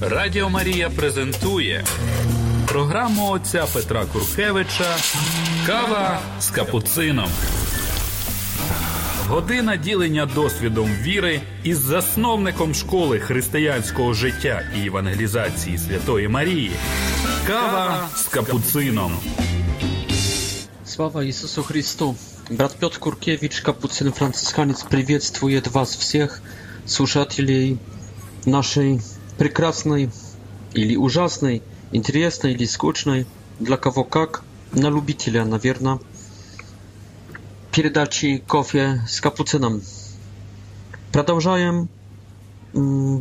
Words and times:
Радіо 0.00 0.48
Марія 0.50 0.90
презентує 0.90 1.84
програму 2.68 3.30
отця 3.30 3.66
Петра 3.74 4.04
Куркевича 4.04 4.96
Кава 5.66 6.20
з 6.40 6.50
капуцином. 6.50 7.28
Година 9.28 9.76
ділення 9.76 10.26
досвідом 10.26 10.90
віри 11.02 11.40
із 11.64 11.78
засновником 11.78 12.74
школи 12.74 13.18
християнського 13.18 14.14
життя 14.14 14.62
і 14.82 14.86
евангелізації 14.86 15.78
Святої 15.78 16.28
Марії. 16.28 16.72
Кава 17.46 18.08
з 18.16 18.22
капуцином. 18.22 19.12
Слава 20.86 21.24
Ісусу 21.24 21.62
Христу! 21.62 22.16
Брат 22.50 22.76
Петр 22.80 22.98
Куркевич, 22.98 23.60
капуцин 23.60 24.12
Францисканець. 24.12 24.82
приветствует 24.82 25.66
вас 25.68 25.96
всіх, 25.96 26.42
слушателей 26.86 27.78
нашої. 28.46 29.00
прекрасной 29.38 30.10
или 30.74 30.96
ужасной, 30.96 31.62
интересной 31.92 32.52
или 32.54 32.64
скучной, 32.66 33.26
для 33.60 33.76
кого 33.76 34.04
как, 34.04 34.42
на 34.72 34.88
любителя, 34.90 35.44
наверное, 35.44 36.00
передачи 37.72 38.38
«Кофе 38.46 39.02
с 39.08 39.20
капуцином». 39.20 39.82
Продолжаем 41.12 41.88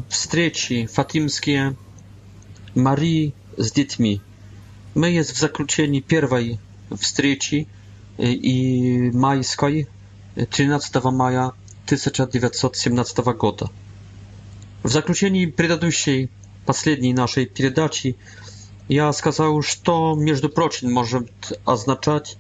встречи 0.10 0.88
фатимские 0.88 1.76
Марии 2.74 3.34
с 3.58 3.72
детьми. 3.72 4.22
Мы 4.96 5.10
есть 5.10 5.32
в 5.32 5.40
заключении 5.40 6.00
первой 6.02 6.60
встречи 7.00 7.68
и 8.18 9.12
майской 9.12 9.88
13 10.50 11.04
мая 11.06 11.52
1917 11.86 13.18
года. 13.36 13.70
В 14.84 14.90
заключении 14.90 15.46
предыдущей, 15.46 16.30
последней 16.66 17.14
нашей 17.14 17.46
передачи 17.46 18.18
я 18.90 19.12
сказал, 19.14 19.62
что, 19.62 20.14
между 20.14 20.50
прочим, 20.50 20.92
может 20.92 21.32
означать, 21.66 22.38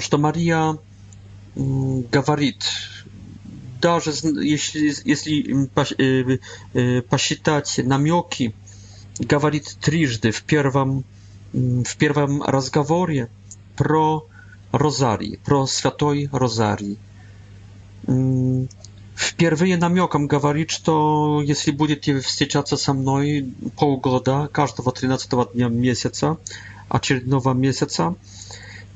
что 0.00 0.18
Мария 0.18 0.76
говорит, 1.56 2.64
даже 3.80 4.12
если, 4.42 4.92
если 5.08 6.20
посчитать 7.08 7.80
намеки, 7.82 8.54
говорит 9.18 9.74
трижды 9.80 10.32
в 10.32 10.42
первом, 10.42 11.02
в 11.54 11.96
первом 11.96 12.42
разговоре 12.42 13.30
про 13.74 14.26
розарий, 14.70 15.38
про 15.46 15.66
святой 15.66 16.28
розарий. 16.30 16.98
Впервые 19.18 19.76
намеком 19.76 20.28
говорит, 20.28 20.70
что 20.70 21.42
если 21.42 21.72
будете 21.72 22.20
встречаться 22.20 22.76
со 22.76 22.92
мной 22.94 23.52
полгода, 23.76 24.48
каждого 24.52 24.92
13 24.92 25.52
дня 25.54 25.68
месяца, 25.68 26.36
очередного 26.88 27.52
месяца, 27.52 28.14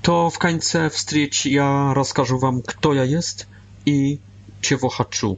to 0.03 0.31
w 0.31 0.39
końcu 0.39 0.79
wstryć 0.91 1.47
ja 1.47 1.91
rozkażę 1.95 2.39
wam, 2.39 2.63
kto 2.63 2.95
ja 2.95 3.05
jest 3.05 3.47
i 3.87 4.19
czego 4.61 4.89
хочу. 4.89 5.37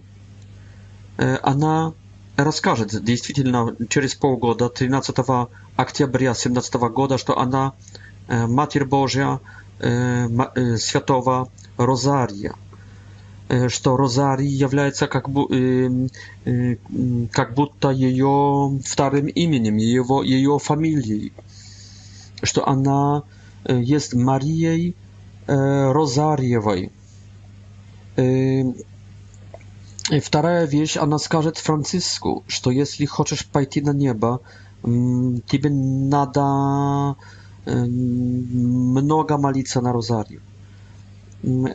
Она 1.42 1.92
расскажет 2.36 3.02
действительно 3.04 3.76
через 3.88 4.14
полгода, 4.14 4.68
13 4.68 5.12
октября 5.76 6.32
2017 6.34 6.78
года, 6.78 7.18
что 7.18 7.38
она 7.38 7.72
Матерь 8.48 8.84
Божья 8.84 9.38
Святого 10.76 11.48
Розария 11.78 12.54
что 13.68 13.96
Розари 13.96 14.46
является 14.46 15.06
как, 15.06 15.28
бу, 15.28 15.46
э, 15.52 16.08
э, 16.46 16.76
как 17.30 17.54
будто 17.54 17.90
ее 17.90 18.80
вторым 18.84 19.26
именем, 19.26 19.76
его, 19.76 20.22
ее 20.22 20.58
фамилией, 20.58 21.32
что 22.42 22.66
она 22.66 23.22
есть 23.68 24.14
Марией 24.14 24.94
э, 25.46 25.92
Розарьевой. 25.92 26.90
Э, 28.16 28.62
вторая 30.22 30.66
вещь, 30.66 30.96
она 30.96 31.18
скажет 31.18 31.58
Франциску, 31.58 32.44
что 32.46 32.70
если 32.70 33.04
хочешь 33.04 33.46
пойти 33.46 33.80
на 33.82 33.92
небо, 33.92 34.40
тебе 34.82 35.70
надо 35.70 37.16
много 37.66 39.36
молиться 39.38 39.80
на 39.80 39.92
Розарию 39.94 40.40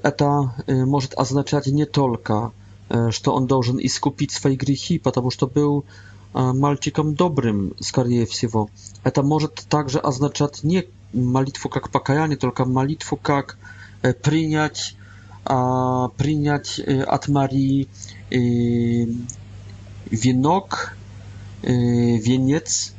это 0.03 0.53
может 0.67 1.13
означать 1.15 1.67
не 1.67 1.85
только, 1.85 2.51
что 3.11 3.33
он 3.35 3.45
должен 3.47 3.79
искупить 3.79 4.31
свои 4.31 4.55
грехи, 4.55 4.99
потому 4.99 5.29
что 5.29 5.47
был 5.47 5.85
мальчиком 6.33 7.15
добрым, 7.15 7.75
скорее 7.79 8.25
всего. 8.25 8.69
Это 9.03 9.21
может 9.23 9.55
также 9.69 9.99
означать 9.99 10.63
не 10.63 10.85
молитву 11.13 11.69
как 11.69 11.89
покаяние, 11.89 12.37
только 12.37 12.65
молитву 12.65 13.17
как 13.21 13.57
принять, 14.21 14.95
принять 15.43 16.79
от 16.79 17.27
Марии 17.27 17.87
венок, 20.09 20.93
венец 21.61 22.93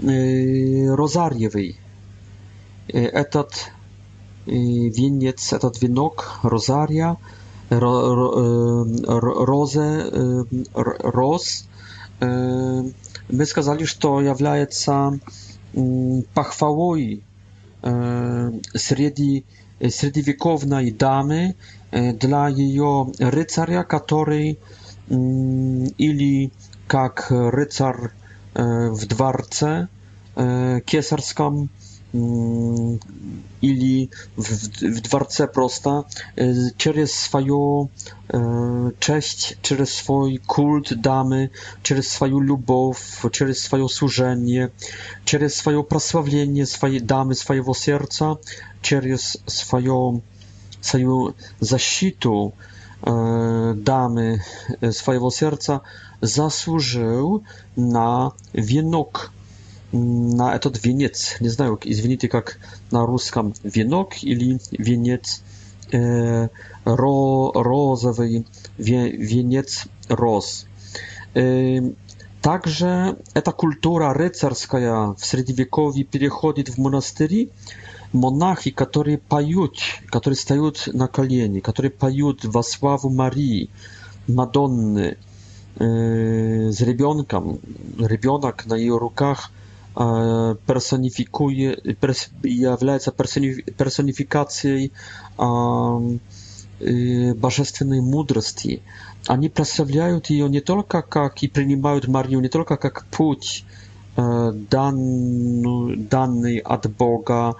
розарьевый. 0.00 1.76
Этот 2.88 3.70
wieniec, 4.92 5.52
этот 5.52 5.80
венок, 5.82 6.38
розария, 6.42 7.16
ro, 7.70 8.14
ro, 9.06 9.44
розы, 9.44 10.02
роз, 10.74 11.64
мы 12.20 13.46
сказали, 13.46 13.84
что 13.84 14.20
является 14.20 15.18
похвалой 16.34 17.22
среди 17.82 19.44
средневековной 19.86 20.90
дамы 20.92 21.54
для 21.90 22.48
ее 22.48 23.12
рыцаря, 23.18 23.82
который 23.84 24.58
или 25.08 26.52
как 26.86 27.26
рыцарь 27.30 28.10
в 28.54 29.06
дворце 29.06 29.88
кесарском 30.34 31.68
или 33.62 34.08
mm, 34.38 34.98
w 34.98 35.00
в 35.00 35.10
prosta 35.10 35.46
просто 35.52 36.04
y, 36.38 37.06
swoją 37.06 37.06
свою 37.10 37.88
y, 38.34 38.38
cześć, 38.98 39.56
через 39.62 39.90
swój 39.94 40.38
kult 40.46 40.94
damy, 40.94 41.48
через 41.82 42.08
swoją 42.08 42.40
любовь, 42.40 43.30
через 43.32 43.58
swoje 43.60 43.88
służenie, 43.88 44.68
через 45.24 45.54
swoje 45.56 45.84
prosławienie 45.84 46.66
swojej 46.66 47.02
damy, 47.02 47.34
swojego 47.34 47.74
serca, 47.74 48.36
через 48.82 49.38
swoją, 49.46 50.20
swoją 50.80 51.32
защиту 51.60 52.52
y, 53.06 53.10
damy 53.76 54.38
swojego 54.92 55.30
serca 55.30 55.80
zasłużył 56.22 57.42
na 57.76 58.30
wienok 58.54 59.35
на 59.96 60.54
этот 60.54 60.84
венец. 60.84 61.36
Не 61.40 61.48
знаю, 61.48 61.78
извините, 61.84 62.28
как 62.28 62.58
на 62.90 63.06
русском 63.06 63.54
венок 63.62 64.22
или 64.22 64.58
венец 64.72 65.42
э, 65.92 66.48
ро, 66.84 67.52
розовый, 67.54 68.46
ве, 68.78 69.10
венец 69.10 69.84
роз. 70.08 70.66
Э, 71.34 71.78
также 72.42 73.18
эта 73.34 73.50
культура 73.52 74.12
рыцарская 74.14 75.14
в 75.14 75.20
Средневековье 75.24 76.04
переходит 76.04 76.68
в 76.68 76.78
монастыри. 76.78 77.50
Монахи, 78.12 78.70
которые 78.70 79.18
поют, 79.18 79.78
которые 80.10 80.38
стоят 80.38 80.88
на 80.92 81.08
колени, 81.08 81.58
которые 81.58 81.90
поют 81.90 82.44
во 82.44 82.62
славу 82.62 83.10
Марии, 83.10 83.68
Мадонны, 84.28 85.18
э, 85.80 86.70
с 86.70 86.80
ребенком, 86.80 87.58
ребенок 87.98 88.64
на 88.66 88.74
ее 88.74 88.96
руках– 88.96 89.50
E, 89.96 90.04
personifikuje, 90.66 91.76
pers 92.00 92.28
является 92.44 93.10
personifikacją 93.76 94.76
e, 94.80 94.88
e, 95.40 97.34
bożestwnej 97.34 98.02
mądrości. 98.02 98.82
Oni 99.28 99.50
przedstawiają 99.50 100.20
ją 100.30 100.46
nie 100.48 100.62
tylko 100.62 101.02
jak 101.22 101.42
i 101.42 101.48
przyjmują 101.48 102.00
Marię 102.08 102.40
nie 102.40 102.48
tylko 102.48 102.74
jak 102.84 103.04
dan, 104.70 104.96
dany 106.10 106.62
od 106.64 106.86
Boga, 106.86 107.54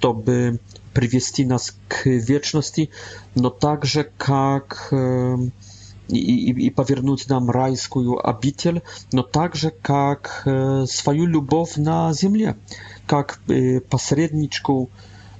żeby 0.00 0.58
przywieźć 0.94 1.46
nas 1.46 1.72
k 1.88 1.96
wieczności, 2.28 2.88
no 3.36 3.50
także 3.50 4.04
jak 4.20 4.72
и, 6.12 6.18
и, 6.50 6.66
и 6.66 6.70
повернуть 6.70 7.28
нам 7.28 7.50
райскую 7.50 8.18
обитель, 8.28 8.82
но 9.12 9.22
также 9.22 9.70
как 9.70 10.42
свою 10.86 11.26
любовь 11.26 11.76
на 11.76 12.12
земле, 12.12 12.56
как 13.06 13.40
посредничку, 13.88 14.90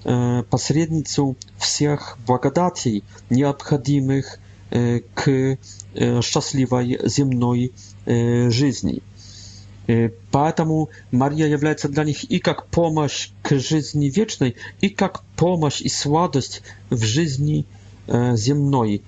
посредницу 0.03 1.37
всех 1.59 2.19
благодатей, 2.27 3.05
необходимых 3.31 4.39
к 4.71 5.59
счастливой 6.23 6.99
земной 7.05 7.73
жизни. 8.07 9.03
Поэтому 10.31 10.89
Мария 11.11 11.47
является 11.49 11.89
для 11.89 12.05
них 12.05 12.25
и 12.31 12.39
как 12.39 12.67
помощь 12.67 13.31
к 13.43 13.59
жизни 13.59 14.07
вечной, 14.07 14.57
и 14.81 14.89
как 14.89 15.23
помощь 15.37 15.83
и 15.83 15.89
сладость 15.89 16.63
в 16.89 17.03
жизни 17.05 17.53
вечной 17.57 17.82
земной, 18.07 19.03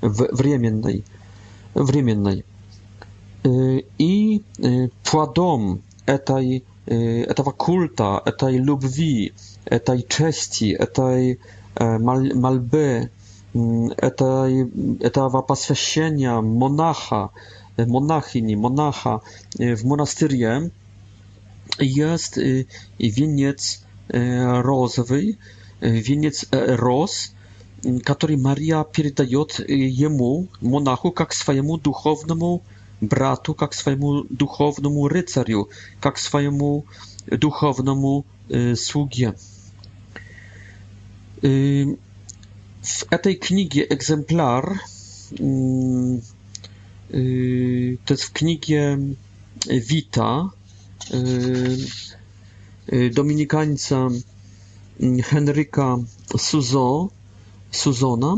временной. 0.00 1.04
временной. 1.74 2.44
И 3.44 4.42
плодом 5.04 5.82
этой, 6.06 6.64
этого 6.86 7.50
культа, 7.52 8.22
этой 8.24 8.58
любви, 8.58 9.32
этой 9.64 10.02
чести, 10.02 10.72
этой 10.72 11.40
мольбы, 11.78 13.10
этой, 13.54 14.98
этого 15.04 15.42
посвящения 15.42 16.40
монаха, 16.40 17.30
monachini, 17.78 18.54
monacha 18.54 19.20
w 19.58 19.84
monastyrie 19.84 20.68
jest 21.80 22.38
wieniec 23.00 23.84
rozwy, 24.64 25.36
wieniec 25.80 26.44
roz, 26.66 27.32
который 28.04 28.36
Мария 28.36 28.84
передает 28.84 29.58
ему, 29.68 30.48
монаху, 30.60 31.10
как 31.10 31.32
своему 31.34 31.78
духовному 31.78 32.62
брату, 33.00 33.54
как 33.54 33.74
своему 33.74 34.24
духовному 34.30 35.08
рыцарю, 35.08 35.68
как 36.00 36.18
своему 36.18 36.84
духовному 37.26 38.24
э, 38.48 38.76
слуге. 38.76 39.34
Э, 41.42 41.84
в 42.80 43.04
этой 43.10 43.34
книге 43.34 43.86
экземпляр, 43.90 44.78
э, 45.38 46.18
э, 47.10 47.96
то 47.96 48.14
есть 48.14 48.22
в 48.22 48.32
книге 48.32 49.16
Вита, 49.66 50.52
э, 51.10 51.76
э, 52.86 53.10
доминиканца 53.10 54.08
Henryka 55.00 56.06
Suzo, 56.32 57.10
Suzona 57.72 58.36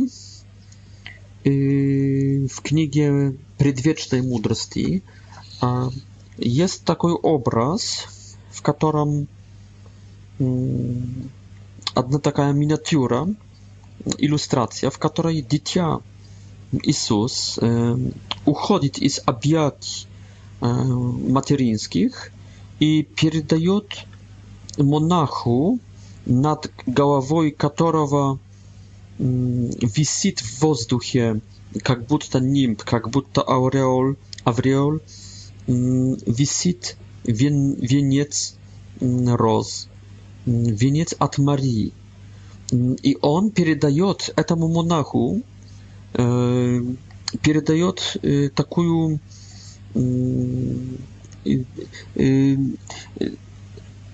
y, 1.46 2.46
w 2.50 2.60
knigie 2.60 3.12
Przedwiecznej 3.58 4.22
Mądrości 4.22 5.00
jest 6.38 6.84
taki 6.84 7.06
obraz, 7.22 8.02
w 8.50 8.62
którym 8.62 9.26
jedna 11.96 12.02
mm, 12.08 12.20
taka 12.22 12.52
miniatura, 12.52 13.26
ilustracja, 14.18 14.90
w 14.90 14.98
której 14.98 15.46
dziecko 15.50 16.00
Jezus 16.84 17.58
y, 17.58 17.70
uchodzi 18.44 19.10
z 19.10 19.20
objęć 19.26 20.06
y, 21.28 21.32
materyńskich 21.32 22.32
i 22.80 23.04
przekazuje 23.14 23.80
monachu 24.84 25.78
nad 26.26 26.68
głową 26.88 27.36
którego 27.58 28.38
висит 29.18 30.40
в 30.40 30.62
воздухе, 30.62 31.40
как 31.82 32.04
будто 32.06 32.38
нимб, 32.40 32.82
как 32.82 33.10
будто 33.10 33.42
ауреол, 33.42 34.16
авреол, 34.44 35.00
висит 35.66 36.96
вен, 37.24 37.74
венец 37.74 38.56
роз, 39.00 39.88
венец 40.46 41.14
от 41.18 41.38
Марии. 41.38 41.92
И 43.02 43.16
он 43.22 43.50
передает 43.50 44.32
этому 44.36 44.68
монаху, 44.68 45.42
э, 46.14 46.80
передает 47.42 48.16
э, 48.22 48.48
такую 48.48 49.20
э, 49.94 50.86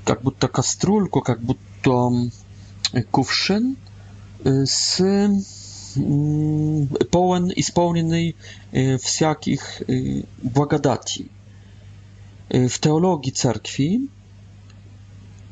как 0.04 0.22
будто 0.22 0.48
кастрюльку, 0.48 1.20
как 1.20 1.40
будто 1.40 2.10
кувшин, 3.12 3.76
z 4.64 5.02
pełen, 7.10 7.52
исполненный 7.56 8.34
всяких 9.02 9.82
благодати. 10.42 11.26
W 12.50 12.78
teologii 12.78 13.32
cerkwi 13.32 14.00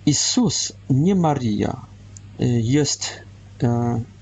Jezus, 0.06 0.73
nie 0.90 1.14
Maria, 1.14 1.76
jest 2.62 3.08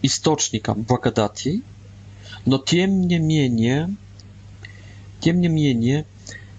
источником 0.03 0.83
благодати, 0.83 1.61
но 2.47 2.59
тем 2.59 3.03
не 3.07 3.19
менее, 3.19 3.95
тем 5.21 5.41
не 5.41 5.49
менее, 5.49 6.05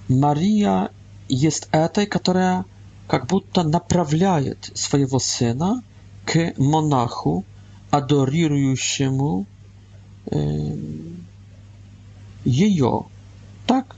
Мария 0.09 0.89
jest 1.29 1.67
этой, 1.71 2.05
которая 2.07 2.63
как 3.07 3.25
будто 3.27 3.63
направляет 3.63 4.71
своего 4.75 5.19
сына 5.19 5.81
к 6.25 6.53
монаху, 6.57 7.43
adoрирующему 7.91 9.45
ее. 12.45 13.05
Так? 13.65 13.95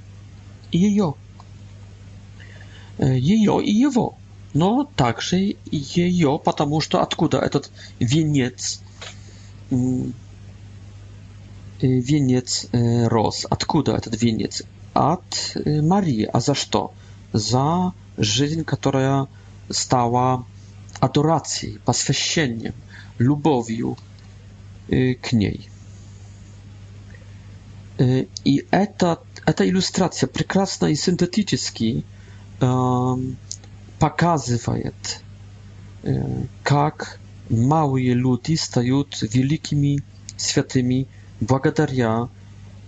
Ее. 0.72 1.16
Ее 3.00 3.64
и 3.66 3.72
его. 3.72 4.16
Но 4.54 4.84
также 4.96 5.56
ее, 5.72 6.42
потому 6.44 6.82
что 6.82 7.02
откуда 7.02 7.38
этот 7.38 7.72
венец, 8.00 8.82
венец 11.82 12.68
рос? 12.72 13.46
Откуда 13.50 13.96
этот 13.96 14.22
венец? 14.22 14.64
От 14.94 15.56
Марии. 15.66 16.24
А 16.32 16.40
за 16.40 16.56
что? 16.56 16.94
За 17.32 17.94
жизнь, 18.18 18.64
которая 18.64 19.28
стала 19.70 20.46
adoracji, 21.02 21.78
poświęceniem, 21.86 22.74
lubowiu 23.20 23.96
y, 24.94 25.16
kniej. 25.22 25.60
Y, 28.02 28.28
I 28.46 28.62
ta 29.56 29.64
ilustracja, 29.64 30.28
piękna 30.28 30.90
i 30.90 30.98
syntetycznie 30.98 32.02
um, 32.62 33.36
pokazuje, 34.00 34.84
jak 36.66 37.20
y, 37.52 37.52
małe 37.52 38.02
ludzie 38.16 38.58
stają 38.58 39.04
wielkimi, 39.32 40.00
świętymi, 40.38 41.06
благодаря 41.42 42.28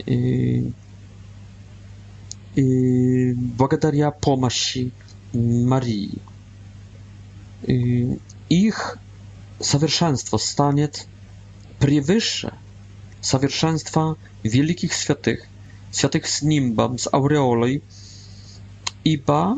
i, 0.08 0.64
i 2.56 3.34
благодаря 3.36 4.12
pomocy 4.12 4.90
Marii 5.66 6.31
их 8.50 8.98
совершенство 9.60 10.38
станет 10.38 11.08
превыше 11.80 12.54
совершенства 13.22 14.18
великих 14.44 14.94
святых, 14.94 15.44
святых 15.92 16.26
с 16.28 16.42
нимбом, 16.42 16.98
с 16.98 17.08
ауреолой, 17.12 17.84
ибо 19.04 19.58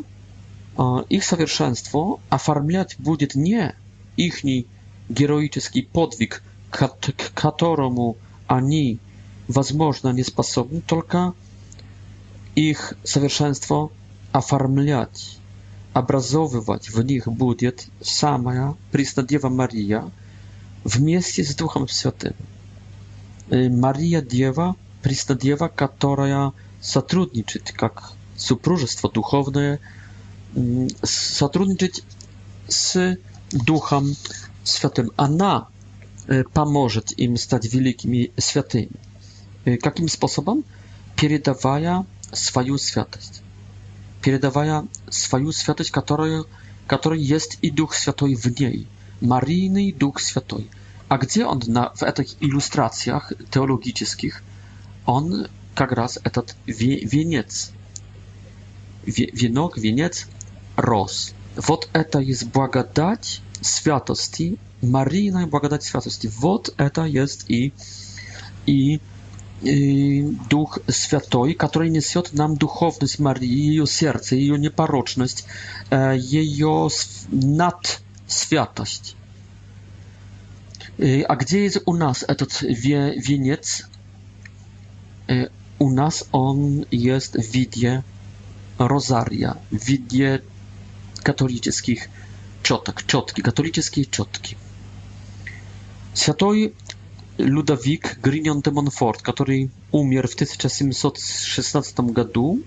их 1.09 1.23
совершенство 1.23 2.19
оформлять 2.29 2.95
будет 2.97 3.35
не 3.35 3.73
ихний 4.17 4.67
героический 5.07 5.83
подвиг, 5.83 6.43
к 6.71 6.89
которому 7.33 8.17
они, 8.47 8.99
возможно, 9.47 10.11
не 10.11 10.23
способны, 10.23 10.81
только 10.81 11.33
их 12.55 12.95
совершенство 13.03 13.91
оформлять 14.31 15.37
образовывать 15.93 16.89
в 16.89 17.01
них 17.03 17.27
будет 17.27 17.87
самая 18.01 18.75
Преснодева 18.91 19.49
Мария 19.49 20.09
вместе 20.83 21.43
с 21.43 21.55
Духом 21.55 21.87
Святым. 21.87 22.33
Мария 23.49 24.21
Дева, 24.21 24.75
Преснодева, 25.03 25.67
которая 25.67 26.53
сотрудничает 26.81 27.71
как 27.71 28.11
супружество 28.35 29.09
духовное, 29.11 29.79
сотрудничать 31.03 32.03
с 32.67 33.17
Духом 33.51 34.15
Святым. 34.63 35.11
Она 35.15 35.67
поможет 36.53 37.11
им 37.19 37.37
стать 37.37 37.71
великими 37.71 38.31
святыми. 38.37 38.89
Каким 39.83 40.07
способом? 40.07 40.63
Передавая 41.15 42.05
свою 42.31 42.77
святость 42.79 43.42
передавая 44.23 44.87
свою 45.09 45.51
святость, 45.51 45.91
которую, 45.91 46.47
которой 46.87 47.19
есть 47.21 47.59
и 47.61 47.69
Дух 47.69 47.93
Святой 47.93 48.35
в 48.35 48.45
ней, 48.59 48.87
Марийный 49.21 49.91
Дух 49.91 50.19
Святой. 50.21 50.69
А 51.09 51.17
где 51.17 51.45
он 51.45 51.61
на, 51.67 51.91
в 51.93 52.01
этих 52.01 52.35
иллюстрациях 52.39 53.33
теологических? 53.51 54.41
Он 55.05 55.47
как 55.75 55.91
раз 55.91 56.17
этот 56.23 56.55
венец, 56.65 57.71
венок, 59.05 59.77
венец 59.77 60.27
рос. 60.77 61.33
Вот 61.57 61.89
это 61.93 62.19
есть 62.19 62.45
благодать 62.45 63.41
святости, 63.61 64.57
Марийная 64.81 65.45
благодать 65.47 65.83
святости. 65.83 66.31
Вот 66.37 66.73
это 66.77 67.03
есть 67.05 67.45
и, 67.49 67.73
и 68.65 68.99
Y, 69.65 70.23
Duch 70.49 70.79
Święty, 70.91 71.55
który 71.67 71.89
niesie 71.89 72.21
nam 72.33 72.55
duchowność 72.55 73.19
Marii, 73.19 73.75
jej 73.75 73.87
serce, 73.87 74.35
jej 74.37 74.59
nieparoczność, 74.59 75.45
jej 76.31 76.59
nadświatość. 77.31 79.15
A 81.27 81.35
gdzie 81.35 81.59
jest 81.59 81.79
u 81.85 81.93
nas 81.97 82.25
ten 82.37 82.71
wie, 82.75 83.13
wieniec? 83.23 83.83
U 85.79 85.91
nas 85.91 86.25
on 86.31 86.85
jest 86.91 87.37
w 87.37 87.51
widzie 87.51 88.03
rozaria, 88.79 89.55
w 89.71 89.85
widzie 89.85 90.39
katolickich 91.23 92.09
ciotek, 92.63 93.03
ciotki, 93.03 93.41
katolickiej 93.41 94.07
ciotki. 94.11 94.55
Święty 96.15 96.69
Ludwik 97.39 98.17
Grignon 98.23 98.61
de 98.61 98.71
Montfort, 98.71 99.21
który 99.21 99.67
umarł 99.91 100.27
w 100.27 100.35
1716 100.35 101.93
roku, 102.15 102.59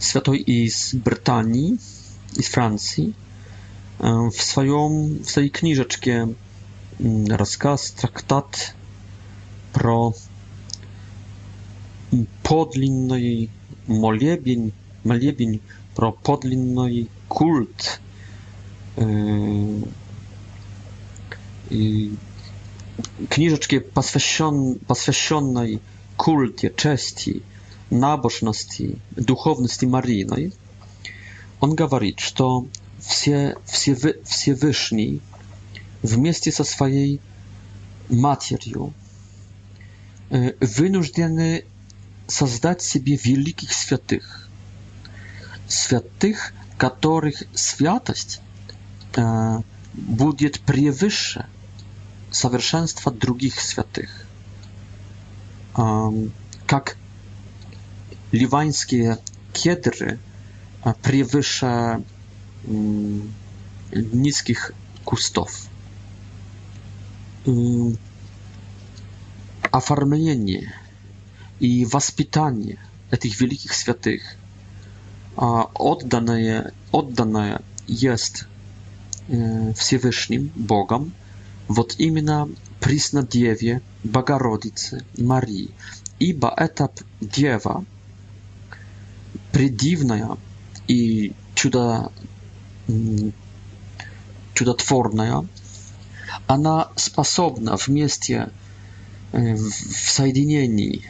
święty 0.00 0.30
z 0.70 0.94
Brytanii, 0.94 1.76
z 2.32 2.48
Francji, 2.48 3.14
e, 4.00 4.28
w 4.32 4.42
swoim 4.42 5.18
w 5.22 5.30
swojej 5.30 5.50
książeczce 5.50 6.10
mm, 7.00 7.26
rozkaz 7.32 7.92
traktat 7.92 8.74
pro 9.72 10.12
podlinnej 12.42 13.48
moliebień 13.88 14.70
moliebień 15.04 15.58
pro 15.94 16.12
podlinnej 16.12 17.06
kult 17.28 17.98
e, 18.98 19.06
i 21.70 22.10
книжечки, 23.28 23.78
посвящен, 23.80 24.78
посвященной 24.86 25.80
культе, 26.16 26.72
чести, 26.76 27.42
набожности, 27.90 28.98
духовности 29.12 29.84
Мариной, 29.86 30.52
он 31.60 31.74
говорит, 31.74 32.20
что 32.20 32.66
все, 33.00 33.56
все, 33.64 33.94
Всевышний 34.24 35.20
вместе 36.02 36.52
со 36.52 36.64
своей 36.64 37.20
матерью 38.08 38.92
вынуждены 40.30 41.64
создать 42.26 42.82
себе 42.82 43.16
великих 43.16 43.72
святых, 43.72 44.48
святых, 45.66 46.52
которых 46.78 47.42
святость 47.54 48.40
будет 49.94 50.60
превыше– 50.60 51.44
совершенства 52.30 53.12
других 53.12 53.60
святых. 53.60 54.10
Как 55.74 56.96
ливанские 58.32 59.18
кедры 59.52 60.18
превыше 61.02 62.02
низких 63.92 64.72
кустов. 65.04 65.66
Оформление 69.72 70.74
и 71.58 71.84
воспитание 71.84 72.78
этих 73.10 73.40
великих 73.40 73.72
святых 73.74 74.22
отданное, 75.36 76.72
отданное 76.90 77.62
есть 77.86 78.44
Всевышним 79.28 80.50
Богом 80.54 81.12
Вот 81.70 81.94
именно 81.98 82.48
Преснодеве, 82.80 83.80
Богородице, 84.02 85.04
Марии, 85.16 85.70
ибо 86.18 86.52
эта 86.56 86.90
Дева 87.20 87.84
предивная 89.52 90.36
и 90.88 91.32
чудо, 91.54 92.10
чудотворная, 94.52 95.46
она 96.48 96.90
способна 96.96 97.76
вместе 97.76 98.48
в 99.30 100.10
соединении 100.10 101.04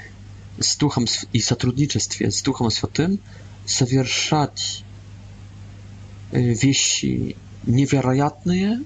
с 0.58 0.76
Духом 0.76 1.06
и 1.32 1.40
сотрудничестве 1.40 2.30
с 2.30 2.42
Духом 2.42 2.70
Святым 2.70 3.18
совершать 3.64 4.84
вещи 6.32 7.34
невероятные 7.62 8.80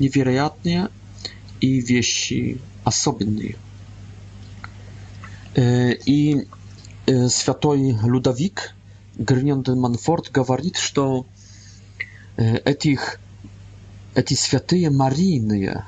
невероятные 0.00 0.88
и 1.60 1.80
вещи 1.80 2.58
особенные. 2.84 3.56
И 5.56 6.48
святой 7.28 7.92
Людовик 8.02 8.74
Гринян 9.16 9.62
де 9.62 9.72
Манфорт 9.74 10.30
говорит, 10.32 10.76
что 10.76 11.26
этих, 12.36 13.20
эти 14.14 14.34
святые 14.34 14.90
Марийные 14.90 15.84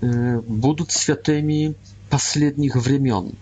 будут 0.00 0.92
святыми 0.92 1.74
последних 2.10 2.76
времен. 2.76 3.32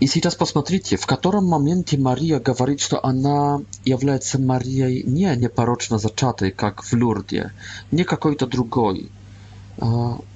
И 0.00 0.06
сейчас 0.06 0.36
посмотрите, 0.36 0.96
в 0.96 1.06
котором 1.06 1.46
моменте 1.46 1.98
Мария 1.98 2.38
говорит, 2.38 2.80
что 2.80 3.04
она 3.04 3.60
является 3.84 4.38
Марией 4.38 5.02
не 5.02 5.34
непорочно 5.36 5.98
зачатой, 5.98 6.52
как 6.52 6.82
в 6.84 6.92
Люрде, 6.94 7.50
не 7.90 8.04
какой-то 8.04 8.46
другой, 8.46 9.10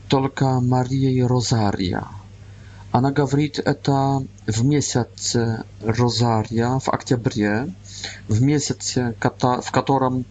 только 0.08 0.60
Марией 0.60 1.22
Розария. 1.24 2.04
Она 2.90 3.12
говорит 3.12 3.60
это 3.60 4.22
в 4.48 4.64
месяц 4.64 5.36
Розария, 5.82 6.78
в 6.80 6.88
октябре, 6.88 7.72
в 8.28 8.42
месяце, 8.42 9.14
в 9.20 9.70
котором 9.70 10.24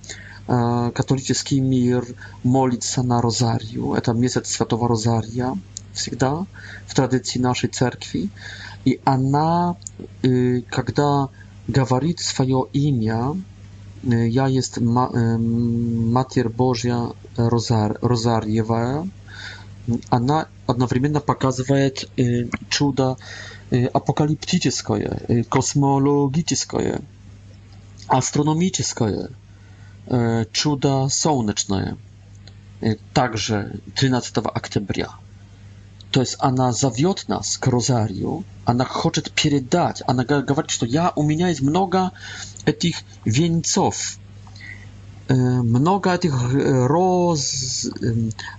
католический 0.47 1.61
мир 1.61 2.03
молится 2.43 3.01
на 3.01 3.21
Розарию. 3.21 3.93
Это 3.93 4.11
месяц 4.11 4.49
Святого 4.51 4.89
Розария 4.89 5.57
всегда 5.93 6.45
в 6.85 6.93
традиции 6.95 7.39
нашей 7.39 7.69
церкви. 7.69 8.29
И 8.85 8.99
она, 9.05 9.75
когда 10.69 11.29
говорит 11.67 12.19
свое 12.19 12.65
имя, 12.73 13.39
я 14.03 14.47
есть 14.47 14.79
Матерь 14.79 16.49
Божья 16.49 17.11
Розар, 17.37 17.99
Розарьевая, 18.01 19.07
она 20.09 20.47
одновременно 20.65 21.19
показывает 21.21 22.09
чудо 22.69 23.17
апокалиптическое, 23.71 25.45
космологическое, 25.49 27.01
астрономическое, 28.07 29.29
чудо 30.51 31.07
солнечное, 31.09 31.97
также 33.13 33.79
13 33.95 34.37
октября 34.37 35.09
то 36.11 36.19
есть 36.19 36.35
она 36.39 36.73
зовет 36.73 37.23
нас 37.27 37.57
к 37.57 37.67
розарию, 37.67 38.43
она 38.65 38.85
хочет 38.85 39.31
передать, 39.31 40.03
она 40.07 40.25
говорит, 40.25 40.69
что 40.69 40.85
я, 40.85 41.13
у 41.15 41.23
меня 41.23 41.47
есть 41.49 41.61
много 41.61 42.11
этих 42.65 42.97
венцов, 43.23 44.17
много 45.29 46.13
этих 46.13 46.33
роз, 46.53 47.87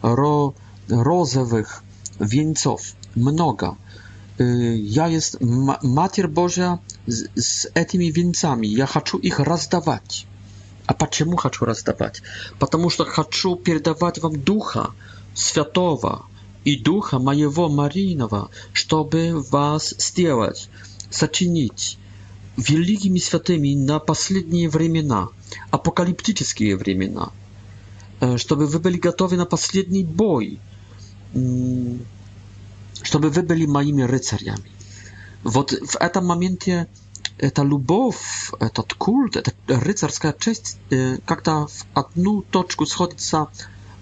ро, 0.01 0.55
розовых 0.89 1.83
wieńców, 2.19 2.81
mnoga. 3.17 3.75
Ja 4.83 5.09
jest 5.09 5.39
Mater 5.83 6.29
Boża 6.31 6.79
z, 7.07 7.25
z 7.37 7.67
tymi 7.91 8.13
wieńcami. 8.13 8.73
Ja 8.73 8.87
chcę 8.87 9.19
ich 9.23 9.39
rozdawać. 9.39 10.27
A 10.87 11.07
czemu 11.07 11.37
chcę 11.37 11.51
rozdawać? 11.67 12.23
Потому 12.59 12.91
что 12.91 13.05
хочу 13.05 13.57
передавать 13.57 14.19
вам 14.19 14.37
Духа 14.41 14.91
Святого, 15.35 16.23
и 16.65 16.77
Духа 16.83 17.19
Моего 17.19 17.69
Мариного, 17.69 18.51
чтобы 18.73 19.41
вас 19.51 19.95
сделать, 19.99 20.69
сочинить 21.11 21.99
великими 22.57 23.19
святыми 23.19 23.75
на 23.75 23.99
последние 23.99 24.69
времена, 24.69 25.29
апокалиптические 25.71 26.77
времена, 26.77 27.31
чтобы 28.37 28.67
вы 28.67 28.79
были 28.79 28.99
готовы 28.99 29.37
на 29.37 29.47
последний 29.47 30.05
бой, 30.05 30.61
чтобы 33.03 33.31
вы 33.31 33.43
были 33.43 33.67
моими 33.67 34.03
рыцарями. 34.03 34.71
Вот 35.43 35.73
в 35.73 35.97
этом 35.97 36.27
моменте 36.27 36.87
эта 37.39 37.63
любовь, 37.63 38.53
этот 38.61 38.95
культ, 38.95 39.37
эта 39.37 39.53
рыцарская 39.67 40.35
честь 40.39 40.79
как-то 41.27 41.67
в 41.67 41.85
одну 41.95 42.43
точку 42.43 42.87
сходится 42.87 43.49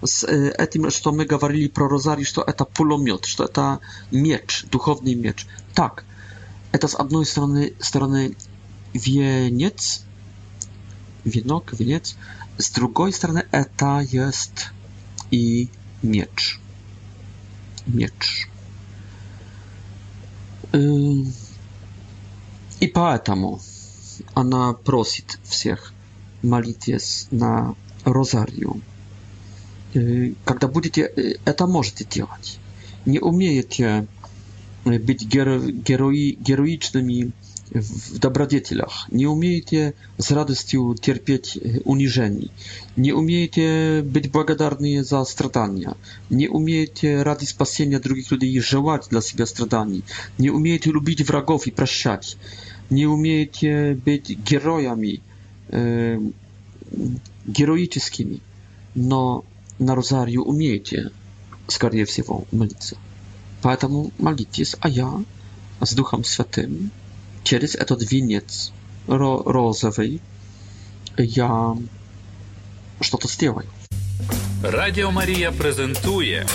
с 0.07 0.23
этим, 0.25 0.89
что 0.89 1.11
мы 1.11 1.25
говорили 1.25 1.67
про 1.67 1.87
Розари, 1.87 2.23
что 2.23 2.41
это 2.41 2.65
пулемет, 2.65 3.25
что 3.25 3.45
это 3.45 3.79
меч, 4.11 4.65
духовный 4.71 5.15
меч. 5.15 5.45
Так, 5.73 6.03
это 6.71 6.87
с 6.87 6.95
одной 6.95 7.25
стороны, 7.25 7.73
стороны 7.79 8.35
венец, 8.93 10.03
венок, 11.23 11.73
венец, 11.73 12.15
с 12.57 12.71
другой 12.71 13.13
стороны 13.13 13.45
это 13.51 13.99
есть 13.99 14.67
и 15.29 15.69
меч. 16.01 16.59
Меч. 17.85 18.49
И 22.79 22.87
поэтому 22.87 23.59
она 24.33 24.73
просит 24.73 25.39
всех 25.43 25.93
молитесь 26.41 27.27
на 27.31 27.75
розарию. 28.05 28.81
Э, 29.93 30.33
когда 30.45 30.67
будете 30.67 31.03
э, 31.15 31.35
это 31.45 31.67
можете 31.67 32.05
делать. 32.05 32.59
Не 33.05 33.19
умеете 33.19 34.07
э, 34.85 34.99
быть 34.99 35.25
геро, 35.25 35.59
герои, 35.59 36.31
героичными 36.39 37.31
в 37.73 38.19
добродетелях, 38.19 39.07
не 39.11 39.27
умеете 39.27 39.93
с 40.17 40.29
радостью 40.31 40.93
терпеть 41.01 41.57
унижений, 41.85 42.51
не 42.97 43.13
умеете 43.13 44.01
быть 44.03 44.29
благодарны 44.29 45.01
за 45.05 45.23
страдания, 45.23 45.95
не 46.29 46.49
умеете 46.49 47.23
ради 47.23 47.45
спасения 47.45 47.99
других 48.01 48.29
людей 48.29 48.59
желать 48.59 49.07
для 49.09 49.21
себя 49.21 49.45
страданий, 49.45 50.03
не 50.37 50.49
умеете 50.49 50.91
любить 50.91 51.21
врагов 51.25 51.65
и 51.65 51.71
прощать, 51.71 52.35
не 52.89 53.05
умеете 53.05 53.93
быть 53.95 54.29
героями, 54.43 55.21
э, 55.69 56.19
героическими, 57.45 58.41
но 58.95 59.45
на 59.81 59.95
Розарию 59.95 60.43
умеете, 60.43 61.09
скорее 61.67 62.05
всего, 62.05 62.45
молиться. 62.51 62.95
Поэтому 63.61 64.11
молитесь, 64.17 64.75
а 64.79 64.87
я 64.89 65.11
с 65.81 65.93
Духом 65.93 66.23
Святым 66.23 66.91
через 67.43 67.75
этот 67.75 68.09
венец 68.11 68.71
розовый 69.07 70.21
я 71.17 71.77
что-то 73.01 73.27
сделаю. 73.27 73.67
Радіо 74.63 75.11
Марія 75.11 75.51
презентує 75.51 76.45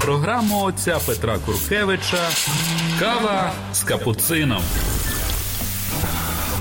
програму 0.00 0.62
отця 0.64 0.98
Петра 1.06 1.38
Куркевича 1.38 2.28
Кава 2.98 3.52
з 3.74 3.82
капуцином. 3.82 4.62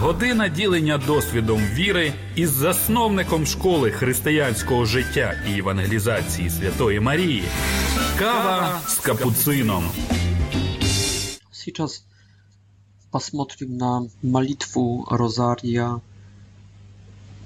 Година 0.03 0.47
ділення 0.47 0.97
досвідом 0.97 1.61
віри 1.73 2.13
із 2.35 2.49
засновником 2.49 3.45
школи 3.45 3.91
християнського 3.91 4.85
життя 4.85 5.33
і 5.49 5.59
евангелізації 5.59 6.49
Святої 6.49 6.99
Марії. 6.99 7.43
Kawa 8.21 8.59
z 8.87 8.95
kapucyną. 9.05 9.81
Сейчас 11.51 12.03
посмотрим 13.11 13.77
на 13.77 14.03
молитву 14.23 15.07
Розария 15.11 15.99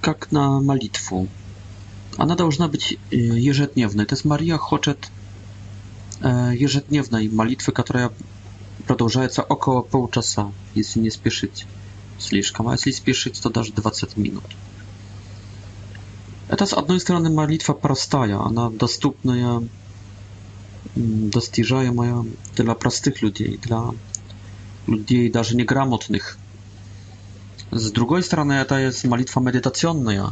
как 0.02 0.32
на 0.32 0.60
молитву. 0.62 1.28
Она 2.18 2.36
должна 2.36 2.68
быть 2.68 2.98
ежедневной. 3.50 4.06
То 4.06 4.14
есть 4.16 4.26
Мария 4.26 4.58
хочет 4.58 5.12
ежедневной 6.62 7.30
молитвы, 7.30 7.74
которая 7.74 8.10
продолжается 8.88 9.42
около 9.44 9.82
полчаса, 9.82 10.46
если 10.78 11.02
не 11.04 11.12
спешить. 11.12 11.66
слишком, 12.20 12.68
а 12.68 12.74
если 12.74 12.92
спешить, 12.92 13.40
то 13.42 13.50
даже 13.50 13.74
20 13.74 14.18
минут. 14.18 14.44
Это, 16.50 16.66
с 16.66 16.74
одной 16.74 17.00
стороны, 17.00 17.30
молитва 17.30 17.74
простая, 17.74 18.38
она 18.40 18.70
доступная, 18.70 19.64
достижаемая 20.96 22.26
для 22.56 22.74
простых 22.76 23.22
людей, 23.24 23.58
для 23.64 23.82
людей 24.88 25.30
даже 25.30 25.56
неграмотных. 25.56 26.38
С 27.72 27.92
другой 27.92 28.22
стороны, 28.22 28.54
это 28.54 28.78
есть 28.80 29.04
молитва 29.06 29.40
медитационная, 29.42 30.32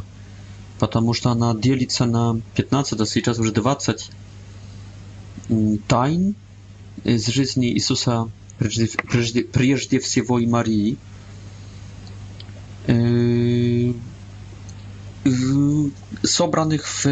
потому 0.78 1.14
что 1.14 1.30
она 1.30 1.52
делится 1.54 2.04
на 2.04 2.40
15, 2.56 3.00
а 3.00 3.06
сейчас 3.06 3.38
уже 3.38 3.52
20 3.52 4.10
тайн 5.88 6.36
из 7.02 7.26
жизни 7.26 7.66
Иисуса 7.72 8.30
прежде, 8.58 8.86
прежде, 8.86 9.42
прежде 9.44 9.98
всего 9.98 10.38
и 10.38 10.46
Марии– 10.46 10.96
sobranych 16.26 16.88
w 16.88 17.04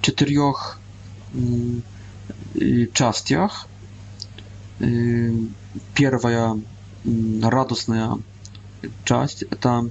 czterech 0.00 0.78
частях. 2.92 3.68
Первая 5.94 6.58
радостная 7.42 8.10
часть 9.04 9.42
это 9.44 9.90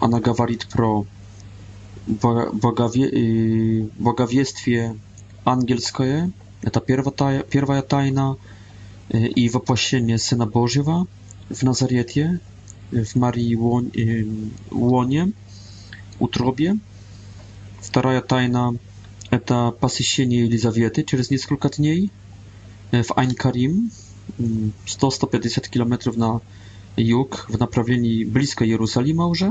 она 0.00 0.20
говорит 0.20 0.66
про 0.68 1.04
боговествие 2.06 4.96
ангельское, 5.44 6.30
это 6.62 6.80
первая, 6.80 7.42
первая 7.42 7.82
тайна, 7.82 8.36
и 9.08 9.48
воплощение 9.48 10.18
Сына 10.18 10.46
Божьего, 10.46 11.06
w 11.50 11.62
Nazarecie, 11.62 12.38
w 13.04 13.16
Marii 13.16 13.56
Łonie, 14.72 15.28
utrobie. 16.18 16.74
Druga 17.92 18.20
tajna 18.20 18.70
to 19.44 19.72
pasyśnienie 19.80 20.42
Elizawiety 20.44 21.04
przez 21.04 21.28
kilka 21.28 21.68
dni 21.68 22.10
w 22.92 23.18
Ain 23.18 23.34
Karim, 23.34 23.90
100-150 24.86 25.68
km 25.70 26.16
na 26.18 26.40
jug, 26.96 27.46
w 27.50 27.58
направлении 27.58 28.26
blisko 28.26 28.64
Jerozolimy 28.64 29.22
już, 29.22 29.44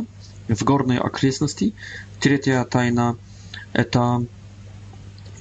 w 0.50 0.64
górnej 0.64 1.00
okresności. 1.00 1.72
Trzecia 2.20 2.66
tajna 2.66 3.16
to 3.92 4.22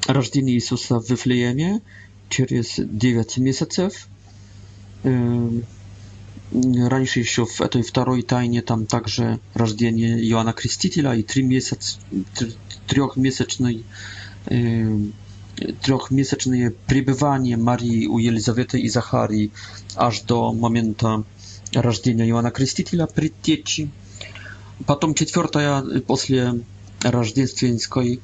narodzenie 0.08 0.54
Jezusa 0.54 1.00
w 1.00 1.06
Wiflejemie 1.06 1.78
przez 2.28 2.80
9 2.92 3.38
miesięcy 3.38 3.88
раньше 6.88 7.20
еще 7.20 7.46
в 7.46 7.60
этой 7.60 7.82
второй 7.82 8.22
тайне 8.22 8.62
там 8.62 8.86
также 8.86 9.40
рождение 9.54 10.22
Иоанна 10.30 10.52
Крестителя 10.52 11.12
и 11.14 11.22
три 11.22 11.42
месяц, 11.42 11.98
трехмесячный 12.86 13.84
трехмесячное 15.82 16.72
пребывание 16.86 17.56
Марии 17.56 18.06
у 18.06 18.18
Елизаветы 18.18 18.80
и 18.80 18.88
Захарии 18.88 19.52
аж 19.94 20.20
до 20.22 20.52
момента 20.52 21.22
рождения 21.72 22.28
Иоанна 22.28 22.50
Крестителя, 22.50 23.06
предтечи. 23.06 23.88
Потом 24.86 25.14
четвертая, 25.14 25.80
после 26.00 26.60
рождественской, 27.02 28.20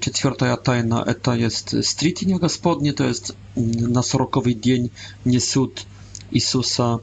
четвертая 0.00 0.56
тайна, 0.56 1.02
это 1.04 1.32
есть 1.32 1.84
стритение 1.84 2.38
Господне, 2.38 2.92
то 2.92 3.04
есть 3.04 3.32
на 3.56 4.02
сороковый 4.02 4.54
день 4.54 4.92
несут 5.24 5.82
Иисуса 6.30 7.00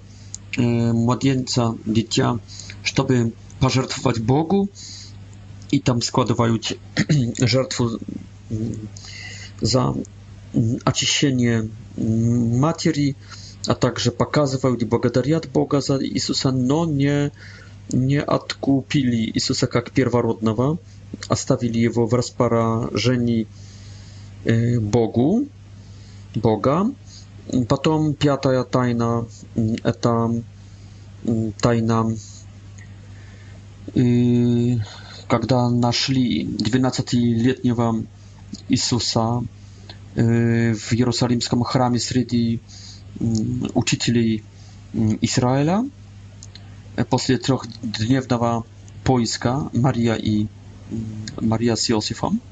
E, 0.58 0.94
młodzieńca, 0.94 1.74
dziecka, 1.88 2.38
żeby 2.84 3.32
pożertować 3.60 4.20
Bogu 4.20 4.68
i 5.72 5.82
tam 5.82 6.02
składają 6.02 6.56
żertwę 7.54 7.84
mm, 8.52 8.74
za 9.62 9.94
mm, 10.56 10.76
oczyszczenie 10.86 11.64
mm, 11.98 12.60
materii, 12.60 13.16
a 13.68 13.76
także 13.76 14.12
pokazywają 14.12 14.76
i 14.76 14.86
Boga 15.54 15.82
za 15.82 15.98
Jezusa, 16.02 16.52
no 16.52 16.86
nie 16.86 17.32
nie 17.94 18.26
odkupili 18.26 19.32
Jezusa 19.36 19.68
jak 19.76 19.90
pierworodnego, 19.90 20.78
a 21.30 21.36
stawili 21.36 21.82
je 21.82 21.90
go 21.90 22.08
w 22.08 22.14
rozparażeniu 22.14 23.46
e, 24.46 24.80
Bogu, 24.82 25.44
Boga. 26.36 26.86
Потом 27.70 28.14
пятая 28.14 28.64
тайна– 28.64 29.26
это 29.84 30.44
тайна, 31.62 32.16
когда 35.28 35.70
нашли 35.70 36.44
12-летнего 36.46 38.04
Иисуса 38.68 39.44
в 40.16 40.20
Иерусалимском 40.20 41.64
храме 41.64 42.00
среди 42.00 42.60
учителей 43.76 44.44
Израиля. 45.22 45.86
После 47.10 47.38
трехдневного 47.38 48.66
поиска 49.06 49.70
Мария 49.74 50.16
и 50.16 50.48
Мария 51.40 51.76
с 51.76 51.90
Иосифом– 51.90 52.42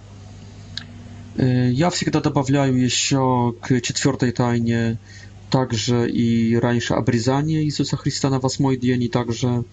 Я 1.37 1.89
всегда 1.89 2.21
добавляю 2.21 2.81
еще 2.81 3.53
к 3.61 3.81
четвертой 3.81 4.31
тайне 4.31 4.97
также 5.51 6.09
и 6.09 6.55
раньше 6.55 6.93
обрезание 6.93 7.63
Иисуса 7.63 7.97
Христа 7.97 8.29
на 8.29 8.39
восьмой 8.39 8.77
день, 8.77 9.03
и 9.03 9.07
также 9.09 9.65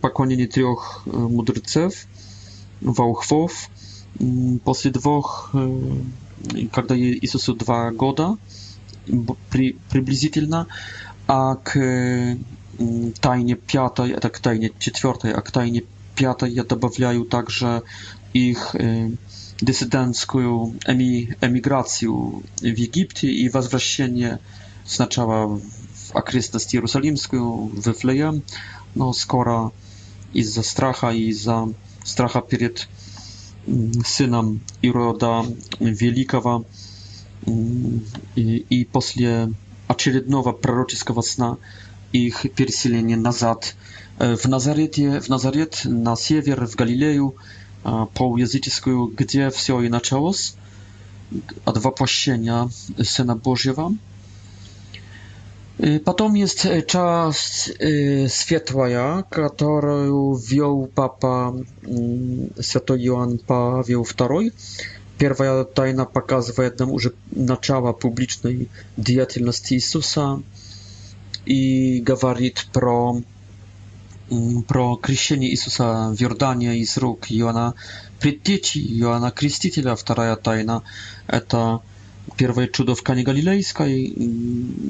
поклонение 0.00 0.48
трех 0.48 1.02
мудрецев, 1.06 1.94
волхвов. 2.80 3.70
После 4.64 4.90
двух, 4.90 5.54
когда 6.72 6.96
Иисусу 6.98 7.54
два 7.54 7.92
года, 7.92 8.36
при, 9.50 9.76
приблизительно, 9.90 10.66
а 11.28 11.54
к 11.54 12.36
тайне 13.20 13.54
пятой, 13.54 14.10
это 14.10 14.28
к 14.28 14.40
тайне 14.40 14.72
четвертой, 14.80 15.32
а 15.32 15.40
к 15.40 15.52
тайне 15.52 15.84
пятой 16.16 16.50
я 16.50 16.64
добавляю 16.64 17.24
также 17.24 17.82
их 18.32 18.74
dysydencką 19.62 20.72
emigrację 21.40 22.08
w 22.62 22.80
Egipcie 22.88 23.32
i 23.32 23.50
wzwracanie 23.50 24.38
oznaczała 24.86 25.46
w 25.94 26.16
akrystności 26.16 26.76
jerozolimską, 26.76 27.68
w 27.74 27.94
Flejem, 27.94 28.40
no 28.96 29.12
skoro 29.14 29.70
i 30.34 30.44
za 30.44 30.62
stracha 30.62 31.12
i 31.12 31.32
za 31.32 31.66
stracha 32.04 32.42
przed 32.42 32.88
mm, 33.68 33.92
synem 34.04 34.60
Iroda 34.82 35.42
Wielkiego 35.80 36.62
mm, 37.48 38.00
i, 38.36 38.64
i 38.70 38.84
po 38.84 39.00
kolejnego 40.04 40.52
proroczyskiego 40.52 41.22
sna 41.22 41.56
ich 42.12 42.44
na 43.08 43.16
nazad 43.16 43.76
e, 44.18 44.36
w 44.36 44.44
Nazaret, 44.48 44.96
w 45.22 45.28
Nazaret, 45.28 45.82
na 45.84 46.16
siewier, 46.16 46.68
w 46.68 46.74
Galileju, 46.76 47.32
по 47.82 48.36
языческую, 48.38 49.06
где 49.16 49.50
все 49.50 49.80
и 49.80 49.88
началось, 49.88 50.54
от 51.64 51.78
воплощения 51.82 52.68
Сына 53.02 53.36
Божьего. 53.36 53.92
Потом 56.04 56.34
jest 56.36 56.68
czas 56.86 57.70
światła, 58.28 59.22
którą 59.40 60.34
wziął 60.34 60.88
Papa 60.94 61.52
Święty 62.60 62.94
Jan 62.98 63.38
Paweł 63.46 64.04
II. 64.30 64.50
Первая 65.18 65.64
тайна 65.64 66.04
показывает 66.06 66.78
нам 66.78 66.90
уже 66.92 67.12
начало 67.32 67.92
публичной 67.92 68.68
деятельности 68.96 69.74
Иисуса 69.74 70.40
и 71.46 72.00
говорит 72.00 72.66
про 72.72 73.20
про 74.68 74.96
крещение 74.96 75.50
Иисуса 75.50 76.10
в 76.16 76.22
Иордане 76.22 76.78
из 76.78 76.96
рук 76.96 77.30
Иоанна 77.30 77.74
Предтечи, 78.20 78.78
Иоанна 78.78 79.30
Крестителя, 79.30 79.94
вторая 79.96 80.36
тайна. 80.36 80.82
Это 81.26 81.80
первое 82.36 82.68
чудо 82.68 82.94
в 82.94 83.02
Кане 83.02 83.24
Галилейской 83.24 84.12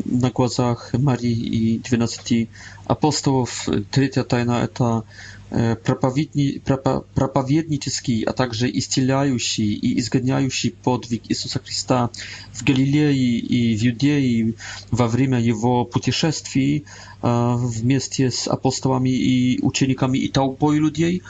на 0.04 0.30
глазах 0.30 0.92
Марии 0.92 1.32
и 1.32 1.78
12 1.78 2.48
апостолов. 2.84 3.68
Третья 3.90 4.24
тайна– 4.24 4.60
это 4.64 5.04
проповеднический, 5.50 8.22
а 8.22 8.32
также 8.32 8.70
исцеляющий 8.70 9.72
и 9.74 9.98
изгоняющий 9.98 10.70
подвиг 10.70 11.22
Иисуса 11.28 11.58
Христа 11.58 12.08
в 12.52 12.62
Галилее 12.62 13.12
и 13.16 13.76
в 13.76 13.86
Иудее 13.88 14.54
во 14.92 15.08
время 15.08 15.40
его 15.40 15.84
путешествий 15.84 16.86
вместе 17.20 18.30
с 18.30 18.46
апостолами 18.46 19.10
и 19.10 19.60
учениками 19.62 20.18
и 20.18 20.28
толпой 20.28 20.78
людей. 20.78 21.22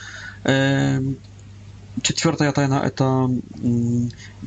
Четвертая 2.02 2.52
тайна– 2.52 2.74
это 2.84 3.30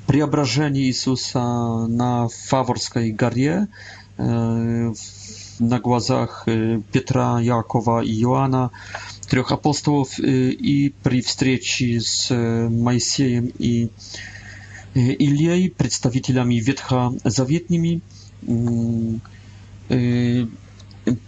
преображение 0.05 0.83
Иисуса 0.85 1.87
на 1.87 2.27
Фаворской 2.47 3.11
горе 3.11 3.67
на 4.19 5.79
глазах 5.79 6.43
Петра, 6.91 7.39
Якова 7.41 8.03
и 8.03 8.21
Иоанна 8.23 8.69
трех 9.33 9.51
апостолов 9.51 10.19
и 10.19 10.93
при 11.01 11.23
встрече 11.23 11.99
с 12.01 12.31
Моисеем 12.71 13.51
и 13.57 13.89
Ильей, 14.93 15.71
представителями 15.71 16.59
ветхозаветными, 16.59 18.01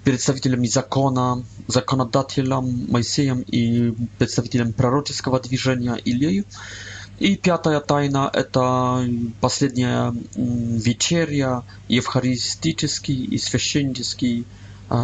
представителями 0.03 0.67
закона, 0.67 1.43
законодателем 1.65 2.85
Моисеем 2.91 3.41
и 3.41 3.95
представителем 4.19 4.73
пророческого 4.73 5.39
движения 5.39 5.95
Ильей. 5.95 6.43
И 7.17 7.35
пятая 7.37 7.79
тайна– 7.79 8.29
это 8.35 9.03
последняя 9.41 10.13
вечеря, 10.35 11.63
евхаристический 11.87 13.25
и 13.25 13.39
священнический 13.39 14.45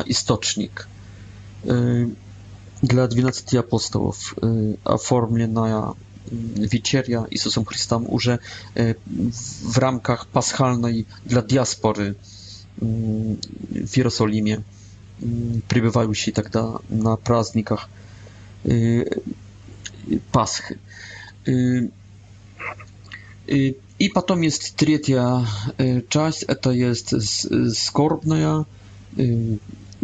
источник 0.05 0.87
dla 2.83 3.07
apostolów 3.59 4.35
y, 4.43 4.77
a 4.85 4.95
12 4.97 5.47
na 5.47 5.93
y, 6.65 6.67
wiceria 6.67 7.25
i 7.31 7.35
Jezusem 7.35 7.65
Chrystusem 7.65 8.07
już 8.11 8.27
y, 8.27 8.37
w 9.63 9.77
ramkach 9.77 10.25
paschalnej 10.25 11.05
dla 11.25 11.41
diaspory 11.41 12.15
w 13.87 13.97
Jerozolimie 13.97 14.61
przybywają 15.67 16.13
się 16.13 16.31
wtedy 16.31 16.49
tak 16.49 16.63
na 16.89 17.17
praznikach 17.17 17.89
Paschy. 20.31 20.77
I 23.99 24.09
potem 24.13 24.43
jest 24.43 24.75
trzecia 24.75 25.45
część, 26.09 26.45
to 26.61 26.71
jest 26.71 27.15
skorbna. 27.73 28.65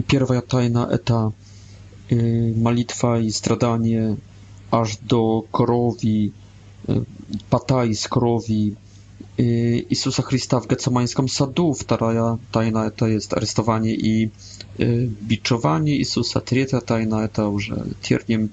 Pierwsza 0.07 0.41
tajna 0.41 0.87
eta 0.89 1.31
Y, 2.11 2.15
malitwa 2.57 3.19
i 3.19 3.31
stradanie 3.31 4.15
aż 4.71 4.97
do 4.97 5.43
korowi, 5.51 6.31
y, 6.89 6.93
pataj 7.49 7.95
z 7.95 8.07
krowi 8.07 8.75
y, 9.39 9.85
Jezusa 9.89 10.21
Chrysta 10.23 10.59
w 10.59 10.67
Gecemańskim 10.67 11.29
Sadu. 11.29 11.73
Wtaraja 11.73 12.37
tajna 12.51 12.91
to 12.91 13.07
jest 13.07 13.33
aresztowanie 13.33 13.95
i 13.95 14.29
biczowanie 15.23 15.97
Jezusa. 15.97 16.41
Trzecia 16.41 16.81
tajna 16.81 17.27
to 17.27 17.51
już 17.51 17.71
tierniем 18.01 18.49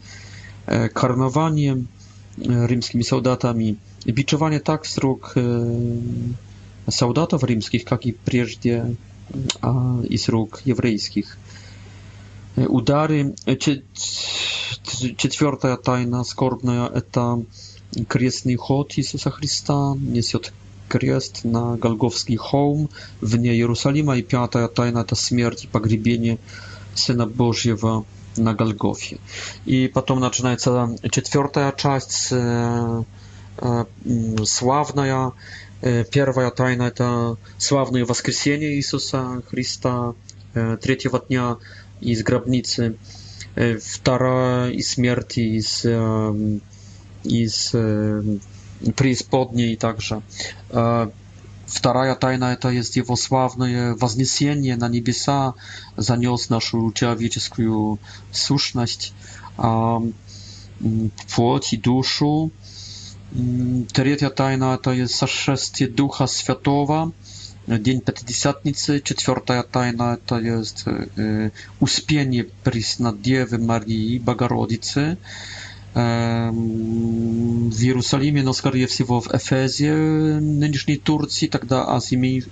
e, 0.66 0.88
karnowaniem 0.88 1.86
e, 2.48 2.68
rzymskimi 2.68 3.04
soldatami 3.04 3.76
biczowanie 4.06 4.60
tak 4.60 4.86
срок 4.86 5.34
e, 5.36 6.90
soldatów 6.92 7.42
rzymskich 7.48 7.84
jak 7.90 8.06
i 8.06 8.12
wcześniej 8.12 8.80
а 9.62 9.72
из 10.10 10.28
рук 10.28 10.62
jewryjskich 10.66 11.36
удары. 12.56 13.34
Четвертая 15.16 15.76
тайна 15.76 16.24
скорбная– 16.24 16.86
это 16.94 17.42
крестный 18.08 18.56
ход 18.56 18.92
Иисуса 18.96 19.30
Христа, 19.30 19.94
несет 19.98 20.52
крест 20.88 21.44
на 21.44 21.76
Голговский 21.76 22.36
холм 22.36 22.88
вне 23.20 23.54
Иерусалима. 23.54 24.16
И 24.18 24.22
пятая 24.22 24.68
тайна– 24.68 24.98
это 25.00 25.14
смерть 25.14 25.64
и 25.64 25.68
погребение 25.68 26.38
Сына 26.94 27.26
Божьего 27.26 28.04
на 28.36 28.54
Голгофе. 28.54 29.18
И 29.64 29.88
потом 29.88 30.20
начинается 30.20 30.96
четвертая 31.10 31.72
часть, 31.76 32.32
славная. 34.50 35.32
Первая 36.10 36.50
тайна– 36.50 36.82
это 36.84 37.36
славное 37.58 38.04
воскресение 38.04 38.76
Иисуса 38.76 39.42
Христа. 39.50 40.14
Третьего 40.82 41.18
дня– 41.18 41.56
из 42.00 42.22
гробницы, 42.22 42.96
вторая 43.86 44.70
из 44.70 44.90
смерти, 44.92 45.40
из, 45.58 45.84
из 47.24 47.70
преисподней 48.94 49.76
также. 49.76 50.22
Вторая 51.66 52.14
тайна– 52.14 52.52
это 52.52 52.68
есть 52.68 52.96
его 52.96 53.16
славное 53.16 53.94
вознесение 53.94 54.76
на 54.76 54.88
небеса, 54.88 55.54
занес 55.96 56.50
нашу 56.50 56.92
человеческую 56.92 57.98
сущность, 58.32 59.14
плоть 61.34 61.72
и 61.72 61.76
душу. 61.78 62.50
Третья 63.92 64.28
тайна– 64.28 64.74
это 64.80 64.90
есть 64.92 65.14
сошествие 65.14 65.88
Духа 65.90 66.26
Святого– 66.26 67.12
День 67.66 68.02
Пятидесятницы, 68.02 69.00
четвертая 69.00 69.62
тайна, 69.62 70.18
это 70.22 70.38
есть 70.38 70.84
Успение 71.80 72.44
Преснодевы 72.62 73.56
Марии 73.58 74.18
Богородицы. 74.18 75.16
W 75.94 77.72
Jerusalimie, 77.72 78.42
no 78.42 78.52
skąd 78.52 78.88
всего 78.90 79.20
w 79.20 79.34
Efezie, 79.34 79.94
нынешней 80.40 80.98
Turcji, 80.98 81.48
тогда 81.48 81.84
tak 81.86 81.94
Azji 81.96 82.42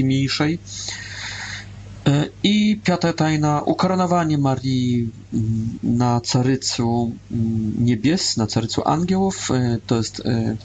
y, 0.00 0.04
Mniejszej. 0.04 0.58
E, 2.08 2.24
I 2.42 2.80
piąta 2.84 3.12
tajna, 3.12 3.62
ukoronowanie 3.62 4.38
Marii 4.38 5.10
mm, 5.32 5.78
na 5.82 6.20
carycu 6.20 7.12
mm, 7.32 7.84
niebies, 7.84 8.36
na 8.36 8.46
carycu 8.46 8.82
aniołów, 8.84 9.50
e, 9.50 9.78
to 9.86 9.96
jest 9.96 10.22
e, 10.24 10.56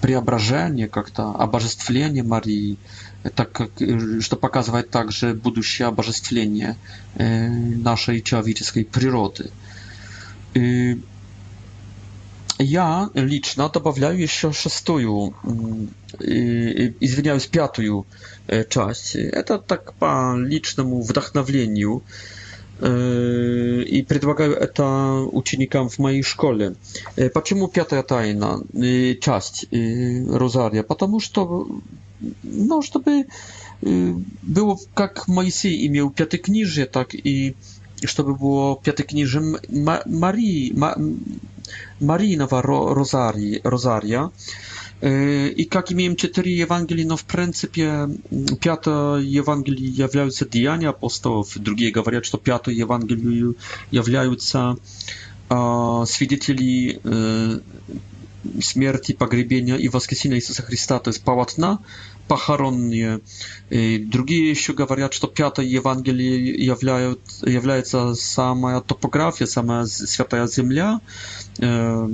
преображение, 0.00 0.88
как-то 0.88 1.30
обожествление 1.30 2.22
Марии, 2.22 2.78
так 3.34 3.52
как, 3.52 3.80
э, 3.82 4.20
что 4.20 4.36
показывает 4.36 4.90
также 4.90 5.34
будущее 5.34 5.88
обожествление 5.88 6.76
э, 7.14 7.48
нашей 7.48 8.22
человеческой 8.22 8.84
природы. 8.84 9.50
Э, 10.54 10.94
я 12.60 13.08
лично 13.14 13.68
добавляю 13.68 14.18
еще 14.20 14.50
шестую, 14.52 15.32
извиняюсь, 16.18 17.46
пятую 17.46 18.04
часть. 18.68 19.14
Это 19.14 19.58
так 19.58 19.92
по 19.94 20.34
личному 20.36 21.00
вдохновлению. 21.02 22.02
и 22.80 24.04
предлагаю 24.08 24.52
это 24.54 25.26
ученикам 25.32 25.88
в 25.88 25.98
моей 25.98 26.22
школе. 26.22 26.74
Почему 27.34 27.66
пятая 27.68 28.02
тайна, 28.02 28.60
часть 29.20 29.66
Розария? 29.72 30.84
Потому 30.84 31.18
что, 31.18 31.66
ну, 32.42 32.82
чтобы 32.82 33.26
было, 33.82 34.78
как 34.94 35.26
Моисей 35.26 35.86
имел 35.88 36.10
пятикнижие, 36.10 36.86
так 36.86 37.14
и 37.14 37.56
чтобы 38.04 38.36
было 38.36 38.76
пятикнижие 38.76 39.58
Марии, 40.06 40.72
Марийного 42.00 42.62
Розария, 42.62 43.60
i 45.56 45.66
jak 45.74 45.90
imię 45.90 46.14
cztery 46.16 46.50
ewangeli, 46.62 47.06
no 47.06 47.16
w 47.16 47.24
pryncypie 47.24 47.92
mm, 47.92 48.18
piąta 48.60 49.12
Ewangelii 49.38 49.94
jawiają 49.96 50.30
się 50.30 50.44
dziejami 50.50 50.86
apostołów, 50.86 51.60
drugie 51.62 51.92
mówią, 52.06 52.20
że 52.22 52.30
to 52.30 52.38
piąta 52.38 52.70
Ewangelii 52.82 53.42
jawiają 53.92 54.32
się 54.34 54.68
świadkami 56.14 56.90
e, 56.90 57.60
śmierci, 58.60 59.14
pogrzebienia 59.14 59.78
i 59.78 59.88
wskrzeszenia 59.88 60.34
Jezusa 60.34 60.62
Chrystusa, 60.62 60.98
to 60.98 61.10
jest 61.10 61.24
pałatna 61.24 61.78
pochoronne. 62.28 63.06
E, 63.70 63.98
drugie 63.98 64.44
jeszcze 64.48 64.72
mówią, 64.72 65.06
że 65.12 65.20
to 65.20 65.28
piąta 65.28 65.62
Ewangelii 65.62 66.66
jawiają, 66.66 67.14
jawiają 67.46 68.14
sama 68.14 68.80
topografia, 68.80 69.46
sama 69.46 69.84
święta 70.12 70.46
ziemia. 70.48 71.00
E, 71.62 72.08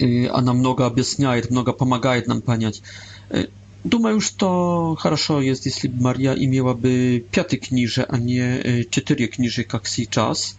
она 0.00 0.52
много 0.52 0.86
объясняет, 0.86 1.50
много 1.50 1.72
помогает 1.72 2.26
нам 2.26 2.42
понять. 2.42 2.82
Думаю, 3.84 4.20
что 4.20 4.96
хорошо 4.98 5.40
есть, 5.40 5.66
если 5.66 5.86
бы 5.86 6.02
Мария 6.02 6.32
имела 6.34 6.74
бы 6.74 7.24
пятый 7.30 7.56
книже, 7.58 8.02
а 8.08 8.18
не 8.18 8.84
четыре 8.90 9.28
книжи, 9.28 9.62
как 9.62 9.86
сейчас. 9.86 10.56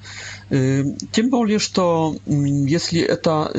Тем 0.50 1.30
более, 1.30 1.60
что 1.60 2.16
если 2.26 3.02
это 3.02 3.52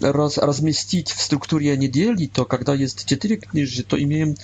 раз, 0.00 0.38
разместить 0.38 1.10
в 1.10 1.20
структуре 1.20 1.76
недели, 1.76 2.26
то 2.32 2.46
когда 2.46 2.72
есть 2.74 3.04
четыре 3.04 3.36
книжи, 3.36 3.82
то 3.82 4.02
имеем 4.02 4.36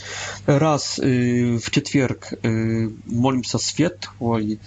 раз 0.44 0.98
в 0.98 1.70
четверг 1.70 2.34
молимся 2.42 3.56
светлой 3.58 4.60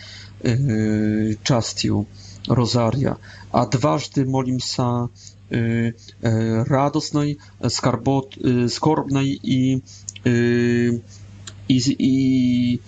частью 1.44 2.08
розария, 2.48 3.18
а 3.52 3.68
дважды 3.68 4.26
молимся 4.26 5.10
Y, 5.52 5.94
y, 6.24 6.64
radosnej, 6.64 7.38
skarbot, 7.70 8.38
y, 8.66 8.70
skorbnej 8.70 9.40
i, 9.44 9.82
i, 11.70 12.80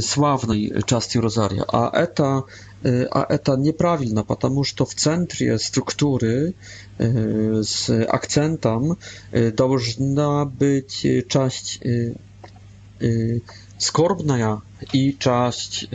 sławnej 0.00 0.72
части 0.86 1.20
rozaria, 1.20 1.64
a 1.72 1.90
eta, 1.90 2.42
a 3.10 3.26
eta 3.26 3.56
nieprawilna, 3.56 4.24
потому 4.24 4.64
что 4.64 4.84
в 4.84 4.94
центре 4.94 5.58
struktury 5.58 6.52
z 7.60 7.90
akcentem 8.08 8.82
должна 9.56 10.44
być 10.46 11.06
część 11.28 11.80
skorbna 13.78 14.60
i 14.92 15.16
część 15.18 15.88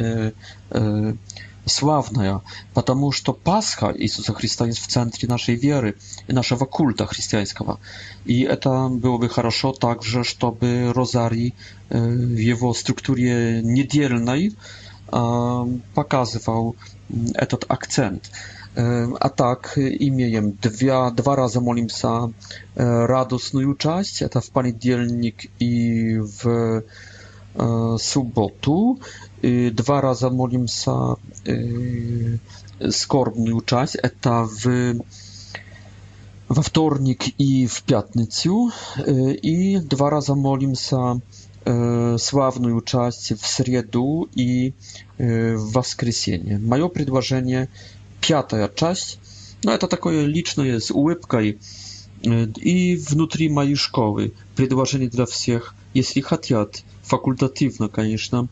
и 1.66 1.70
славная, 1.70 2.42
потому 2.74 3.12
что 3.12 3.34
Пасха 3.34 3.94
Иисуса 3.96 4.34
Христа 4.34 4.66
есть 4.66 4.80
в 4.80 4.88
центре 4.88 5.28
нашей 5.30 5.56
веры 5.56 5.96
и 6.28 6.34
нашего 6.34 6.66
культа 6.66 7.06
христианского. 7.06 7.80
И 8.26 8.42
это 8.42 8.88
было 8.90 9.18
бы 9.18 9.30
хорошо 9.30 9.72
также, 9.74 10.24
чтобы 10.24 10.92
розарий 10.94 11.54
в 11.90 11.96
его 12.38 12.74
структуре 12.74 13.62
недельной 13.64 14.56
показывал 15.94 16.76
этот 17.34 17.66
акцент. 17.68 18.32
A 19.20 19.30
tak, 19.30 19.78
imiejem 20.00 20.58
dwa, 20.62 21.12
dwa 21.12 21.36
razy 21.36 21.62
molimsa 21.62 22.28
radosną 23.06 23.76
część, 23.76 24.24
to 24.32 24.42
w 24.42 24.50
poniedzielnik 24.50 25.48
i 25.60 26.16
w 26.20 26.82
sobotu 27.98 28.98
два 29.42 30.02
раза 30.02 30.30
молимся 30.30 31.16
скорбную 32.90 33.62
часть. 33.66 33.96
Это 33.96 34.44
в 34.48 35.02
во 36.48 36.62
вторник 36.64 37.28
и 37.38 37.66
в 37.66 37.82
пятницу, 37.84 38.72
и 39.08 39.78
два 39.80 40.10
раза 40.10 40.36
молимся 40.36 41.22
славную 41.64 42.82
часть 42.82 43.32
в 43.42 43.48
среду 43.48 44.28
и 44.36 44.74
в 45.18 45.72
воскресенье. 45.72 46.58
Мое 46.58 46.90
предложение 46.90 47.70
пятая 48.20 48.70
часть, 48.76 49.20
но 49.64 49.70
ну, 49.70 49.78
это 49.78 49.88
такое 49.88 50.26
личное 50.26 50.82
с 50.82 50.92
улыбкой 50.92 51.60
и 52.22 52.96
внутри 53.10 53.48
моей 53.48 53.76
школы 53.76 54.34
предложение 54.58 55.10
для 55.10 55.26
всех, 55.26 55.74
если 55.94 56.20
хотят, 56.20 56.82
факультативно, 57.04 57.88
конечно 57.88 58.50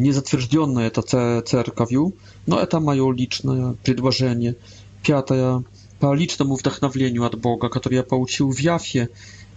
niezatwierdzone 0.00 0.90
to 0.90 1.02
cerkawiu, 1.44 2.12
no 2.46 2.62
eta 2.62 2.80
mają 2.80 3.10
liczne 3.10 3.74
przedłożenie. 3.82 4.54
Piata 5.02 5.34
po 6.00 6.14
licznym 6.14 6.56
wdachnowieniu 6.56 7.24
od 7.24 7.36
Boga, 7.36 7.68
który 7.68 7.96
ja 7.96 8.02
pouczył 8.02 8.52
w 8.52 8.60
Jafie 8.60 9.08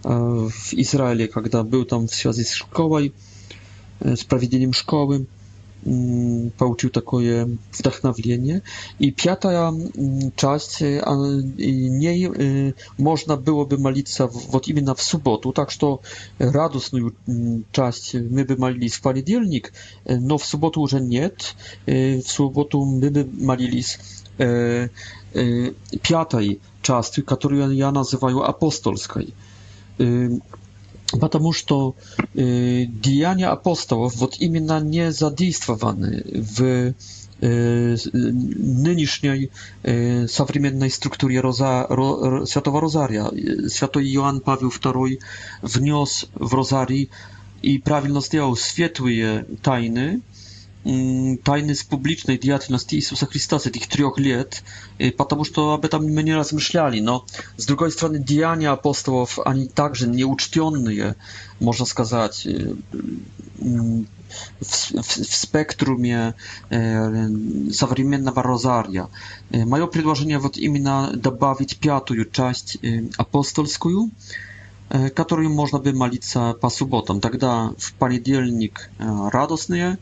e, 0.04 0.20
w 0.50 0.74
Izraelu, 0.74 1.22
kiedy 1.34 1.64
był 1.64 1.84
tam 1.84 2.06
w 2.08 2.10
związku 2.10 2.42
z 2.42 2.50
szkołą, 2.54 2.98
e, 4.04 4.16
z 4.16 4.24
prowadzeniem 4.24 4.74
szkoły. 4.74 5.14
Szkoły 5.16 5.35
получил 5.84 6.90
такое 6.90 7.48
вдохновление. 7.72 8.62
И 8.98 9.12
пятая 9.12 9.72
часть, 10.36 10.80
ней 10.80 12.72
можно 12.98 13.36
было 13.36 13.64
бы 13.64 13.78
молиться 13.78 14.26
вот 14.26 14.66
именно 14.68 14.94
в 14.94 15.02
субботу, 15.02 15.52
так 15.52 15.70
что 15.70 16.00
радостную 16.38 17.14
часть 17.72 18.12
мы 18.14 18.44
бы 18.44 18.56
молились 18.56 18.94
в 18.94 19.02
понедельник, 19.02 19.72
но 20.08 20.38
в 20.38 20.44
субботу 20.44 20.80
уже 20.80 21.00
нет. 21.00 21.54
В 21.86 22.20
субботу 22.22 22.84
мы 22.84 23.10
бы 23.10 23.28
молились 23.40 23.98
пятой 25.98 26.60
частью, 26.82 27.24
которую 27.24 27.72
я 27.72 27.90
называю 27.90 28.42
апостольской 28.48 29.34
потому 31.20 31.52
что 31.52 31.94
э, 32.34 32.84
деяния 32.86 33.48
апостолов, 33.48 34.16
вот 34.16 34.36
именно 34.38 34.80
не 34.80 35.12
задействованы 35.12 36.24
в 36.34 36.94
э, 37.40 37.96
нынешней 38.12 39.50
э, 39.82 40.26
современной 40.26 40.90
структуре 40.90 41.40
Роза, 41.40 41.86
Ро, 41.88 42.44
Святого 42.46 42.80
Розария. 42.80 43.68
Святой 43.68 44.08
Иоанн 44.14 44.40
Павел 44.40 44.68
II 44.68 45.18
внес 45.62 46.26
в 46.34 46.54
Розарий 46.54 47.10
и 47.62 47.78
правильно 47.78 48.20
сделал 48.20 48.56
светлые 48.56 49.46
тайны, 49.62 50.20
тайны 51.42 51.74
с 51.74 51.82
публичной 51.82 52.38
деятельности 52.38 52.94
Иисуса 52.94 53.26
Христа 53.26 53.58
с 53.58 53.66
этих 53.66 53.88
трех 53.88 54.18
лет, 54.18 54.62
потому 55.18 55.42
что 55.44 55.72
об 55.74 55.84
этом 55.84 56.04
мы 56.06 56.22
не 56.22 56.32
размышляли. 56.34 57.00
Но, 57.00 57.26
с 57.56 57.66
другой 57.66 57.90
стороны, 57.90 58.20
деяния 58.20 58.68
апостолов, 58.68 59.40
они 59.44 59.66
также 59.66 60.06
неучтенные, 60.06 61.16
можно 61.58 61.86
сказать, 61.86 62.46
в, 62.46 62.76
в, 64.60 65.16
в 65.16 65.36
спектруме 65.36 66.36
современного 66.70 68.42
розария. 68.44 69.08
Мое 69.50 69.88
предложение 69.88 70.38
вот 70.38 70.56
именно 70.56 71.10
добавить 71.14 71.78
пятую 71.78 72.26
часть 72.30 72.78
апостольскую, 73.16 74.10
которую 75.16 75.50
можно 75.50 75.80
бы 75.80 75.92
молиться 75.92 76.52
по 76.60 76.70
субботам. 76.70 77.20
Тогда 77.20 77.72
в 77.76 77.92
понедельник 77.94 78.88
радостные, 78.98 79.98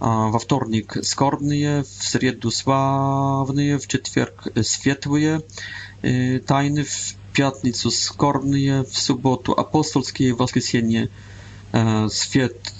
во 0.00 0.38
вторник 0.38 0.96
скорбные, 1.02 1.82
в 1.82 2.04
среду 2.04 2.50
славные, 2.50 3.78
в 3.78 3.86
четверг 3.88 4.46
светлые 4.62 5.42
тайны, 6.00 6.84
в 6.84 7.14
пятницу 7.36 7.90
скорбные, 7.90 8.84
в 8.84 8.96
субботу 8.96 9.52
апостольские, 9.52 10.34
в 10.34 10.38
воскресенье 10.38 11.10
свет 12.10 12.72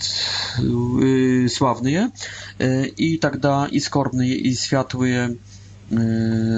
славные, 1.52 2.10
и 2.58 3.18
тогда 3.20 3.66
и 3.70 3.80
скорбные, 3.80 4.34
и 4.36 4.54
святые, 4.54 5.36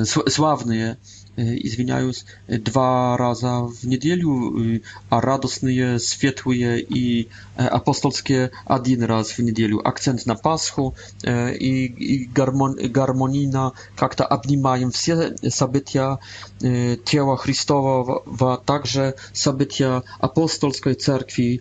славные– 0.04 0.98
извиняюсь, 1.40 2.24
два 2.48 3.16
раза 3.16 3.60
в 3.62 3.84
неделю, 3.84 4.82
а 5.08 5.20
радостные, 5.20 5.98
светлые 5.98 6.80
и 6.82 7.28
апостольские 7.56 8.50
один 8.66 9.02
раз 9.04 9.30
в 9.30 9.38
неделю. 9.42 9.86
Акцент 9.86 10.26
на 10.26 10.34
Пасху 10.34 10.94
и, 11.26 11.86
и 11.86 12.24
гармон, 12.26 12.74
гармонийно 12.76 13.72
как-то 13.96 14.24
обнимаем 14.26 14.90
все 14.90 15.34
события 15.48 16.18
тела 16.60 17.36
Христового, 17.36 18.58
также 18.66 19.14
события 19.32 20.02
апостольской 20.18 20.94
церкви 20.94 21.60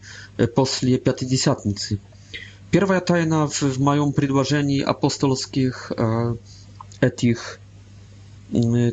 после 0.55 0.97
Пятидесятницы. 0.97 1.99
Первая 2.71 2.99
тайна 3.01 3.47
в, 3.47 3.61
в 3.61 3.79
моем 3.81 4.13
предложении 4.13 4.81
апостольских 4.81 5.91
этих 7.01 7.59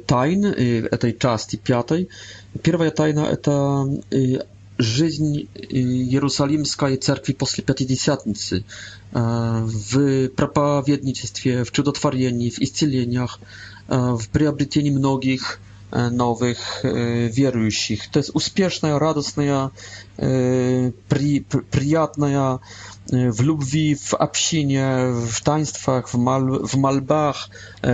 тайн, 0.06 0.44
этой 0.46 1.16
части 1.18 1.56
пятой. 1.56 2.08
Первая 2.62 2.90
тайна– 2.90 3.20
это 3.30 3.84
жизнь 4.78 5.48
Иерусалимской 5.54 6.96
церкви 6.96 7.32
после 7.32 7.64
Пятидесятницы 7.64 8.64
в 9.12 10.28
проповедничестве, 10.28 11.64
в 11.64 11.72
чудотворении, 11.72 12.50
в 12.50 12.58
исцелениях, 12.60 13.40
в 13.88 14.22
приобретении 14.32 14.90
многих 14.90 15.60
nowych 15.92 16.82
wierujących. 17.30 18.06
To 18.10 18.18
jest 18.18 18.30
uspieszna, 18.30 18.98
radosna, 18.98 19.70
przyjazna 21.70 22.58
w 23.30 23.40
Lubwi, 23.40 23.96
w 23.96 24.14
Apsinie, 24.14 24.90
w 25.32 25.40
taństwach, 25.40 26.08
w, 26.08 26.14
mal, 26.18 26.58
w 26.68 26.76
malbach, 26.76 27.48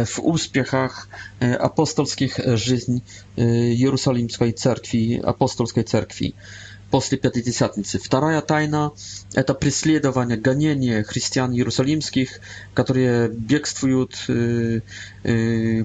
w 0.06 0.18
uspiechach 0.20 1.08
apostolskich 1.60 2.40
żyzni 2.54 3.00
Jerusalimской 3.74 4.52
Церкви, 4.52 5.20
апостольской 5.24 5.82
Церкви. 5.84 6.34
После 6.90 7.16
Пятидесятницы. 7.16 7.98
Вторая 7.98 8.42
тайна– 8.42 8.92
это 9.34 9.54
преследование, 9.54 10.36
гонение 10.36 11.02
христиан 11.02 11.50
иерусалимских, 11.54 12.28
которые 12.74 13.30
бегствуют, 13.30 14.14
э, 14.28 14.80
э, 15.24 15.84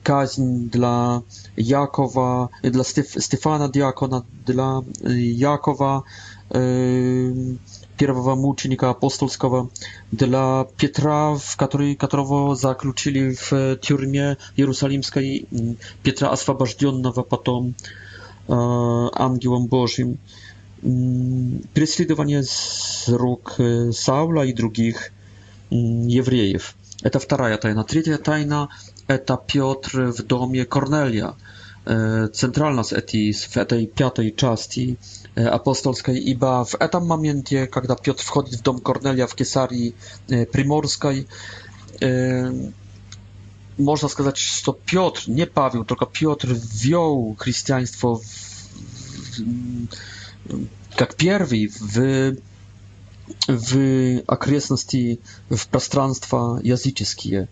казнь 0.00 0.70
для 0.70 1.22
Якова, 1.56 2.50
для 2.62 2.84
Стеф, 2.84 3.08
Стефана 3.18 3.68
Диакона, 3.68 4.24
для 4.46 4.80
Якова, 5.02 6.04
э, 6.50 7.54
первому 7.98 8.48
ученика 8.48 8.90
апостольского, 8.90 9.68
для 10.12 10.64
Петра, 10.76 11.34
в 11.34 11.56
который, 11.56 11.96
которого 11.96 12.54
заключили 12.56 13.34
в 13.34 13.76
тюрьме 13.82 14.36
Иерусалимской, 14.56 15.46
Петра, 16.02 16.30
освобожденного 16.30 17.22
потом 17.22 17.74
э, 17.76 17.82
ангелом 18.54 19.66
Божьим, 19.66 20.18
преследование 21.74 22.44
с 22.44 23.04
рук 23.08 23.54
Саула 23.92 24.44
и 24.46 24.52
других 24.52 25.10
евреев. 25.70 26.74
Это 27.02 27.18
вторая 27.18 27.56
тайна. 27.58 27.82
Третья 27.82 28.16
тайна– 28.16 28.68
это 29.08 29.38
Петр 29.52 30.12
в 30.16 30.22
доме 30.22 30.64
Корнелия. 30.64 31.34
Центральна 31.84 32.82
z, 32.84 32.92
eti, 32.98 33.32
z 33.32 33.48
tej 33.68 33.86
piątej 33.88 34.32
części 34.34 34.96
E, 35.38 35.48
apostolskiej, 35.50 36.30
iba 36.30 36.64
w 36.64 36.74
etam 36.78 37.06
momencie, 37.06 37.66
kiedy 37.66 37.96
Piotr 38.02 38.24
wchodzi 38.24 38.56
w 38.56 38.62
dom 38.62 38.80
Kornelia 38.80 39.26
w 39.26 39.34
Kesarii 39.34 39.94
e, 40.30 40.46
Primorskiej, 40.46 41.24
e, 42.02 42.52
można 43.78 44.08
сказать, 44.08 44.38
że 44.38 44.62
to 44.64 44.72
Piotr, 44.72 45.24
nie 45.28 45.46
Paweł, 45.46 45.84
tylko 45.84 46.06
Piotr 46.06 46.48
wziął 46.54 47.36
chrześcijaństwo 47.38 48.20
jak 51.00 51.14
pierwszy 51.14 51.68
w 51.90 51.98
w 53.48 53.74
okresności, 54.26 55.18
tak 55.48 55.58
w 55.58 55.66
przestrzeni 55.66 56.14
jazyckie. 56.64 57.46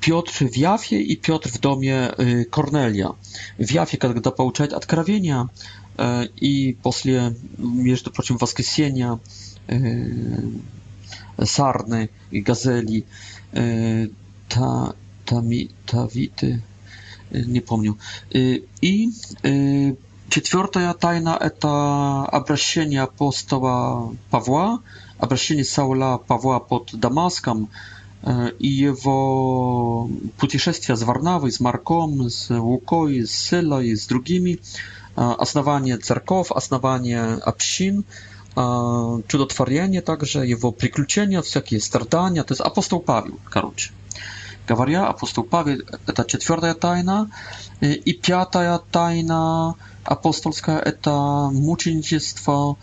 Piotr 0.00 0.44
w 0.52 0.56
Jafie 0.56 1.00
i 1.00 1.16
Piotr 1.16 1.48
w 1.50 1.58
domie 1.58 2.08
Kornelia. 2.50 3.12
W 3.58 3.72
Jafie, 3.72 3.98
kiedy 3.98 4.20
pouczać 4.30 4.72
odkrawienia, 4.72 5.48
и 6.40 6.76
после, 6.82 7.32
между 7.58 8.10
прочим, 8.10 8.36
воскресенья 8.36 9.18
сарны 11.44 12.10
и 12.30 12.40
газели, 12.40 13.04
та, 14.48 14.94
тами, 15.24 15.70
тавиты, 15.86 16.62
не 17.30 17.60
помню. 17.60 17.98
И 18.32 18.64
четвертая 20.28 20.92
тайна– 20.94 21.36
это 21.40 22.24
обращение 22.26 23.02
апостола 23.02 24.14
Павла, 24.30 24.80
обращение 25.18 25.64
Саула 25.64 26.18
Павла 26.18 26.58
под 26.58 26.90
Дамаском 26.94 27.70
и 28.58 28.66
его 28.68 30.10
путешествия 30.38 30.96
с 30.96 31.02
Варнавой, 31.02 31.52
с 31.52 31.60
Марком, 31.60 32.28
с 32.28 32.50
Лукой, 32.50 33.26
с 33.26 33.30
Силой, 33.48 33.94
с 33.96 34.06
другими– 34.06 34.58
основание 35.16 35.96
церков, 35.98 36.52
основание 36.52 37.34
общин, 37.44 38.04
чудотворение 39.28 40.02
также, 40.02 40.46
его 40.46 40.72
приключения, 40.72 41.42
всякие 41.42 41.80
страдания. 41.80 42.42
То 42.44 42.52
есть 42.52 42.60
апостол 42.60 43.00
Павел, 43.00 43.36
короче. 43.50 43.90
Говоря, 44.68 45.06
апостол 45.06 45.44
Павел– 45.44 45.82
это 46.06 46.24
четвертая 46.24 46.74
тайна. 46.74 47.30
И 47.80 48.12
пятая 48.12 48.80
тайна 48.90 49.74
апостольская– 50.04 50.78
это 50.86 51.50
мученичество 51.52 52.76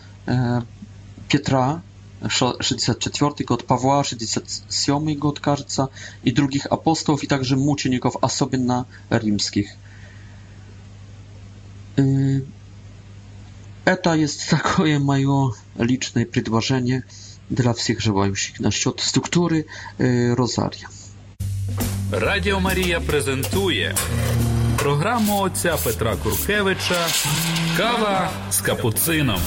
Петра, 1.27 1.81
64 2.29 3.45
год 3.45 3.67
Павła, 3.67 4.03
67 4.05 5.19
год, 5.19 5.39
кажется, 5.41 5.89
и 6.25 6.31
других 6.31 6.67
апостолов, 6.67 7.21
и 7.23 7.27
также 7.27 7.57
мучеников, 7.57 8.15
особенно 8.21 8.85
римских. 9.09 9.67
Это 13.85 14.13
есть 14.13 14.49
такое 14.49 14.99
мое 14.99 15.53
личное 15.77 16.25
предложение 16.25 17.03
для 17.49 17.73
всех 17.73 17.99
желающих 18.01 18.59
насчет 18.59 18.99
структуры 18.99 19.65
Розарія. 19.99 20.87
Радіо 22.11 22.59
Марія 22.59 22.99
презентує 22.99 23.95
програму 24.77 25.41
отця 25.41 25.77
Петра 25.83 26.15
Куркевича 26.15 27.07
Кава 27.77 28.31
з 28.51 28.61
капуцином. 28.61 29.39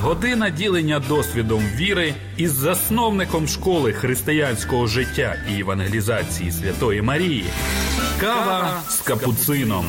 Година 0.00 0.50
ділення 0.50 0.98
досвідом 1.00 1.62
віри 1.76 2.14
із 2.36 2.52
засновником 2.52 3.48
школи 3.48 3.92
християнського 3.92 4.86
життя 4.86 5.36
і 5.56 5.60
евангелізації 5.60 6.52
Святої 6.52 7.02
Марії. 7.02 7.44
Кава 8.20 8.82
з 8.90 8.96
капуцином. 8.98 9.86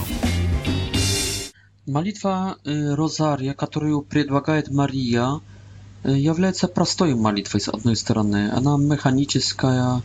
Молитва 1.89 2.57
Розария, 2.65 3.53
которую 3.53 4.01
предлагает 4.01 4.67
Мария, 4.69 5.39
является 6.03 6.67
простой 6.67 7.15
молитвой 7.15 7.61
с 7.61 7.69
одной 7.69 7.95
стороны. 7.95 8.49
Она 8.51 8.75
механическая, 8.75 10.01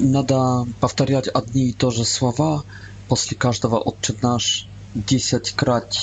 надо 0.00 0.66
повторять 0.80 1.28
одни 1.28 1.68
и 1.68 1.72
то 1.72 1.92
же 1.92 2.04
слова 2.04 2.64
после 3.08 3.36
каждого 3.36 3.76
«Отче 3.78 4.14
наш» 4.20 4.66
десять 4.96 5.52
крат, 5.52 5.96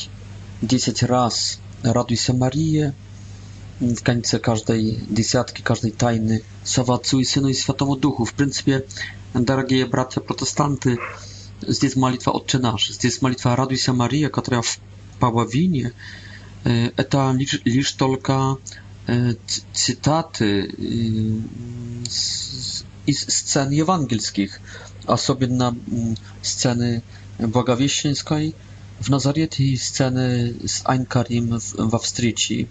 десять 0.61 1.03
раз 1.03 1.59
«Радуйся, 1.83 2.33
Мария», 2.33 2.91
w 3.81 4.03
końcu 4.03 4.39
każdej 4.39 4.99
dziesiątki, 5.11 5.63
każdej 5.63 5.91
tajny 5.91 6.39
Słowa 6.63 6.93
Ojcu 6.93 7.19
i 7.19 7.25
Synu 7.25 7.49
i 7.49 7.55
Świętemu 7.55 7.95
Duchu. 7.95 8.25
W 8.25 8.33
pryncypie, 8.33 8.81
drogie 9.35 9.85
bracia 9.87 10.21
protestanty, 10.21 10.97
Здесь 11.67 11.95
молитва 11.95 12.31
«Отче 12.31 12.59
наш», 12.59 12.89
здесь 12.91 13.21
молитва 13.21 13.55
«Радуйся, 13.55 13.91
Мария», 13.93 14.29
которая 14.29 14.61
в 14.61 14.79
Павловине, 15.19 15.93
это 16.63 17.31
лишь, 17.35 17.61
лишь 17.65 17.91
только 17.93 18.57
cytaty 19.07 20.67
e, 20.77 21.41
z 22.07 22.83
scen 23.07 23.69
ewangelskich, 23.71 24.51
особенно 25.05 25.75
sceny 26.41 27.01
Błagawieścińskiej 27.39 28.53
w 29.01 29.09
Nazarecie 29.09 29.63
i 29.63 29.77
sceny 29.77 30.53
z 30.67 30.81
Einkarim 30.85 31.59
w 31.89 31.95
Австрии 31.95 32.67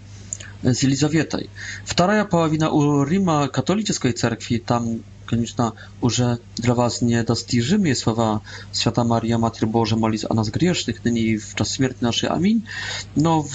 e, 0.63 0.73
z 0.75 0.83
Elizawetai. 0.83 1.49
Wtaraja 1.85 2.25
połowina 2.25 2.69
u 2.69 3.05
Rima 3.05 3.47
katolickiej 3.47 4.13
cerkwi, 4.13 4.59
tam 4.59 4.99
konieczna 5.25 5.71
уже 6.01 6.37
для 6.55 6.73
вас 6.73 7.01
недостижимые 7.01 7.95
слова 7.95 8.41
«Свята 8.71 9.03
Мария, 9.03 9.37
Матерь 9.37 9.65
Божия, 9.67 9.97
молись 9.97 10.25
о 10.29 10.33
нас 10.33 10.49
грешных, 10.49 11.03
ныне 11.03 11.21
и 11.21 11.37
в 11.37 11.55
час 11.55 11.69
смерти 11.71 11.97
нашей. 12.03 12.29
Аминь». 12.29 12.65
Но 13.15 13.41
в 13.41 13.53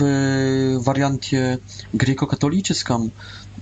варианте 0.79 1.59
греко-католическом 1.93 3.13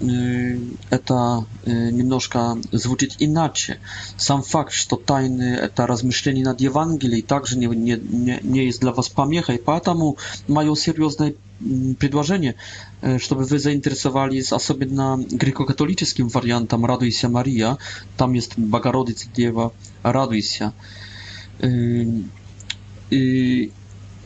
это 0.00 1.44
немножко 1.66 2.56
звучит 2.70 3.16
иначе. 3.18 3.80
Сам 4.16 4.42
факт, 4.42 4.72
что 4.72 4.96
тайны– 4.96 5.42
это 5.62 5.86
размышление 5.86 6.44
над 6.44 6.60
Евангелием, 6.60 7.26
также 7.26 7.58
не, 7.58 7.66
не, 7.66 7.96
не, 8.00 8.38
не 8.42 8.64
есть 8.66 8.80
для 8.80 8.92
вас 8.92 9.08
помехой. 9.08 9.58
Поэтому 9.58 10.16
мое 10.46 10.74
серьезное 10.76 11.34
предложение, 11.98 12.54
чтобы 13.18 13.44
вы 13.44 13.58
заинтересовались 13.58 14.52
особенно 14.52 15.18
греко-католическим 15.32 16.28
вариантом 16.28 16.86
«Радуйся, 16.86 17.28
Мария». 17.28 17.78
Там 18.16 18.34
есть 18.34 18.56
«Богородица 18.56 19.28
Дева, 19.34 19.72
радуйся». 20.04 20.72
И 23.10 23.72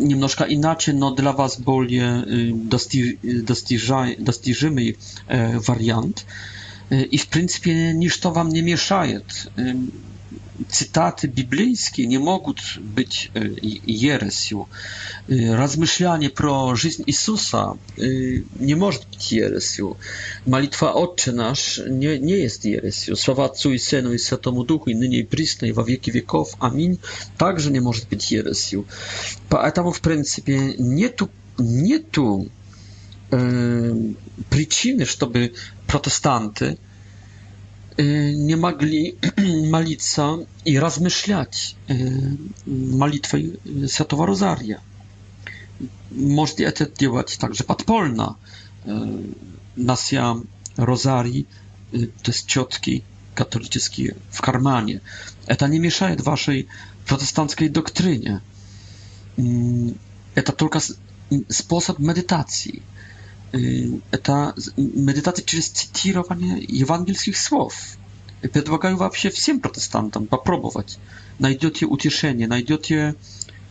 немножко 0.02 0.44
иначе, 0.44 0.92
но 0.92 1.10
для 1.10 1.32
вас 1.32 1.58
более 1.58 2.52
достиж, 2.54 3.14
достижай, 3.22 4.16
достижимый 4.16 4.98
вариант. 5.28 6.26
И 6.90 7.16
в 7.16 7.28
принципе 7.28 7.92
ничто 7.94 8.30
вам 8.30 8.48
не 8.50 8.62
мешает 8.62 9.50
cytaty 10.68 11.28
biblijskie 11.28 12.06
nie 12.06 12.18
mogą 12.20 12.52
być 12.80 13.30
e, 13.34 13.40
jeresią. 13.86 14.64
E, 14.64 15.56
rozmyślanie 15.56 16.30
pro 16.30 16.76
życie 16.76 17.02
Jezusa 17.06 17.72
e, 17.98 18.04
nie 18.60 18.76
może 18.76 18.98
być 19.12 19.32
jeresją. 19.32 19.94
Malitwa 20.46 20.94
Ojcze 20.94 21.32
nasz 21.32 21.82
nie, 22.20 22.36
jest 22.36 22.64
jeresją. 22.64 23.16
Słowa 23.16 23.42
Ojcu 23.50 23.72
i 23.72 23.78
Synu 23.78 24.14
i 24.14 24.18
Świętemu 24.18 24.64
Duchu 24.64 24.90
i 24.90 24.94
nynie 24.96 25.18
i 25.18 25.24
prysnej 25.24 25.72
w 25.72 25.84
wieki 25.84 26.12
wieków. 26.12 26.52
Amin. 26.60 26.96
Także 27.38 27.70
nie 27.70 27.80
może 27.80 28.00
być 28.10 28.32
jeresją. 28.32 28.84
Poэтому 29.50 29.92
w 29.92 30.00
pryncypie 30.00 30.58
nie 30.78 31.10
tu 31.10 31.28
nie 31.58 32.00
tu 32.00 32.46
e, 33.32 33.38
przyczyny, 34.50 35.06
żeby 35.06 35.50
protestanty 35.86 36.76
Y, 38.00 38.34
nie 38.36 38.56
mogli 38.56 39.16
modlić 39.70 40.04
się 40.06 40.44
i 40.64 40.78
rozmyślać 40.78 41.74
y, 41.90 42.20
modlitwą 42.66 43.38
y, 43.38 43.58
Świętego 43.88 44.26
Rozaria. 44.26 44.80
Można 46.12 46.72
to 46.72 46.84
działać 47.00 47.36
także 47.36 47.64
podpolna 47.64 48.34
nasja 49.76 50.34
rozarii, 50.76 51.46
to 52.22 52.32
jest 52.32 52.46
ciotki 52.46 53.02
katolickiej 53.34 54.10
w 54.30 54.40
karmanie. 54.42 55.00
To 55.58 55.66
nie 55.66 55.80
miesza 55.80 56.08
waszej 56.22 56.66
protestanckiej 57.06 57.70
doktrynie. 57.70 58.40
Mm, 59.38 59.94
to 60.44 60.52
tylko 60.52 60.78
sposób 61.50 61.98
medytacji 61.98 62.82
это 64.10 64.54
медитация 64.76 65.44
через 65.44 65.68
цитирование 65.68 66.58
евангельских 66.66 67.36
слов. 67.36 67.74
Предлагаю 68.40 68.96
вообще 68.96 69.30
всем 69.30 69.60
протестантам 69.60 70.26
попробовать. 70.26 70.98
Найдете 71.38 71.86
утешение, 71.86 72.48
найдете 72.48 73.14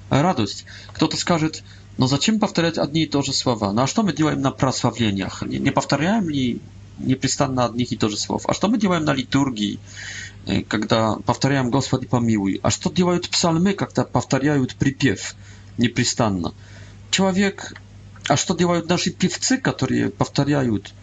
радость. 0.09 0.65
Кто-то 0.93 1.17
скажет, 1.17 1.63
но 1.97 2.07
зачем 2.07 2.39
повторять 2.39 2.77
одни 2.77 3.03
и 3.03 3.07
то 3.07 3.21
же 3.21 3.33
слова? 3.33 3.73
Ну 3.73 3.81
а 3.81 3.87
что 3.87 4.03
мы 4.03 4.13
делаем 4.13 4.41
на 4.41 4.51
прославлениях? 4.51 5.41
Не, 5.41 5.57
не 5.57 5.71
повторяем 5.71 6.29
ли 6.29 6.61
непрестанно 6.99 7.65
одних 7.65 7.91
и 7.91 7.97
то 7.97 8.07
же 8.07 8.17
слов? 8.17 8.43
А 8.47 8.53
что 8.53 8.67
мы 8.67 8.77
делаем 8.77 9.03
на 9.03 9.13
литургии, 9.13 9.79
когда 10.69 11.15
повторяем 11.15 11.69
«Господи 11.71 12.05
помилуй»? 12.05 12.59
А 12.63 12.69
что 12.69 12.91
делают 12.91 13.29
псалмы, 13.29 13.73
когда 13.73 14.05
повторяют 14.05 14.75
припев 14.75 15.35
непрестанно? 15.77 16.53
Человек 17.09 17.73
А 18.27 18.37
что 18.37 18.55
делают 18.55 18.87
наши 18.87 19.11
певцы, 19.11 19.57
которые 19.57 20.09
повторяют 20.09 20.93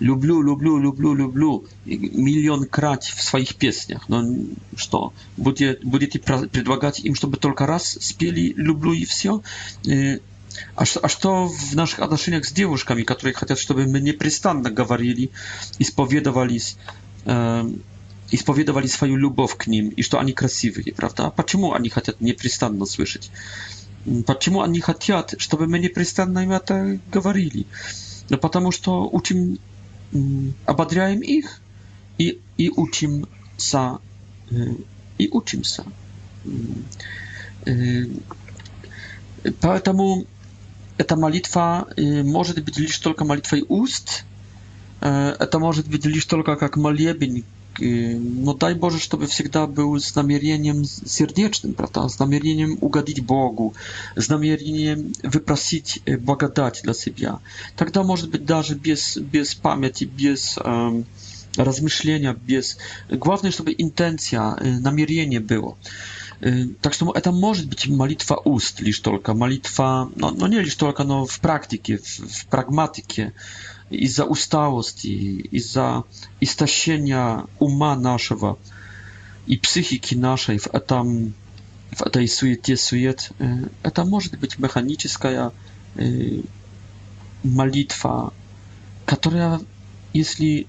«люблю, 0.00 0.42
люблю, 0.42 0.78
люблю, 0.78 1.14
люблю» 1.14 1.64
миллион 1.84 2.66
крат 2.66 3.04
в 3.04 3.22
своих 3.22 3.56
песнях? 3.56 4.08
Ну 4.08 4.50
что, 4.76 5.12
будете, 5.36 5.78
будете 5.82 6.18
предлагать 6.18 7.00
им, 7.00 7.14
чтобы 7.14 7.36
только 7.38 7.66
раз 7.66 7.96
спели 8.00 8.52
«люблю» 8.56 8.92
и 8.92 9.04
все? 9.04 9.42
А 10.74 10.84
что, 10.84 11.00
а 11.04 11.08
что 11.08 11.46
в 11.46 11.74
наших 11.76 12.00
отношениях 12.00 12.44
с 12.44 12.52
девушками, 12.52 13.02
которые 13.02 13.34
хотят, 13.34 13.58
чтобы 13.58 13.86
мы 13.86 14.00
непрестанно 14.00 14.70
говорили, 14.70 15.30
исповедовались, 15.78 16.76
э, 17.26 17.68
исповедовали 18.32 18.88
свою 18.88 19.14
любовь 19.16 19.56
к 19.56 19.68
ним, 19.68 19.90
и 19.90 20.02
что 20.02 20.18
они 20.18 20.32
красивые, 20.32 20.92
правда? 20.94 21.26
А 21.26 21.30
почему 21.30 21.74
они 21.74 21.90
хотят 21.90 22.20
непрестанно 22.20 22.86
слышать? 22.86 23.30
Почему 24.26 24.62
они 24.62 24.80
хотят, 24.80 25.34
чтобы 25.38 25.66
мы 25.66 25.78
непрестанно 25.78 26.38
им 26.40 26.52
это 26.52 26.98
говорили? 27.12 27.66
Ну, 28.30 28.38
потому 28.38 28.70
что 28.70 29.08
учим, 29.10 29.58
ободряем 30.64 31.20
их 31.20 31.60
и, 32.16 32.40
и 32.56 32.70
учимся, 32.70 33.98
и 35.18 35.28
учимся. 35.30 35.84
Поэтому 39.60 40.24
эта 40.96 41.16
молитва 41.16 41.88
может 41.96 42.62
быть 42.64 42.78
лишь 42.78 42.98
только 42.98 43.24
молитвой 43.24 43.64
уст, 43.68 44.24
это 45.00 45.58
может 45.58 45.86
быть 45.86 46.06
лишь 46.06 46.24
только 46.26 46.56
как 46.56 46.76
молебень 46.76 47.44
tak, 47.78 47.86
y, 47.86 48.18
no 48.20 48.54
daj 48.54 48.74
Boże, 48.74 48.98
żeby 49.10 49.26
всегда 49.26 49.66
był 49.66 50.00
z 50.00 50.14
namierzeniem 50.14 50.84
serdecznym, 51.06 51.74
prawda? 51.74 52.08
Z 52.08 52.18
namierzeniem 52.18 52.76
ugodzić 52.80 53.20
Bogu, 53.20 53.72
z 54.16 54.28
namierzeniem 54.28 55.12
wyprosić 55.24 56.00
y, 56.08 56.18
błagadać 56.18 56.82
dla 56.82 56.94
siebie. 56.94 57.32
Tak 57.76 57.90
to 57.90 58.04
może 58.04 58.26
być 58.26 58.42
darze 58.42 58.74
bez, 58.74 59.18
bez 59.18 59.54
pamięci, 59.54 60.06
bez 60.06 60.58
um, 60.58 61.04
rozmyślenia, 61.58 62.34
bez. 62.48 62.76
Główne, 63.18 63.52
żeby 63.52 63.72
intencja, 63.72 64.56
y, 64.66 64.80
namierzenie 64.80 65.40
było. 65.40 65.76
Tak 66.80 66.96
samo, 66.96 67.14
e, 67.16 67.20
to 67.20 67.32
może 67.32 67.62
być 67.62 67.88
malitwa 67.88 68.34
ust, 68.34 68.80
lisz 68.80 69.00
tylko, 69.00 69.34
malitwa, 69.34 70.06
no, 70.16 70.30
no, 70.38 70.48
nie 70.48 70.64
tylko, 70.64 71.04
no 71.04 71.26
w 71.26 71.38
praktyce, 71.38 71.98
w 72.38 72.44
pragmatyce 72.44 73.30
из-за 73.90 74.24
усталости, 74.24 75.06
из-за 75.06 76.04
истощения 76.40 77.46
ума 77.58 77.96
нашего 77.96 78.58
и 79.46 79.56
психики 79.56 80.14
нашей 80.14 80.58
в 80.58 80.68
этом 80.74 81.34
в 81.90 82.02
этой 82.02 82.28
суете 82.28 82.76
сует, 82.76 83.32
это 83.82 84.04
может 84.04 84.38
быть 84.38 84.58
механическая 84.58 85.52
молитва, 87.42 88.34
которая, 89.06 89.58
если 90.12 90.66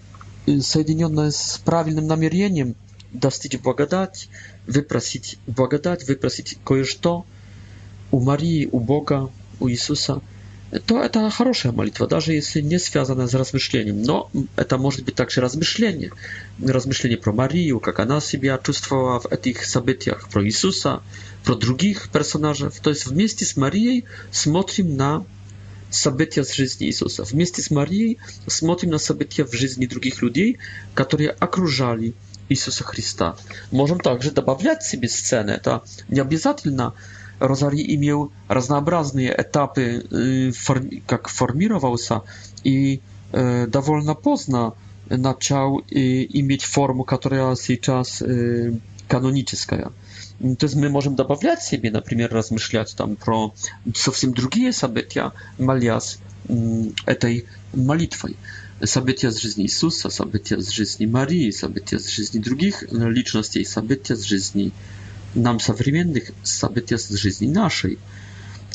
соединенная 0.62 1.32
с 1.32 1.62
правильным 1.66 2.08
намерением, 2.08 2.74
достичь 3.12 3.60
благодать, 3.60 4.30
выпросить 4.66 5.38
благодать, 5.46 6.08
выпросить 6.08 6.58
кое-что 6.64 7.26
у 8.12 8.22
Марии, 8.22 8.70
у 8.72 8.80
Бога, 8.80 9.30
у 9.60 9.68
Иисуса– 9.68 10.22
то 10.86 11.02
это 11.04 11.30
хорошая 11.32 11.72
молитва, 11.74 12.08
даже 12.08 12.34
если 12.34 12.62
не 12.62 12.78
связанная 12.80 13.28
с 13.28 13.34
размышлением. 13.34 14.04
Но 14.04 14.30
это 14.56 14.78
может 14.78 15.04
быть 15.04 15.16
также 15.16 15.42
размышление. 15.42 16.12
Размышление 16.64 17.18
про 17.18 17.32
Марию, 17.32 17.80
как 17.80 18.00
она 18.00 18.22
себя 18.22 18.60
чувствовала 18.64 19.20
в 19.20 19.26
этих 19.28 19.66
событиях, 19.66 20.30
про 20.30 20.46
Иисуса, 20.46 21.02
про 21.44 21.56
других 21.56 22.10
персонажей. 22.10 22.70
То 22.82 22.92
есть 22.92 23.08
вместе 23.08 23.46
с 23.46 23.58
Марией 23.58 24.06
смотрим 24.32 24.96
на 24.96 25.24
события 25.90 26.44
с 26.44 26.54
жизни 26.54 26.88
Иисуса. 26.88 27.24
Вместе 27.24 27.64
с 27.64 27.72
Марией 27.72 28.20
смотрим 28.46 28.92
на 28.92 29.00
события 29.00 29.44
в 29.46 29.54
жизни 29.54 29.88
других 29.88 30.22
людей, 30.22 30.60
которые 30.94 31.32
окружали 31.32 32.14
Иисуса 32.48 32.84
Христа. 32.84 33.38
Можем 33.72 34.00
также 34.00 34.30
добавлять 34.30 34.84
себе 34.84 35.10
сцены. 35.10 35.52
Это 35.52 35.82
не 36.10 36.20
обязательно 36.22 36.94
Розарий 37.40 37.96
имел 37.96 38.30
разнообразные 38.50 39.34
этапы, 39.38 40.52
как 41.08 41.28
формировался, 41.30 42.22
и 42.64 43.00
довольно 43.32 44.14
поздно 44.16 44.74
начал 45.10 45.80
иметь 45.90 46.64
форму, 46.64 47.04
которая 47.04 47.56
сейчас 47.56 48.22
каноническая. 49.08 49.92
То 50.40 50.66
есть 50.66 50.76
мы 50.76 50.90
можем 50.90 51.16
добавлять 51.16 51.62
себе, 51.62 51.92
например, 51.92 52.32
размышлять 52.32 52.94
там 52.96 53.16
про 53.16 53.54
совсем 53.94 54.34
другие 54.34 54.72
события, 54.72 55.32
молясь 55.58 56.20
этой 57.06 57.46
молитвой. 57.74 58.36
События 58.82 59.32
с 59.32 59.38
жизни 59.42 59.66
Иисуса, 59.66 60.10
события 60.10 60.62
с 60.62 60.70
жизни 60.70 61.06
Марии, 61.06 61.52
события 61.52 62.00
с 62.00 62.08
жизни 62.08 62.40
других 62.40 62.84
личностей, 62.90 63.66
события 63.66 64.16
с 64.16 64.22
жизни 64.24 64.72
э, 64.72 64.99
нам 65.36 65.60
современных 65.60 66.32
событий 66.44 66.98
с 66.98 67.10
жизни 67.10 67.48
нашей. 67.48 67.98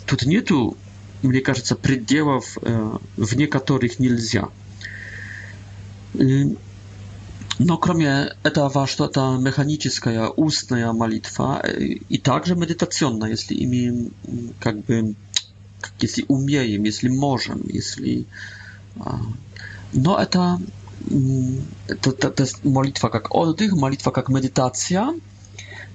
Тут 0.07 0.23
нету, 0.25 0.77
мне 1.23 1.41
кажется, 1.41 1.75
пределов, 1.77 2.57
вне 3.17 3.47
которых 3.47 3.99
нельзя. 3.99 4.49
Но 7.59 7.79
кроме 7.79 8.35
этого, 8.43 8.87
что 8.87 9.07
это 9.07 9.37
механическая 9.39 10.29
устная 10.29 10.93
молитва 10.93 11.65
и 11.69 12.19
также 12.19 12.57
медитационная, 12.57 13.31
если 13.31 13.55
ими 13.55 14.11
как 14.61 14.85
бы, 14.85 15.15
если 16.01 16.25
умеем, 16.29 16.85
если 16.85 17.09
можем, 17.09 17.63
если... 17.69 18.27
Но 19.93 20.19
это, 20.19 20.61
это, 21.89 22.27
это 22.29 22.47
молитва 22.65 23.09
как 23.09 23.33
отдых, 23.35 23.73
молитва 23.73 24.11
как 24.11 24.29
медитация– 24.29 25.15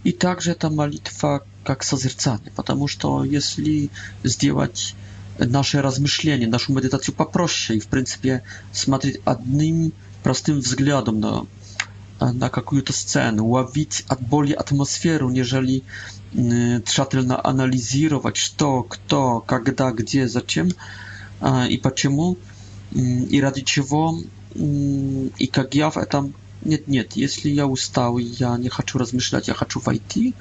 И 0.03 0.11
также 0.11 0.51
эта 0.51 0.69
молитва 0.69 1.43
как 1.63 1.83
созерцание, 1.83 2.51
потому 2.55 2.87
что 2.87 3.23
если 3.23 3.89
сделать 4.23 4.95
наше 5.37 5.81
размышление, 5.81 6.47
нашу 6.47 6.73
медитацию 6.73 7.13
попроще 7.15 7.77
и, 7.79 7.81
в 7.81 7.87
принципе, 7.87 8.43
смотреть 8.71 9.19
одним 9.25 9.93
простым 10.23 10.59
взглядом 10.59 11.19
на, 11.19 11.43
na 12.19 12.49
какую-то 12.49 12.93
scenę, 12.93 13.41
ławić 13.41 14.03
od 14.09 14.19
boli 14.21 14.57
atmosferę, 14.57 15.29
jeżeli 15.33 15.81
тщательно 16.85 17.43
анализировать, 17.43 18.37
что, 18.37 18.83
кто, 18.83 19.39
когда, 19.39 19.91
где, 19.91 20.27
зачем 20.27 20.69
и 21.69 21.77
почему, 21.79 22.37
и 22.93 23.39
ради 23.41 23.61
чего, 23.61 24.19
и 24.55 25.47
как 25.51 25.73
я 25.75 25.89
в 25.89 25.97
этом 25.97 26.33
Нет, 26.61 26.87
нет, 26.87 27.13
если 27.13 27.49
я 27.49 27.67
устал, 27.67 28.17
я 28.17 28.57
не 28.57 28.69
хочу 28.69 28.97
размышлять, 28.97 29.47
я 29.47 29.53
хочу 29.53 29.79
войти 29.79 30.33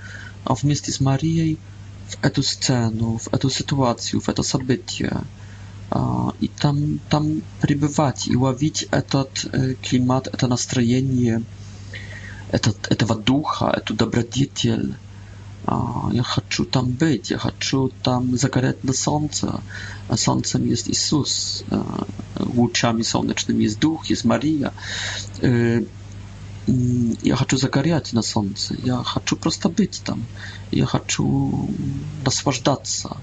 а 0.45 0.55
вместе 0.55 0.91
с 0.91 1.01
Марией 1.01 1.59
в 2.09 2.25
эту 2.25 2.43
сцену, 2.43 3.19
в 3.19 3.33
эту 3.35 3.51
ситуацию, 3.51 4.21
в 4.21 4.29
это 4.29 4.43
событие. 4.43 5.21
А, 5.91 6.31
и 6.41 6.49
там, 6.49 6.99
там 7.11 7.43
пребывать 7.61 8.29
и 8.29 8.35
ловить 8.37 8.89
этот 8.91 9.47
э, 9.53 9.75
климат, 9.75 10.27
это 10.29 10.47
настроение 10.47 11.43
этот, 12.51 12.91
этого 12.91 13.15
духа, 13.15 13.67
эту 13.77 13.93
добродетель. 13.95 14.95
А, 15.67 16.09
я 16.13 16.23
хочу 16.23 16.65
там 16.65 16.93
быть, 16.93 17.31
я 17.31 17.37
хочу 17.39 17.91
там 18.03 18.37
загореть 18.39 18.83
на 18.85 18.95
солнце. 18.95 19.61
А 20.09 20.17
солнцем 20.17 20.65
есть 20.67 20.89
Иисус, 20.89 21.63
э, 21.69 21.83
лучами 22.39 23.03
солнечными 23.03 23.65
есть 23.65 23.79
Дух, 23.81 24.07
есть 24.07 24.25
Мария. 24.25 24.73
Э, 25.43 25.83
я 27.23 27.35
хочу 27.37 27.57
загорять 27.57 28.13
на 28.13 28.21
солнце, 28.23 28.77
я 28.85 29.03
хочу 29.03 29.37
просто 29.37 29.71
быть 29.71 30.03
там, 30.05 30.27
я 30.71 30.85
хочу 30.85 31.71
наслаждаться, 32.27 33.17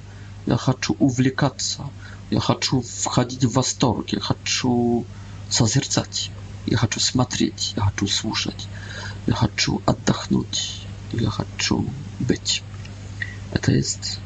я 0.48 0.58
хочу 0.58 0.96
увлекаться, 0.98 1.84
я 2.32 2.39
хочу 2.39 2.82
входить 2.82 3.43
в 3.46 3.52
восторг, 3.52 4.10
я 4.10 4.20
хочу 4.20 5.06
созерцать, 5.50 6.32
я 6.66 6.78
хочу 6.78 7.00
смотреть, 7.00 7.74
я 7.76 7.84
хочу 7.84 8.08
слушать, 8.08 8.68
я 9.28 9.36
хочу 9.36 9.80
отдохнуть, 9.86 10.82
я 11.14 11.30
хочу 11.30 11.88
быть. 12.20 12.64
Это 13.52 13.74
есть, 13.74 14.18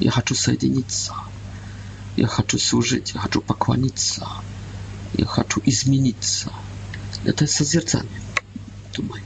я 0.00 0.10
хочу 0.10 0.34
соединиться, 0.34 1.12
я 2.16 2.26
хочу 2.28 2.58
служить, 2.58 3.12
я 3.12 3.20
хочу 3.20 3.42
поклониться, 3.42 4.26
я 5.18 5.26
хочу 5.26 5.60
измениться. 5.66 6.50
Это 7.26 7.46
созерцание. 7.46 8.22
Думай. 8.96 9.22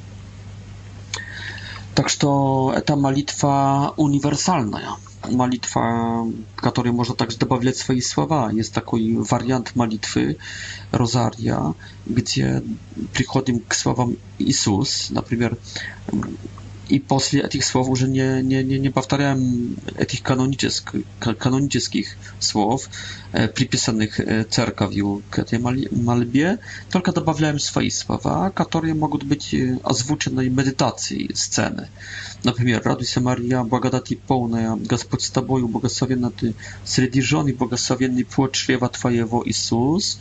Так 1.94 2.08
что 2.08 2.72
это 2.74 2.96
молитва 2.96 3.92
универсальная, 3.96 4.90
молитва, 5.28 6.26
к 6.56 6.62
которой 6.62 6.92
можно 6.92 7.14
также 7.14 7.38
добавлять 7.38 7.76
свои 7.76 8.00
слова. 8.00 8.50
Есть 8.52 8.72
такой 8.72 9.14
вариант 9.16 9.72
молитвы 9.74 10.36
Розария, 10.92 11.74
где 12.06 12.62
приходим 13.12 13.60
к 13.60 13.74
словам 13.74 14.16
Иисус, 14.38 15.10
например, 15.10 15.56
i 16.91 17.01
после 17.01 17.49
tych 17.49 17.64
słów 17.64 17.99
że 17.99 18.09
nie, 18.09 18.43
nie, 18.45 18.64
nie, 18.64 18.78
nie 18.80 18.91
powtarzałem 18.91 19.76
tych 20.09 20.22
kanonicznych 21.39 22.18
słów 22.41 22.89
e, 23.32 23.49
przypisanych 23.49 24.20
e, 24.20 24.45
cerkowi 24.45 25.03
k 25.30 25.43
malbie, 26.05 26.59
tylko 26.91 27.12
dodawałem 27.12 27.61
swoje 27.61 27.91
słowa, 27.91 28.51
które 28.55 28.95
mogą 28.95 29.18
być 29.18 29.55
e, 29.55 29.76
ozwuczonej 29.82 30.51
medytacji 30.51 31.28
sceny. 31.34 31.89
Na 32.45 32.53
przykład, 32.53 32.86
raduj 32.86 33.07
się 33.07 33.20
Maria, 33.20 33.64
błagadati 33.64 34.16
pełna, 34.16 34.76
Gospodź 34.80 35.24
z 35.24 35.30
Tobą, 35.30 35.66
błogosławiony 35.68 36.30
Ty, 36.30 36.53
Sredi 36.84 37.22
żony, 37.22 37.53
błogosławiony 37.53 38.24
płód 38.24 38.53
czwiewa 38.53 38.89
Twojego, 38.89 39.43
Jezus, 39.47 40.18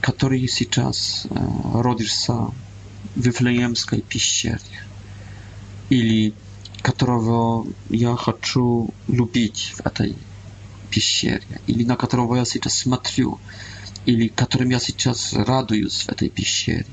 który 0.00 0.38
jest 0.38 0.60
i 0.60 0.66
czas, 0.66 1.28
rodzisz 1.74 2.12
się 2.12 2.46
w 3.16 3.22
Wiflejemskiej 3.22 4.00
Piścierni 4.08 4.78
или 5.88 6.34
которого 6.82 7.66
я 7.88 8.14
хочу 8.16 8.90
любить 9.08 9.72
в 9.76 9.86
этой 9.86 10.16
пещере, 10.90 11.42
или 11.66 11.84
на 11.84 11.96
которого 11.96 12.36
я 12.36 12.44
сейчас 12.44 12.74
смотрю, 12.78 13.38
или 14.06 14.28
которым 14.28 14.70
я 14.70 14.78
сейчас 14.80 15.32
радуюсь 15.32 16.00
в 16.02 16.08
этой 16.08 16.28
пещере, 16.28 16.86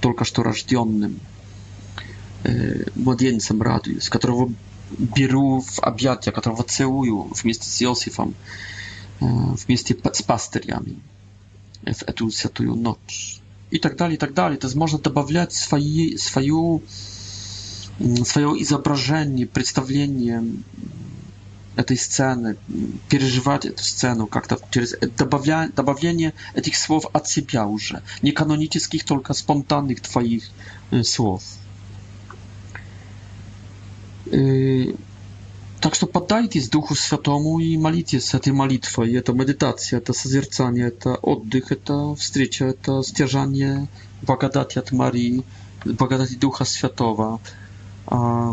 только 0.00 0.24
что 0.24 0.42
рожденным 0.42 1.20
младенцем 2.94 3.62
радуюсь, 3.62 4.08
которого 4.08 4.52
беру 4.98 5.60
в 5.60 5.78
объятия, 5.80 6.30
которого 6.30 6.62
целую 6.62 7.32
вместе 7.34 7.68
с 7.68 7.82
Иосифом, 7.82 8.34
вместе 9.20 9.96
с 10.12 10.22
пастырями 10.22 11.00
в 11.82 12.02
эту 12.06 12.30
святую 12.30 12.74
ночь. 12.74 13.40
И 13.70 13.78
так 13.78 13.96
далее, 13.96 14.16
и 14.16 14.18
так 14.18 14.34
далее. 14.34 14.58
То 14.58 14.66
есть 14.66 14.76
можно 14.76 14.98
добавлять 14.98 15.52
свои, 15.54 16.16
свою 16.18 16.82
свое 18.24 18.60
изображение, 18.62 19.46
представление 19.46 20.42
этой 21.76 21.96
сцены, 21.96 22.56
переживать 23.08 23.66
эту 23.66 23.82
сцену 23.82 24.26
как-то 24.28 24.58
через 24.70 24.94
э, 24.94 25.08
добавля, 25.08 25.70
добавление 25.74 26.32
этих 26.54 26.76
слов 26.76 27.04
от 27.12 27.28
себя 27.28 27.66
уже, 27.66 28.02
не 28.22 28.30
канонических, 28.30 29.04
только 29.04 29.32
спонтанных 29.32 30.00
твоих 30.00 30.44
э, 30.92 31.02
слов. 31.02 31.42
Э, 34.26 34.92
так 35.80 35.96
что 35.96 36.06
поддайтесь 36.06 36.70
Духу 36.70 36.94
Святому 36.94 37.58
и 37.58 37.76
молитесь 37.76 38.32
этой 38.34 38.52
молитвой. 38.52 39.12
Это 39.14 39.32
медитация, 39.32 39.98
это 39.98 40.12
созерцание, 40.12 40.88
это 40.88 41.16
отдых, 41.16 41.72
это 41.72 42.14
встреча, 42.14 42.66
это 42.66 43.02
стяжание 43.02 43.88
благодати 44.22 44.78
от 44.78 44.92
Марии, 44.92 45.42
благодати 45.84 46.34
Духа 46.36 46.64
Святого. 46.64 47.40
а 48.06 48.52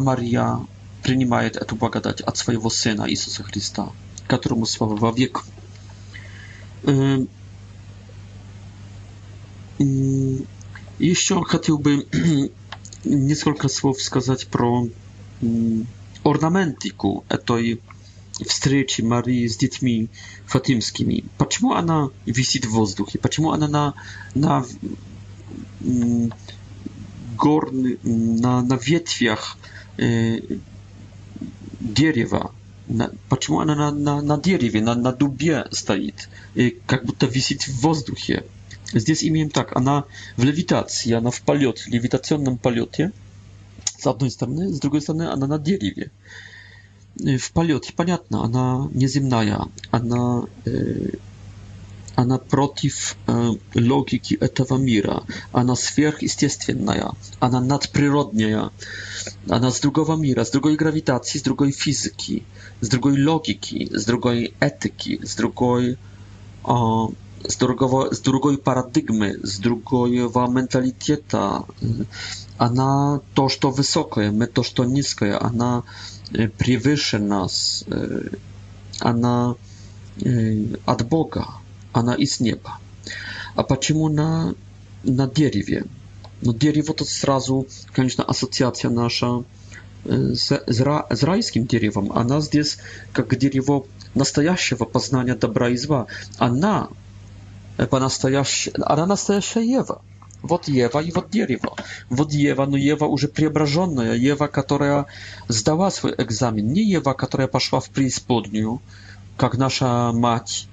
Мария 0.00 0.58
принимает 1.02 1.56
эту 1.56 1.76
благодать 1.76 2.20
от 2.20 2.36
своего 2.36 2.70
Сына 2.70 3.08
Иисуса 3.08 3.42
Христа, 3.42 3.90
которому 4.26 4.66
слава 4.66 4.96
во 4.96 5.12
век. 5.12 5.44
Еще 10.98 11.42
хотел 11.44 11.78
бы 11.78 12.06
несколько 13.04 13.68
слов 13.68 14.00
сказать 14.00 14.46
про 14.48 14.88
орнаментику 16.24 17.24
этой 17.28 17.80
встречи 18.46 19.02
Марии 19.02 19.46
с 19.46 19.56
детьми 19.56 20.08
фатимскими. 20.46 21.24
Почему 21.38 21.74
она 21.74 22.08
висит 22.24 22.64
в 22.66 22.70
воздухе? 22.70 23.18
Почему 23.18 23.52
она 23.52 23.68
на, 23.68 23.94
на 24.34 24.64
gorny, 27.36 27.96
na, 28.42 28.62
na 28.62 28.76
ветвях 28.76 29.56
y, 30.00 30.58
дерева. 31.80 32.52
На, 32.88 33.10
почему 33.28 33.60
она 33.60 33.74
на, 33.74 33.90
на, 33.90 34.22
на 34.22 34.36
дереве, 34.40 34.80
на, 34.80 34.94
на 34.94 35.12
дубе 35.12 35.66
стоит, 35.72 36.28
и 36.54 36.78
как 36.86 37.04
будто 37.04 37.26
висит 37.26 37.66
в 37.66 37.80
воздухе? 37.80 38.44
Здесь 38.92 39.24
имеем 39.24 39.50
так, 39.50 39.74
она 39.76 40.04
в 40.36 40.44
левитации, 40.44 41.10
она 41.12 41.30
в 41.30 41.40
полет, 41.42 41.78
в 41.80 41.88
левитационном 41.88 42.58
полете, 42.58 43.10
с 43.98 44.06
одной 44.06 44.30
стороны, 44.30 44.72
с 44.72 44.78
другой 44.78 45.00
стороны, 45.00 45.24
она 45.32 45.48
на 45.48 45.58
дереве. 45.58 46.12
В 47.16 47.50
полете, 47.52 47.92
понятно, 47.96 48.44
она 48.44 48.88
неземная, 48.92 49.62
она 49.90 50.44
э, 50.66 51.10
а 52.16 52.22
она 52.22 52.38
против 52.38 53.16
э, 53.26 53.50
логики 53.74 54.34
этого 54.34 54.78
мира. 54.78 55.22
Она 55.52 55.76
сверхъестественная, 55.76 57.12
она 57.40 57.60
надприродная, 57.60 58.70
она 59.48 59.70
с 59.70 59.80
другого 59.80 60.16
мира, 60.16 60.44
с 60.44 60.50
другой 60.50 60.76
гравитации, 60.76 61.38
с 61.38 61.42
другой 61.42 61.72
физики, 61.72 62.42
с 62.80 62.88
другой 62.88 63.22
логики, 63.22 63.88
с 63.92 64.04
другой 64.06 64.54
этики, 64.60 65.24
с 65.24 65.36
другой, 65.36 65.98
э, 66.66 67.06
с 67.46 67.56
другого, 67.56 68.14
с 68.14 68.18
другой 68.20 68.56
парадигмы, 68.58 69.38
с 69.42 69.58
другого 69.58 70.46
менталитета. 70.48 71.64
Она 72.56 73.20
то, 73.34 73.48
что 73.50 73.70
высокое, 73.70 74.32
мы 74.32 74.46
то, 74.46 74.62
что 74.62 74.84
низкое, 74.84 75.38
она 75.38 75.82
превыше 76.58 77.18
нас, 77.18 77.84
э, 77.88 78.28
она 79.00 79.54
от 80.86 81.06
Бога 81.08 81.44
она 81.96 82.14
из 82.14 82.40
неба. 82.40 82.78
А 83.54 83.62
почему 83.62 84.08
на, 84.08 84.54
на 85.02 85.26
дереве? 85.28 85.84
Но 86.42 86.52
дерево 86.52 86.94
то 86.94 87.04
сразу, 87.04 87.66
конечно, 87.92 88.22
ассоциация 88.22 88.90
наша 88.90 89.44
с, 90.04 90.46
с 90.52 91.22
райским 91.22 91.66
деревом. 91.66 92.12
Она 92.12 92.40
здесь 92.40 92.78
как 93.12 93.36
дерево 93.36 93.84
настоящего 94.14 94.84
познания 94.84 95.34
добра 95.34 95.70
и 95.70 95.76
зла. 95.76 96.06
Она 96.38 96.88
по-настоящему, 97.90 98.74
она 98.86 99.06
настоящая 99.06 99.62
Ева. 99.64 100.02
Вот 100.42 100.68
Ева 100.68 101.02
и 101.02 101.10
вот 101.12 101.30
дерево. 101.30 101.74
Вот 102.10 102.32
Ева, 102.32 102.66
но 102.66 102.76
Ева 102.76 103.06
уже 103.06 103.26
преображенная, 103.28 104.14
Ева, 104.14 104.46
которая 104.46 105.06
сдала 105.48 105.90
свой 105.90 106.14
экзамен, 106.18 106.68
не 106.68 106.82
Ева, 106.84 107.14
которая 107.14 107.48
пошла 107.48 107.80
в 107.80 107.88
преисподнюю, 107.90 108.80
как 109.36 109.56
наша 109.56 110.12
мать, 110.12 110.68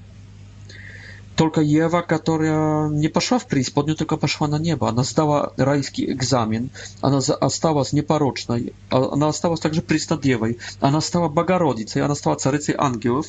только 1.44 1.60
Ева, 1.60 2.02
которая 2.08 2.88
не 2.88 3.10
пошла 3.10 3.38
в 3.38 3.48
преисподнюю, 3.48 3.98
только 3.98 4.16
пошла 4.16 4.48
на 4.48 4.60
небо. 4.60 4.88
Она 4.88 5.04
сдала 5.04 5.52
райский 5.58 6.10
экзамен, 6.10 6.70
она 7.02 7.18
осталась 7.18 7.92
непорочной, 7.92 8.74
а, 8.90 9.10
она 9.12 9.28
осталась 9.28 9.60
также 9.60 9.82
преснодевой, 9.82 10.58
она 10.80 11.02
стала 11.02 11.28
Богородицей, 11.28 12.02
она 12.02 12.16
стала 12.16 12.36
царицей 12.36 12.76
ангелов, 12.78 13.26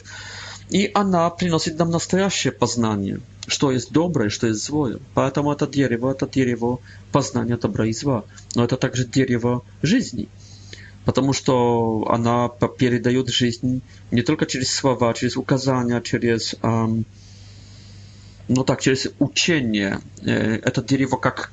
и 0.70 0.88
она 0.94 1.28
приносит 1.30 1.76
нам 1.76 1.90
настоящее 1.90 2.52
познание, 2.52 3.20
что 3.48 3.72
есть 3.72 3.90
доброе, 3.90 4.30
что 4.30 4.46
есть 4.46 4.64
злое. 4.64 5.00
Поэтому 5.14 5.50
это 5.50 5.66
дерево, 5.66 6.12
это 6.12 6.28
дерево 6.28 6.78
познания 7.10 7.56
добра 7.56 7.84
и 7.86 7.92
зла, 7.92 8.22
но 8.54 8.62
это 8.64 8.76
также 8.76 9.06
дерево 9.06 9.62
жизни 9.82 10.28
потому 11.04 11.34
что 11.34 12.06
она 12.08 12.48
передает 12.78 13.28
жизнь 13.28 13.82
не 14.10 14.22
только 14.22 14.46
через 14.46 14.72
слова, 14.74 15.12
через 15.12 15.36
указания, 15.36 16.00
через 16.00 16.54
эм, 16.62 17.04
ну 18.48 18.64
так, 18.64 18.80
через 18.80 19.08
учение, 19.18 20.00
э, 20.22 20.58
это 20.62 20.82
дерево 20.82 21.16
как 21.16 21.50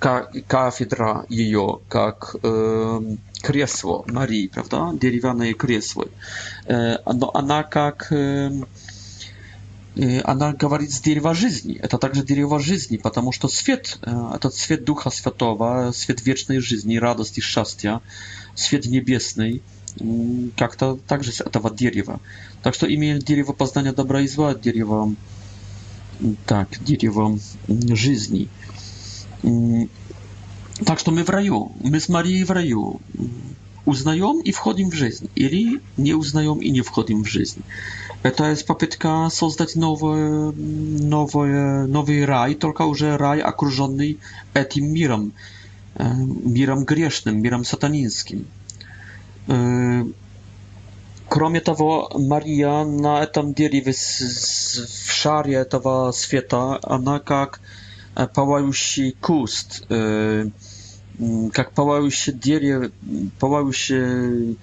кафедра 0.47 1.25
ее, 1.29 1.79
как 1.89 2.35
эм, 2.43 3.19
кресло 3.41 4.03
Марии, 4.07 4.47
правда, 4.47 4.91
деревянные 4.99 5.53
кресла. 5.53 6.05
Э, 6.67 6.97
Но 7.13 7.31
она 7.33 7.63
как 7.63 8.07
эм, 8.11 8.67
э, 9.95 10.19
она 10.21 10.51
говорит 10.53 10.91
с 10.91 10.99
дерева 11.01 11.33
жизни. 11.33 11.79
Это 11.81 11.97
также 11.97 12.23
дерево 12.23 12.59
жизни, 12.59 12.97
потому 12.97 13.31
что 13.31 13.47
свет, 13.47 13.97
этот 14.01 14.53
свет 14.53 14.83
Духа 14.83 15.09
Святого, 15.11 15.91
свет 15.93 16.25
вечной 16.25 16.59
жизни, 16.59 16.97
радости, 16.97 17.39
счастья, 17.39 18.01
свет 18.55 18.85
небесный, 18.85 19.61
как-то 20.57 20.97
также 21.07 21.31
с 21.31 21.41
этого 21.41 21.69
дерева. 21.71 22.19
Так 22.63 22.73
что 22.75 22.93
имеем 22.93 23.19
дерево 23.19 23.53
познания 23.53 23.93
добра 23.93 24.21
и 24.21 24.27
зла, 24.27 24.55
дерево 24.55 25.15
так, 26.45 26.67
деревом 26.87 27.39
жизни. 27.69 28.47
Так 30.85 30.99
что 30.99 31.11
мы 31.11 31.23
в 31.23 31.29
раю, 31.29 31.71
мы 31.83 31.99
с 31.99 32.09
Марией 32.09 32.43
в 32.43 32.51
раю. 32.51 32.99
Узнаем 33.85 34.41
и 34.41 34.51
входим 34.51 34.91
в 34.91 34.93
жизнь, 34.95 35.27
или 35.33 35.81
не 35.97 36.13
узнаем 36.13 36.59
и 36.61 36.69
не 36.69 36.81
входим 36.81 37.23
в 37.23 37.27
жизнь. 37.29 37.59
Это 38.21 38.51
есть 38.51 38.67
попытка 38.67 39.27
создать 39.31 39.75
новый, 39.75 40.53
новый, 40.53 41.87
новый 41.87 42.25
рай, 42.25 42.53
только 42.53 42.83
уже 42.83 43.17
рай, 43.17 43.39
окруженный 43.39 44.19
этим 44.53 44.85
миром, 44.93 45.31
э, 45.95 46.13
миром 46.13 46.85
грешным, 46.85 47.41
миром 47.41 47.65
сатанинским. 47.65 48.45
Э, 49.47 50.05
кроме 51.27 51.59
того, 51.59 52.11
Мария 52.13 52.85
на 52.85 53.23
этом 53.23 53.55
дереве 53.55 53.93
шар 55.21 55.47
этого 55.49 56.11
света, 56.13 56.79
она 56.81 57.19
как 57.19 57.59
пылающий 58.35 59.11
куст, 59.21 59.83
как 59.87 61.71
пылающее 61.73 62.35
дерево, 62.35 62.91
пылающее 63.39 64.55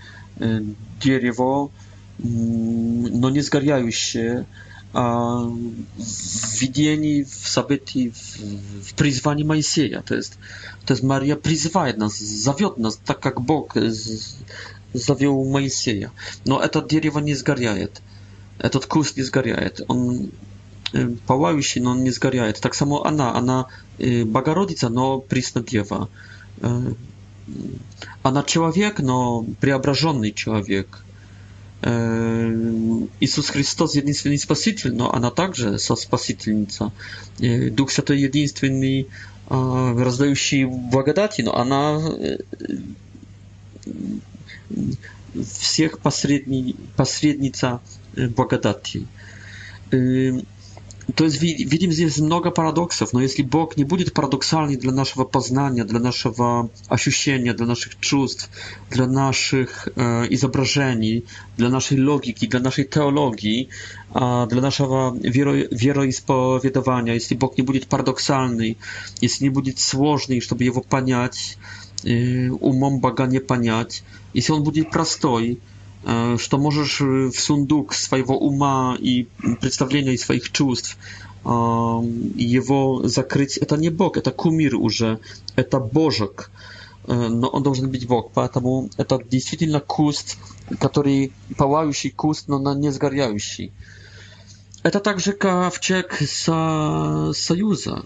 дерево, 1.00 1.70
но 2.18 3.30
не 3.30 3.40
сгоряющее, 3.40 4.46
а 4.92 5.42
в 5.44 6.60
видении, 6.60 7.22
в 7.22 7.48
событии, 7.48 8.08
в, 8.08 8.82
в 8.90 8.94
призвании 8.94 9.44
Моисея. 9.44 10.02
То 10.02 10.16
есть, 10.16 10.34
то 10.86 10.94
есть 10.94 11.04
Мария 11.04 11.36
призывает 11.36 11.98
нас, 11.98 12.18
зовет 12.18 12.78
нас, 12.78 12.96
так 12.96 13.20
как 13.20 13.40
Бог 13.40 13.76
завел 14.92 15.44
Моисея. 15.44 16.10
Но 16.44 16.60
это 16.60 16.80
дерево 16.82 17.20
не 17.20 17.34
сгоряет, 17.34 18.02
этот 18.58 18.86
куст 18.86 19.16
не 19.16 19.22
сгоряет. 19.22 19.82
Он 19.88 20.30
Э, 20.92 21.06
палающий, 21.26 21.80
но 21.80 21.90
он 21.90 22.02
не 22.04 22.10
сгорает. 22.10 22.60
Так 22.60 22.74
само 22.74 23.04
она, 23.04 23.34
она 23.34 23.66
э, 23.98 24.24
Богородица, 24.24 24.88
но 24.88 25.20
преснодева. 25.20 26.08
Э, 26.62 26.92
она 28.22 28.42
человек, 28.44 28.98
но 29.00 29.44
преображенный 29.60 30.32
человек. 30.32 30.98
Иисус 33.20 33.50
Христос 33.50 33.94
единственный 33.94 34.36
Спаситель, 34.36 34.92
но 34.92 35.14
она 35.14 35.30
также 35.30 35.78
со 35.78 35.94
Спасительница. 35.94 36.90
Дух 37.38 37.92
Святой 37.92 38.18
единственный, 38.18 39.06
раздающий 39.48 40.64
благодати, 40.64 41.42
но 41.42 41.54
она 41.54 42.02
всех 45.48 46.00
посредни, 46.00 46.74
посредница 46.96 47.80
благодати. 48.16 49.06
To 51.14 51.24
jest, 51.24 51.38
widzimy, 51.40 51.94
że 51.94 52.02
jest 52.02 52.20
mnogo 52.20 52.52
paradoksów. 52.52 53.12
No, 53.12 53.20
jeśli 53.20 53.44
Bóg 53.44 53.76
nie 53.76 53.84
będzie 53.84 54.10
paradoksalny 54.10 54.76
dla 54.76 54.92
naszego 54.92 55.24
poznania, 55.24 55.84
dla 55.84 56.00
naszego 56.00 56.68
ощущения, 56.88 57.54
dla 57.54 57.66
naszych 57.66 58.00
czuć, 58.00 58.32
dla 58.90 59.06
naszych 59.06 59.88
wyobrażeń, 60.40 61.06
e, 61.08 61.20
dla 61.56 61.68
naszej 61.68 61.98
logiki, 61.98 62.48
dla 62.48 62.60
naszej 62.60 62.86
teologii, 62.86 63.68
a 64.14 64.46
dla 64.50 64.60
naszego 64.62 65.14
wieroispowiedowania, 65.72 67.14
jeśli 67.14 67.36
Bóg 67.36 67.58
nie 67.58 67.64
będzie 67.64 67.86
paradoksalny, 67.86 68.74
jeśli 69.22 69.44
nie 69.44 69.50
będzie 69.50 69.72
złożny, 69.76 70.40
żeby 70.40 70.64
Jego 70.64 70.80
paniać, 70.80 71.58
e, 72.04 72.52
umom 72.52 73.00
Boga 73.00 73.26
nie 73.26 73.40
paniać, 73.40 74.02
jeśli 74.34 74.54
On 74.54 74.62
będzie 74.64 74.84
prosty, 74.84 75.56
что 76.04 76.58
можешь 76.58 77.00
в 77.00 77.32
сундук 77.32 77.92
своего 77.94 78.38
ума 78.38 78.96
и 78.98 79.26
представления 79.60 80.14
и 80.14 80.18
своих 80.18 80.50
чувств 80.52 80.96
его 81.44 83.00
закрыть. 83.04 83.56
Это 83.56 83.76
не 83.76 83.90
Бог, 83.90 84.16
это 84.16 84.30
кумир 84.30 84.76
уже, 84.76 85.20
это 85.56 85.80
Божок. 85.80 86.50
Но 87.06 87.48
он 87.48 87.62
должен 87.62 87.90
быть 87.90 88.06
Бог, 88.06 88.32
поэтому 88.34 88.90
это 88.98 89.18
действительно 89.22 89.80
куст, 89.80 90.36
который 90.78 91.32
палающий 91.56 92.10
куст, 92.10 92.48
но 92.48 92.74
не 92.74 92.90
сгоряющий. 92.92 93.72
Это 94.82 95.00
также 95.00 95.32
ковчег 95.32 96.14
со... 96.26 97.32
союза, 97.34 98.02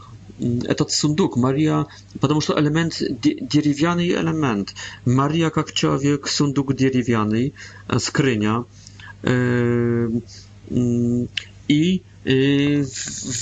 этот 0.65 0.91
сундук. 0.91 1.37
Мария, 1.37 1.87
потому 2.21 2.41
что 2.41 2.59
элемент, 2.59 3.01
деревянный 3.01 4.09
элемент. 4.09 4.75
Мария 5.05 5.51
как 5.51 5.73
человек, 5.73 6.27
сундук 6.29 6.75
деревянный, 6.77 7.53
скрыня. 7.99 8.65
I 9.25 9.63
e, 11.69 11.81
e, 11.95 11.99
mm, 12.27 12.27
e, 12.27 12.29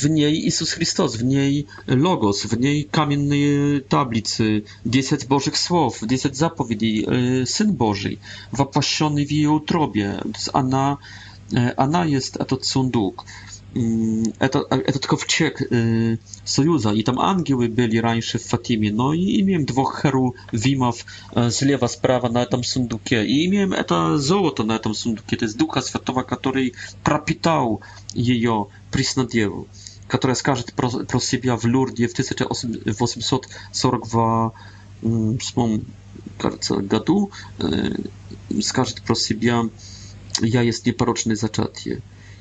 w 0.01 0.09
niej 0.11 0.43
Jezus 0.45 0.71
Chrystus, 0.73 1.17
w 1.17 1.25
niej 1.25 1.67
Logos, 1.87 2.45
w 2.47 2.61
niej 2.61 2.85
kamiennej 2.85 3.83
tablicy, 3.89 4.63
10 4.87 5.25
Bożych 5.27 5.59
Słów, 5.59 6.01
10 6.07 6.37
zapowiedzi, 6.37 7.07
Syn 7.45 7.77
Boży, 7.77 8.17
wapłaszczony 8.53 9.27
w 9.27 9.33
jej 9.33 9.47
utrobie. 9.47 10.21
Ona, 10.53 10.97
ona 11.77 12.07
jest 12.07 12.39
ten 12.49 12.59
sunduk 12.63 13.25
это, 13.73 14.59
mm, 14.59 14.83
это 14.87 14.99
tylko 14.99 15.17
w 15.17 15.27
y, 15.73 16.19
Sojuza 16.45 16.93
i 16.93 17.05
tam 17.05 17.19
angiły 17.19 17.69
byli 17.69 18.01
rańsze 18.01 18.39
w 18.39 18.47
Fatimie, 18.47 18.93
no 18.93 19.15
i, 19.15 19.21
i 19.23 19.65
dwóch 19.65 20.01
heru 20.03 20.35
wimów 20.53 21.05
e, 21.37 21.51
z 21.51 21.63
lewa, 21.63 21.89
z 21.89 21.97
prawa 21.97 22.29
na 22.29 22.47
tym 22.47 22.65
sundukie 22.65 23.25
i 23.25 23.51
miałem 23.51 23.75
to 23.87 24.19
złoto 24.19 24.65
na 24.65 24.79
tym 24.79 24.95
sundukie, 24.95 25.37
to 25.37 25.45
jest 25.45 25.57
Ducha 25.57 25.81
Świętego, 25.83 26.25
który 26.25 26.71
пропитал 27.05 27.79
ее 28.15 28.67
Преснодеву, 28.91 29.65
которая 30.09 30.35
скажет 30.35 30.73
про, 30.73 30.89
про 30.91 31.21
себя 31.21 31.57
в 31.57 31.63
w 31.63 32.09
в 32.09 32.13
1842 32.13 34.51
кажется, 36.39 36.75
году, 36.77 37.31
э, 37.59 38.61
скажет 38.63 39.01
про 39.03 39.15
себя 39.15 39.63
«Я 40.41 40.63
есть 40.63 40.87
непорочное 40.87 41.37
зачатие». 41.37 42.01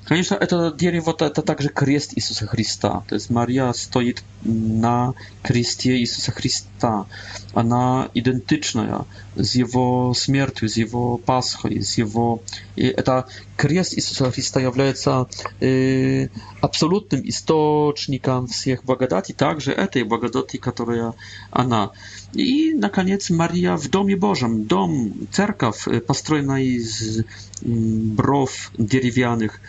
Конечно, 0.10 0.34
это 0.34 0.72
дерево 0.72 1.16
это 1.20 1.44
также 1.44 1.70
крест 1.70 2.14
Иисуса 2.16 2.48
Христа. 2.48 3.04
То 3.08 3.14
есть 3.14 3.30
Мария 3.30 3.72
стоит 3.74 4.24
на 4.42 5.14
кресте 5.44 6.00
Иисуса 6.00 6.32
Христа. 6.32 7.06
Она 7.54 8.10
идентичная 8.16 9.06
с 9.36 9.54
его 9.54 10.16
смертью, 10.16 10.68
с 10.68 10.78
его 10.78 11.18
Пасхой, 11.18 11.84
с 11.84 12.00
его... 12.00 12.42
И 12.76 12.86
это 12.88 13.28
крест 13.60 13.94
Иисуса 13.98 14.32
Христа 14.32 14.62
является 14.62 15.28
э, 15.60 16.30
абсолютным 16.62 17.22
источником 17.28 18.48
всех 18.48 18.86
благодати, 18.86 19.34
также 19.34 19.74
этой 19.74 20.04
благодати, 20.04 20.56
которая 20.56 21.14
она. 21.52 21.92
И, 22.32 22.74
наконец, 22.74 23.30
Мария 23.30 23.76
в 23.76 23.90
Доме 23.90 24.16
Божьем, 24.16 24.64
дом, 24.64 25.14
церковь, 25.34 25.88
построенная 26.08 26.62
из 26.64 27.26
бров 27.62 28.72
деревянных, 28.78 29.60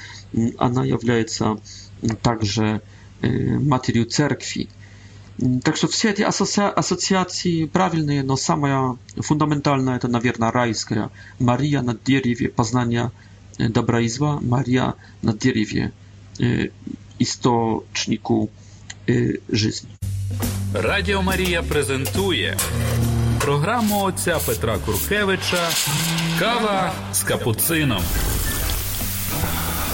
она 0.58 0.84
является 0.84 1.56
также 2.22 2.80
матерью 3.22 4.04
церкви. 4.04 4.68
Так 5.64 5.74
что 5.76 5.88
все 5.88 6.10
эти 6.10 6.22
ассоциации 6.22 7.64
правильные, 7.64 8.22
но 8.22 8.36
самая 8.36 8.96
фундаментальная 9.16 9.96
это, 9.96 10.06
наверное, 10.06 10.52
райская. 10.52 11.10
Мария 11.40 11.82
на 11.82 11.94
дереве 12.06 12.48
познания 12.48 13.10
Dabraizwa 13.68 14.40
Maria 14.42 14.92
na 15.22 15.32
Dieriewie, 15.32 15.90
istoczniku 17.18 18.48
żyzni. 19.52 19.88
Радіо 20.74 21.22
Марія 21.22 21.62
презентує 21.62 22.56
програму 23.40 24.02
отця 24.02 24.38
Петра 24.46 24.78
Куркевича 24.78 25.68
Кава 26.38 26.92
з 27.12 27.22
капуцином. 27.22 28.02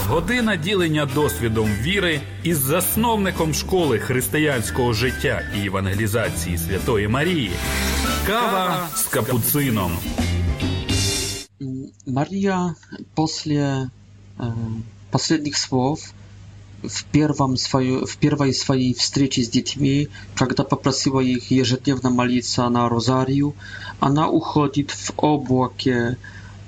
Година 0.07 0.55
ділення 0.55 1.05
досвідом 1.05 1.69
віри 1.81 2.19
із 2.43 2.57
засновником 2.57 3.53
школи 3.53 3.99
християнського 3.99 4.93
життя 4.93 5.41
і 5.61 5.65
евангелізації 5.65 6.57
Святої 6.57 7.07
Марії. 7.07 7.51
Кава 8.27 8.89
з 8.95 9.03
капуцином. 9.03 9.97
Maria 12.07 12.73
после 13.15 13.89
последних 15.11 15.57
слов 15.57 15.99
в, 16.83 17.03
первом 17.05 17.57
свою, 17.57 18.05
в 18.05 18.15
первой 18.17 18.53
своей 18.53 18.93
встрече 18.93 19.43
с 19.43 19.49
детьми, 19.49 20.07
когда 20.35 20.63
попросила 20.63 21.19
их 21.19 21.51
ежедневно 21.51 22.09
молиться 22.09 22.69
на 22.69 22.87
розарию, 22.87 23.55
она 23.99 24.29
уходит 24.29 24.91
в 24.91 25.11
облаке 25.17 26.17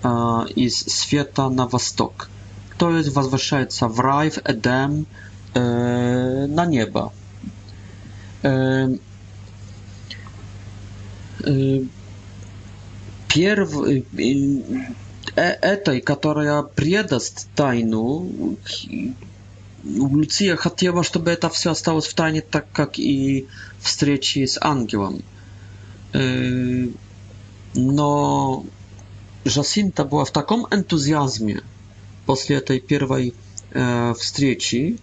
э, 0.04 0.08
из 0.56 0.76
света 0.78 1.48
на 1.50 1.68
восток, 1.68 2.30
то 2.78 2.90
есть 2.98 3.16
возвращается 3.16 3.88
в 3.88 4.00
рай, 4.00 4.32
в 4.32 4.40
Эдем, 4.44 5.06
э, 5.54 6.48
на 6.48 6.66
небо. 6.66 7.14
Э, 8.42 8.90
э, 11.46 11.82
перв, 13.34 13.78
э, 13.82 14.04
Э, 15.40 15.52
этой, 15.76 16.02
которая 16.02 16.64
предаст 16.64 17.48
тайну, 17.56 18.58
Луция 19.86 20.56
хотела, 20.58 21.02
чтобы 21.04 21.32
это 21.32 21.50
все 21.50 21.72
осталось 21.72 22.08
в 22.08 22.14
тайне, 22.14 22.42
так 22.42 22.66
как 22.74 23.00
и 23.00 23.48
встречи 23.80 24.46
с 24.46 24.58
ангелом. 24.62 25.24
Э, 26.14 26.88
но 27.74 28.66
Жасинта 29.46 30.04
была 30.04 30.26
в 30.26 30.32
таком 30.32 30.68
энтузиазме 30.72 31.62
после 32.26 32.58
этой 32.58 32.82
первой 32.82 33.34
э, 33.72 34.14
встречи, 34.20 34.98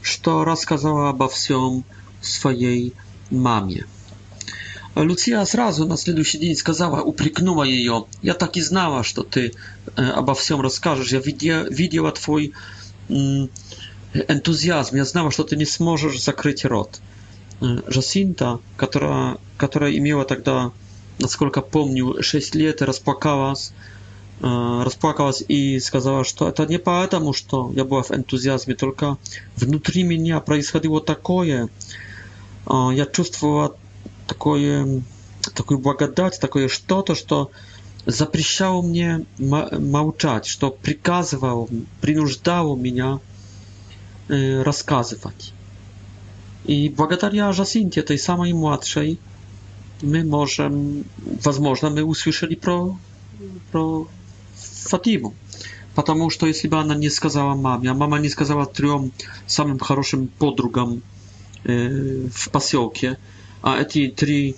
что 0.00 0.44
рассказала 0.44 1.08
обо 1.10 1.26
всем 1.28 1.82
своей 2.20 2.92
маме. 3.30 3.86
Люция 4.94 5.44
сразу 5.44 5.86
на 5.86 5.96
следующий 5.96 6.38
день 6.38 6.54
сказала, 6.56 7.00
упрекнула 7.00 7.64
ее. 7.64 8.04
«Я 8.20 8.34
так 8.34 8.56
и 8.56 8.60
знала, 8.60 9.02
что 9.02 9.22
ты 9.22 9.54
обо 9.96 10.34
всем 10.34 10.60
расскажешь. 10.60 11.12
Я 11.12 11.20
видя, 11.20 11.62
видела 11.70 12.12
твой 12.12 12.52
энтузиазм. 14.12 14.96
Я 14.96 15.04
знала, 15.04 15.30
что 15.30 15.44
ты 15.44 15.56
не 15.56 15.64
сможешь 15.64 16.20
закрыть 16.22 16.64
рот». 16.64 17.00
Жасинта, 17.86 18.58
которая, 18.76 19.38
которая 19.56 19.96
имела 19.96 20.24
тогда, 20.24 20.72
насколько 21.18 21.60
помню, 21.62 22.20
6 22.20 22.54
лет, 22.56 22.82
расплакалась, 22.82 23.72
расплакалась 24.40 25.44
и 25.46 25.78
сказала, 25.78 26.24
что 26.24 26.48
это 26.48 26.66
не 26.66 26.78
поэтому, 26.80 27.32
что 27.32 27.72
я 27.76 27.84
была 27.84 28.02
в 28.02 28.10
энтузиазме, 28.10 28.74
только 28.74 29.16
внутри 29.56 30.02
меня 30.02 30.40
происходило 30.40 31.00
такое. 31.00 31.68
Я 32.68 33.06
чувствовала 33.06 33.76
такое, 34.32 35.02
такую 35.54 35.78
благодать, 35.80 36.40
такое 36.40 36.68
что-то, 36.68 37.14
что 37.14 37.50
запрещало 38.06 38.82
мне 38.82 39.24
молчать, 39.38 40.46
что 40.46 40.70
приказывало, 40.70 41.68
принуждало 42.00 42.74
меня 42.76 43.20
рассказывать. 44.28 45.52
И 46.64 46.88
благодаря 46.96 47.52
Жасинте, 47.52 48.02
tej 48.02 48.18
samej 48.18 48.54
młodszej, 48.54 49.16
my 50.02 50.24
możemy, 50.24 51.02
возможно, 51.44 51.90
my 51.90 52.04
usłyszeli 52.04 52.56
pro, 52.56 52.96
pro 53.72 54.06
Фатиму. 54.88 55.32
Потому 55.94 56.30
что 56.30 56.46
если 56.46 56.68
бы 56.70 56.78
она 56.80 56.94
не 56.94 57.10
сказала 57.10 57.54
маме, 57.54 57.90
а 57.90 57.94
мама 57.94 58.18
не 58.18 58.28
сказала 58.28 58.66
трем 58.66 59.10
самым 59.46 59.78
хорошим 59.78 60.28
подругам 60.38 61.02
э, 61.64 62.28
в 62.32 62.48
поселке, 62.50 63.16
a 63.62 63.78
eti 63.78 64.10
trzy 64.10 64.52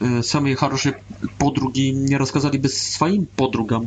e, 0.00 0.22
sami 0.22 0.54
хорошие 0.54 0.92
podrugi 1.40 1.92
nie 1.94 2.18
rozkazaliby 2.20 2.68
swoim 2.68 3.26
podrugam, 3.36 3.86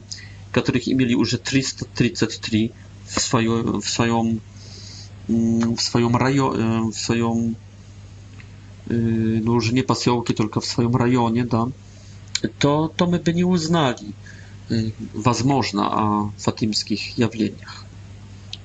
których 0.52 0.88
mieli 0.88 1.12
już 1.14 1.38
333 1.44 2.70
w 3.06 3.20
swoją 3.22 3.62
mm, 3.62 3.82
w 3.82 3.86
swoją 3.86 4.20
e, 4.26 4.36
w 5.76 5.82
swoim 5.82 6.16
rajo, 6.16 6.58
e, 6.60 6.92
w 6.92 6.96
swoim 6.96 7.56
no 9.44 9.54
już 9.54 9.72
nie 9.72 9.84
pasjołki, 9.84 10.34
tylko 10.34 10.62
w 10.62 10.66
swoim 10.66 10.96
rajonie, 10.96 11.46
da, 11.46 11.66
to, 12.60 12.90
to 12.98 13.08
my 13.08 13.20
by 13.20 13.34
nie 13.34 13.46
uznali 13.46 14.14
można 15.46 15.92
o 15.98 16.32
fatimskich 16.40 17.18
jawieniach. 17.18 17.86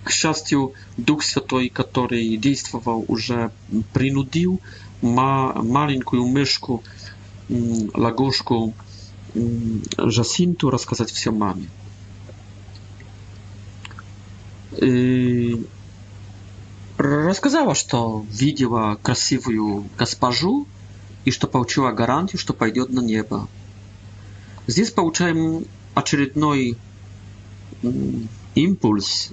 K 0.04 0.10
szczęściu 0.12 0.72
Duch 0.98 1.24
Święty, 1.24 1.70
który 1.74 2.38
działał, 2.40 3.06
już 3.08 3.32
prynudził, 3.92 4.58
ма, 5.02 5.52
маленькую 5.54 6.26
мышку, 6.26 6.82
лагушку 7.94 8.74
Жасинту 9.96 10.70
рассказать 10.70 11.10
все 11.10 11.30
маме. 11.32 11.68
И 14.80 15.66
рассказала, 16.96 17.74
что 17.74 18.24
видела 18.30 18.96
красивую 19.00 19.88
госпожу 19.98 20.66
и 21.24 21.30
что 21.30 21.46
получила 21.46 21.92
гарантию, 21.92 22.38
что 22.38 22.52
пойдет 22.54 22.90
на 22.90 23.00
небо. 23.00 23.48
Здесь 24.66 24.90
получаем 24.90 25.64
очередной 25.94 26.76
импульс, 28.54 29.30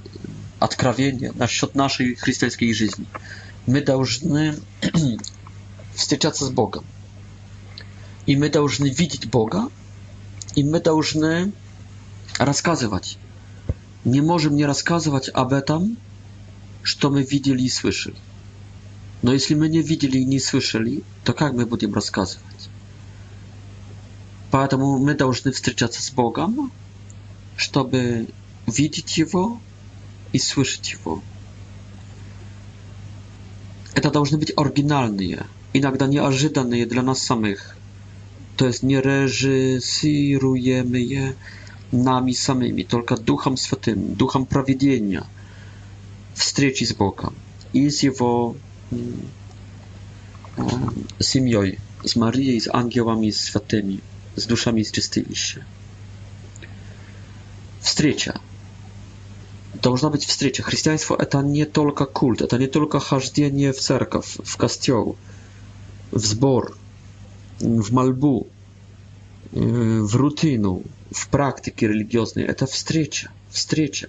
откровение 0.60 1.32
насчет 1.34 1.74
нашей 1.76 2.16
христианской 2.16 2.72
жизни. 2.74 3.06
Мы 3.66 3.82
должны 3.82 4.56
встречаться 5.96 6.46
с 6.46 6.50
Богом. 6.50 6.86
И 8.26 8.36
мы 8.36 8.50
должны 8.50 8.88
видеть 8.90 9.30
Бога, 9.30 9.70
и 10.56 10.64
мы 10.64 10.80
должны 10.80 11.52
рассказывать. 12.38 13.18
Не 14.04 14.22
можем 14.22 14.56
не 14.56 14.66
рассказывать 14.66 15.30
об 15.34 15.54
этом, 15.54 15.98
что 16.84 17.10
мы 17.10 17.24
видели 17.24 17.64
и 17.64 17.70
слышали. 17.70 18.18
Но 19.22 19.34
если 19.34 19.56
мы 19.56 19.68
не 19.70 19.82
видели 19.82 20.20
и 20.20 20.26
не 20.26 20.40
слышали, 20.40 21.04
то 21.24 21.34
как 21.34 21.54
мы 21.54 21.66
будем 21.66 21.94
рассказывать? 21.94 22.44
Поэтому 24.52 24.98
мы 25.00 25.16
должны 25.16 25.52
встречаться 25.52 26.02
с 26.04 26.12
Богом, 26.12 26.72
чтобы 27.58 28.28
видеть 28.68 29.18
Его 29.18 29.60
и 30.32 30.40
слышать 30.40 30.92
Его. 30.92 31.24
Это 33.94 34.12
должны 34.12 34.38
быть 34.38 34.52
оригинальные 34.56 35.46
Иногда 35.80 36.06
неожиданные 36.08 36.86
для 36.86 37.02
нас 37.02 37.20
самих. 37.22 37.76
То 38.56 38.68
есть 38.68 38.82
не 38.82 38.96
режиссируемые 39.02 41.36
нами 41.92 42.32
самими, 42.32 42.84
только 42.84 43.18
Духом 43.18 43.58
Святым, 43.58 44.14
Духом 44.16 44.46
Проведения, 44.46 45.26
встречи 46.34 46.86
с 46.86 46.94
Богом 46.94 47.36
и 47.74 47.90
с 47.90 48.04
Его 48.04 48.56
семьей, 51.20 51.80
с 52.06 52.16
Марией, 52.16 52.62
с 52.62 52.70
ангелами, 52.72 53.30
с 53.32 53.42
святыми, 53.42 54.00
с 54.38 54.46
душами 54.46 54.80
из 54.80 54.92
чистилища. 54.92 55.66
Встреча. 57.82 58.40
Должна 59.84 60.10
быть 60.10 60.24
встреча. 60.26 60.64
Христианство– 60.64 61.18
это 61.20 61.42
не 61.42 61.66
только 61.66 62.06
культ, 62.06 62.42
это 62.42 62.58
не 62.58 62.68
только 62.68 63.02
хождение 63.02 63.74
в 63.74 63.80
церковь, 63.82 64.38
в 64.42 64.56
костел– 64.56 65.18
w 66.16 66.26
zbor, 66.26 66.76
в 67.60 67.94
мольбу, 67.94 68.48
в 69.52 70.16
рутину, 70.16 70.84
в 71.12 71.28
практике 71.28 71.88
религиозной. 71.88 72.44
Это 72.44 72.66
встреча, 72.66 73.30
встреча. 73.50 74.08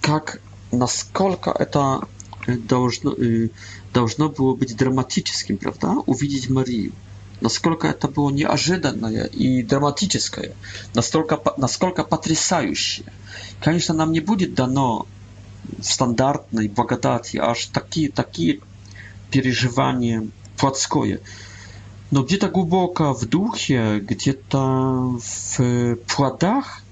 Как, 0.00 0.40
насколько 0.70 1.50
это 1.50 2.00
должно, 2.46 3.14
должно 3.94 4.28
было 4.28 4.54
быть 4.54 4.76
драматическим, 4.76 5.58
правда, 5.58 5.92
увидеть 6.06 6.50
Марию. 6.50 6.92
Насколько 7.40 7.88
это 7.88 8.06
было 8.08 8.30
неожиданное 8.30 9.24
и 9.24 9.62
драматическое, 9.62 10.52
настолько, 10.94 11.40
насколько 11.56 12.04
потрясающее. 12.04 13.06
Конечно, 13.60 13.94
нам 13.94 14.12
не 14.12 14.20
будет 14.20 14.54
дано 14.54 15.06
в 15.80 15.84
стандартной 15.84 16.68
благодати 16.68 17.36
аж 17.38 17.66
такие, 17.66 18.10
такие 18.10 18.60
переживания, 19.30 20.24
плотское. 20.62 21.18
Но 22.12 22.22
где-то 22.22 22.48
глубоко 22.48 23.14
в 23.14 23.24
духе, 23.26 23.98
где-то 23.98 24.60
в 25.18 25.94
плодах 26.14 26.82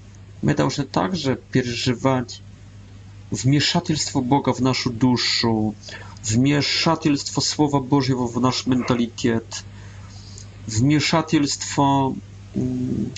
мы 0.41 0.53
должны 0.55 0.83
также 0.83 1.39
переживать 1.53 2.41
вмешательство 3.29 4.19
Бога 4.19 4.51
в 4.53 4.59
нашу 4.59 4.89
душу, 4.89 5.73
вмешательство 6.21 7.39
Слова 7.39 7.79
Божьего 7.79 8.27
в 8.27 8.41
наш 8.41 8.65
менталитет, 8.65 9.63
вмешательство 10.67 12.13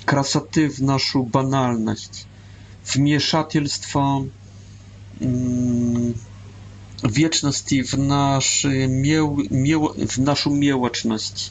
красоты 0.06 0.70
в 0.70 0.80
нашу 0.82 1.24
банальность, 1.24 2.28
вмешательство 2.94 4.24
wieczности 7.10 7.84
w, 7.84 7.98
naszy 7.98 8.88
mieł, 8.88 9.38
mieł, 9.52 9.94
в 10.10 10.18
нашу 10.18 10.52
мелочность, 10.56 11.50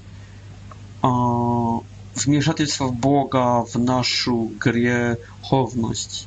wmieszatelstwa 2.16 2.88
Boga 2.88 3.64
w 3.74 3.78
naszą 3.78 4.50
grzechowność, 4.60 6.26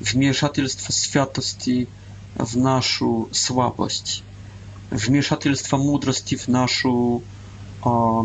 wmieszatelstwo 0.00 0.92
świętości 0.92 1.86
w 2.46 2.56
naszą 2.56 3.24
słabość, 3.32 4.22
wmieszatelstwo 4.92 5.78
mądrości 5.78 6.38
w 6.38 6.48
naszą 6.48 7.20
o, 7.82 8.24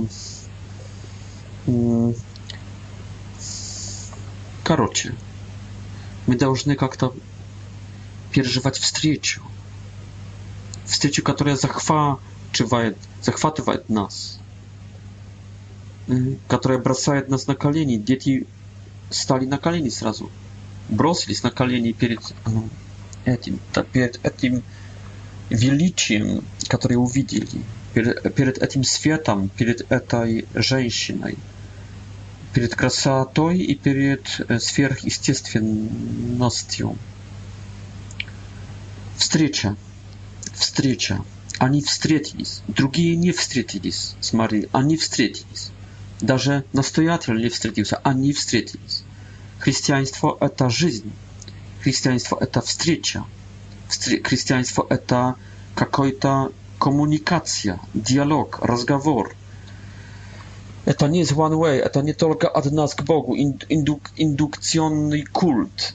Короче, 4.63 5.13
мы 6.27 6.35
должны 6.35 6.75
как-то 6.75 7.13
переживать 8.31 8.77
встречу, 8.77 9.41
встречу, 10.87 11.21
которая 11.21 11.55
захватывает, 11.55 12.97
захватывает 13.21 13.87
нас, 13.89 14.39
которая 16.47 16.79
бросает 16.79 17.29
нас 17.29 17.45
на 17.47 17.55
колени. 17.55 17.97
Дети 17.97 18.47
стали 19.09 19.45
на 19.45 19.57
колени 19.57 19.89
сразу, 19.89 20.31
бросились 20.89 21.43
на 21.43 21.51
колени 21.51 21.91
перед 21.91 22.21
ну, 22.45 22.69
этим, 23.25 23.59
перед 23.91 24.19
этим 24.25 24.63
величием, 25.49 26.43
которое 26.67 26.95
увидели, 26.97 27.47
перед, 27.93 28.33
перед 28.33 28.57
этим 28.57 28.83
светом, 28.83 29.47
перед 29.49 29.85
этой 29.91 30.45
женщиной, 30.55 31.37
перед 32.53 32.73
красотой 32.75 33.59
и 33.59 33.75
перед 33.75 34.41
э, 34.47 34.59
сверхъестественностью. 34.59 36.97
Встреча. 39.17 39.75
встреча. 40.57 41.23
Они 41.59 41.81
встретились. 41.81 42.61
Другие 42.67 43.15
не 43.15 43.31
встретились 43.31 44.15
с 44.19 44.33
Марией. 44.33 44.67
Они 44.73 44.97
встретились. 44.97 45.71
Даже 46.21 46.65
настоятель 46.73 47.37
не 47.37 47.49
встретился. 47.49 47.97
Они 47.97 48.33
встретились. 48.33 49.03
Христианство– 49.59 50.37
это 50.39 50.69
жизнь. 50.69 51.11
Христианство– 51.81 52.37
это 52.41 52.61
встреча. 52.61 53.23
Христианство– 54.23 54.85
это 54.89 55.35
какой-то 55.75 56.51
коммуникация, 56.79 57.79
диалог, 57.93 58.59
разговор. 58.61 59.35
Это 60.85 61.07
не 61.07 61.23
one 61.23 61.53
way, 61.57 61.77
это 61.77 62.01
не 62.01 62.13
только 62.13 62.47
от 62.47 62.71
нас 62.71 62.93
к 62.93 63.01
Богу, 63.03 63.35
индук, 63.35 64.11
индукционный 64.15 65.23
культ. 65.23 65.93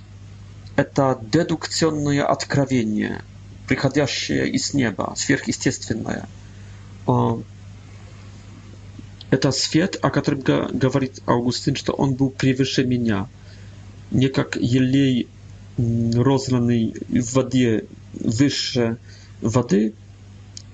Это 0.77 1.19
дедукционное 1.23 2.25
откровение, 2.27 3.23
приходящее 3.75 4.51
из 4.51 4.75
неба, 4.75 5.15
сверхъестественное. 5.17 6.29
А, 7.07 7.41
это 9.31 9.51
свет, 9.51 9.97
о 10.03 10.11
котором 10.11 10.41
говорит 10.79 11.23
Августин, 11.25 11.75
что 11.75 11.95
он 11.95 12.13
был 12.13 12.29
превыше 12.29 12.85
меня, 12.85 13.31
не 14.11 14.29
как 14.29 14.57
елей, 14.57 15.27
розранный 15.79 16.95
в 17.09 17.33
воде 17.35 17.87
выше 18.13 18.99
воды, 19.41 19.95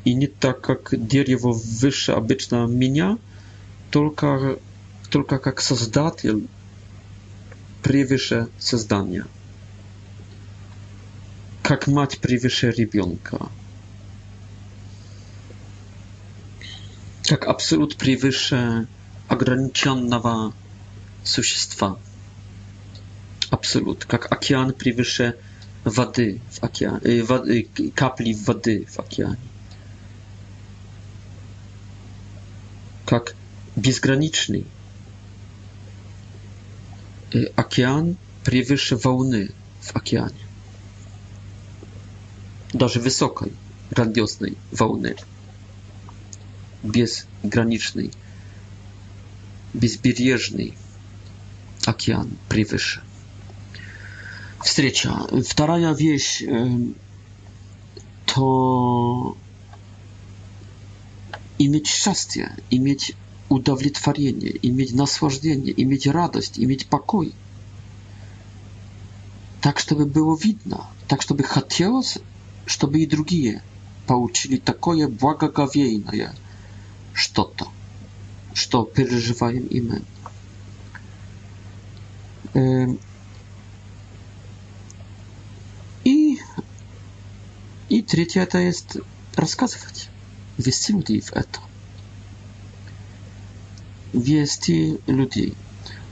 и 0.04 0.14
не 0.14 0.26
так, 0.26 0.60
как 0.60 0.92
дерево 0.92 1.52
выше 1.52 2.10
обычно 2.10 2.66
меня, 2.66 3.16
только, 3.92 4.58
только 5.08 5.38
как 5.38 5.60
создатель 5.60 6.48
превыше 7.80 8.48
создания. 8.58 9.24
как 11.68 11.86
мать 11.86 12.18
превыше 12.20 12.70
ребенка. 12.70 13.38
Как 17.24 17.46
абсолют 17.46 17.96
превыше 17.98 18.88
ограниченного 19.28 20.54
существа. 21.24 21.98
Абсолют, 23.50 24.06
как 24.06 24.32
океан 24.32 24.72
превыше 24.72 25.36
воды 25.84 26.40
в 26.52 26.62
океане, 26.64 27.22
воды, 27.24 27.68
капли 27.94 28.32
воды 28.32 28.86
в 28.88 28.98
океане. 28.98 29.36
Как 33.04 33.34
безграничный 33.76 34.64
океан 37.56 38.16
превыше 38.42 38.96
волны 38.96 39.50
в 39.82 39.94
океане 39.94 40.47
даже 42.72 43.00
высокой 43.00 43.52
радиусной 43.90 44.56
волны, 44.72 45.16
безграничный, 46.82 48.12
безбережный 49.72 50.76
океан 51.84 52.30
превыше. 52.48 53.00
Встреча. 54.62 55.12
Вторая 55.48 55.94
вещь 55.94 56.42
то 58.26 59.36
иметь 61.58 61.86
счастье, 61.86 62.54
иметь 62.70 63.14
удовлетворение, 63.48 64.54
иметь 64.68 64.92
наслаждение, 64.92 65.72
иметь 65.82 66.06
радость, 66.06 66.58
иметь 66.58 66.86
покой. 66.88 67.32
Так, 69.62 69.78
чтобы 69.78 70.04
было 70.04 70.36
видно, 70.36 70.84
так, 71.08 71.22
чтобы 71.22 71.42
хотелось 71.44 72.18
чтобы 72.68 73.00
и 73.00 73.06
другие 73.06 73.62
получили 74.06 74.58
такое 74.58 75.08
благоговейное 75.08 76.34
что-то, 77.14 77.66
что 78.54 78.84
переживаем 78.84 79.66
и 79.66 79.80
мы. 79.80 80.02
И, 86.04 86.38
и 87.88 88.02
третье 88.02 88.42
это 88.42 88.58
есть 88.58 88.96
рассказывать, 89.34 90.08
вести 90.58 90.92
людей 90.92 91.20
в 91.22 91.32
это. 91.32 91.60
Вести 94.12 94.98
людей. 95.06 95.54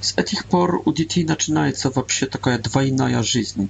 С 0.00 0.16
этих 0.16 0.46
пор 0.46 0.82
у 0.86 0.92
детей 0.92 1.24
начинается 1.24 1.90
вообще 1.90 2.24
такая 2.26 2.58
двойная 2.58 3.22
жизнь 3.22 3.68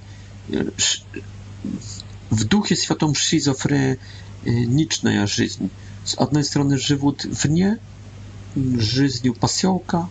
w 2.31 2.43
duchu 2.43 2.75
świętym 2.75 3.15
schizofreniczna 3.15 5.27
żyć. 5.27 5.53
Z 6.05 6.15
jednej 6.19 6.43
strony 6.43 6.77
żyją 6.77 7.11
w 7.35 7.49
nie, 7.49 7.77
życiu 8.77 9.33
pasiołka, 9.33 10.07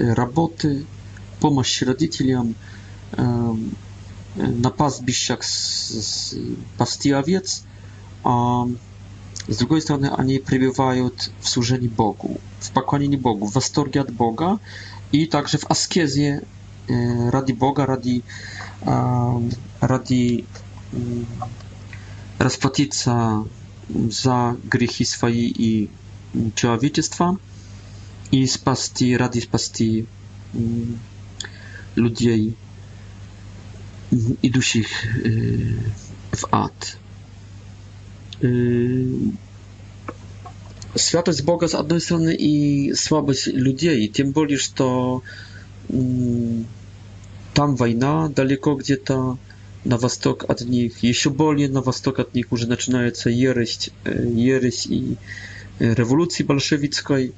y, 0.00 0.14
roboty, 0.14 0.84
pomoc 1.40 1.82
rodzicom, 1.82 2.48
y, 2.48 2.54
y, 4.42 4.48
na 4.48 4.70
pastbiściach 4.70 5.40
pasty 6.78 7.16
owiec, 7.16 7.62
a 8.24 8.34
z 9.48 9.56
drugiej 9.56 9.80
strony 9.82 10.16
oni 10.16 10.38
przebywają 10.38 11.10
w 11.40 11.48
służeniu 11.48 11.90
Bogu, 11.90 12.38
w 12.60 12.70
pokłonieniu 12.70 13.18
Bogu, 13.18 13.46
w 13.46 13.52
wastorgi 13.52 13.98
od 13.98 14.10
Boga 14.10 14.58
i 15.12 15.28
także 15.28 15.58
w 15.58 15.70
askezie 15.70 16.40
radi 17.32 17.54
Boga, 17.54 17.86
radi, 17.86 18.22
radi, 19.80 20.44
расплатиться 22.38 23.46
за 23.88 24.56
грехи 24.64 25.04
свои 25.04 25.46
и 25.48 25.90
человечества 26.54 27.38
и 28.30 28.46
спасти, 28.46 29.16
ради 29.16 29.40
спасти 29.40 30.06
людей, 31.96 32.54
идущих 34.42 34.88
w 36.32 36.46
ad. 36.52 36.96
Святость 40.96 41.44
Бога 41.44 41.68
с 41.68 41.74
одной 41.74 42.00
стороны 42.00 42.34
и 42.34 42.94
слабость 42.94 43.46
людей, 43.48 44.08
тем 44.08 44.30
более, 44.32 44.58
что 44.58 45.22
там 47.54 47.76
война 47.76 48.28
далеко 48.28 48.74
где-то, 48.76 49.38
на 49.84 49.96
восток 49.96 50.44
от 50.48 50.60
них, 50.62 50.98
еще 50.98 51.30
более 51.30 51.68
на 51.68 51.80
восток 51.82 52.18
от 52.18 52.34
них 52.34 52.52
уже 52.52 52.68
начинается 52.68 53.30
ересь, 53.30 53.90
ересь 54.04 54.86
и 54.86 55.16
революции 55.78 56.42
большевистской. 56.44 57.32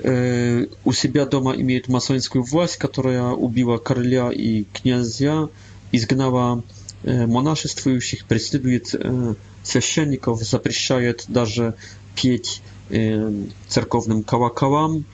У 0.00 0.92
себя 0.92 1.24
дома 1.26 1.54
имеют 1.56 1.88
масонскую 1.88 2.42
власть, 2.44 2.76
которая 2.76 3.24
убила 3.30 3.78
короля 3.78 4.30
и 4.32 4.64
князя, 4.72 5.48
изгнала 5.92 6.62
монашествующих, 7.04 8.24
преследует 8.26 8.94
священников, 9.62 10.42
запрещает 10.42 11.24
даже 11.28 11.76
петь 12.20 12.62
церковным 13.68 14.22
колоколам, 14.24 15.04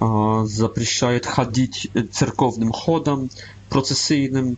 запрещает 0.00 1.26
ходить 1.26 1.90
церковным 2.12 2.72
ходом 2.72 3.30
процессийным, 3.68 4.56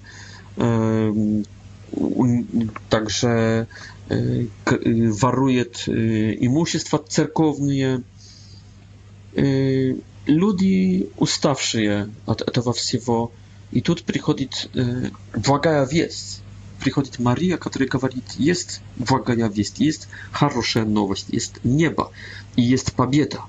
także 2.89 3.67
e, 4.11 4.17
e, 4.17 4.79
waruje 5.11 5.65
i 6.41 6.49
mużstwa 6.49 6.99
cerkownie. 6.99 8.01
E, 9.37 9.43
ludzi 10.27 11.07
ustawszy 11.17 11.83
je 11.83 12.07
to 12.53 12.63
w 12.73 12.77
wszystkiego. 12.77 13.29
I 13.75 13.83
tu 13.83 13.95
przychodzi 14.11 14.49
błagaja 15.45 15.87
wieść. 15.87 16.25
Przychodzi 16.81 17.11
Maria, 17.19 17.59
która 17.59 17.87
mówi, 18.03 18.19
jest 18.39 18.81
błagaja 18.97 19.49
wieść, 19.51 19.81
jest 19.81 20.09
dobra 20.41 20.85
nowość, 20.91 21.25
jest 21.33 21.61
nieba 21.65 22.11
i 22.57 22.69
jest 22.69 22.91
pobieda. 22.91 23.47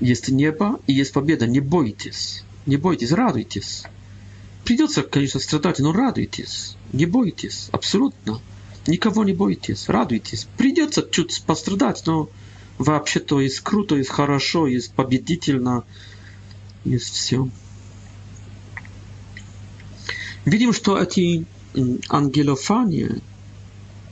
Jest 0.00 0.32
nieba 0.32 0.78
i 0.88 0.96
jest 0.96 1.12
pobieda. 1.12 1.46
Nie 1.46 1.62
bójcie 1.62 2.12
się. 2.12 2.40
Nie 2.66 2.78
bójcie 2.78 3.06
się, 3.08 3.16
radujcie 3.16 3.60
się. 3.62 3.82
Przyjdzie, 4.64 4.84
oczywiście, 4.84 5.38
no 5.80 5.92
radujcie 5.92 6.42
Не 6.92 7.06
бойтесь, 7.06 7.68
абсолютно. 7.72 8.40
Никого 8.86 9.22
не 9.24 9.32
бойтесь, 9.32 9.88
радуйтесь. 9.88 10.48
Придется 10.56 11.06
чуть 11.10 11.42
пострадать, 11.46 12.02
но 12.06 12.28
вообще-то 12.78 13.40
из 13.40 13.60
круто, 13.60 13.96
из 13.96 14.08
хорошо, 14.08 14.66
из 14.66 14.88
победительно, 14.88 15.84
из 16.84 17.02
все. 17.02 17.48
Видим, 20.44 20.72
что 20.72 20.98
эти 20.98 21.46
ангелофания 22.08 23.18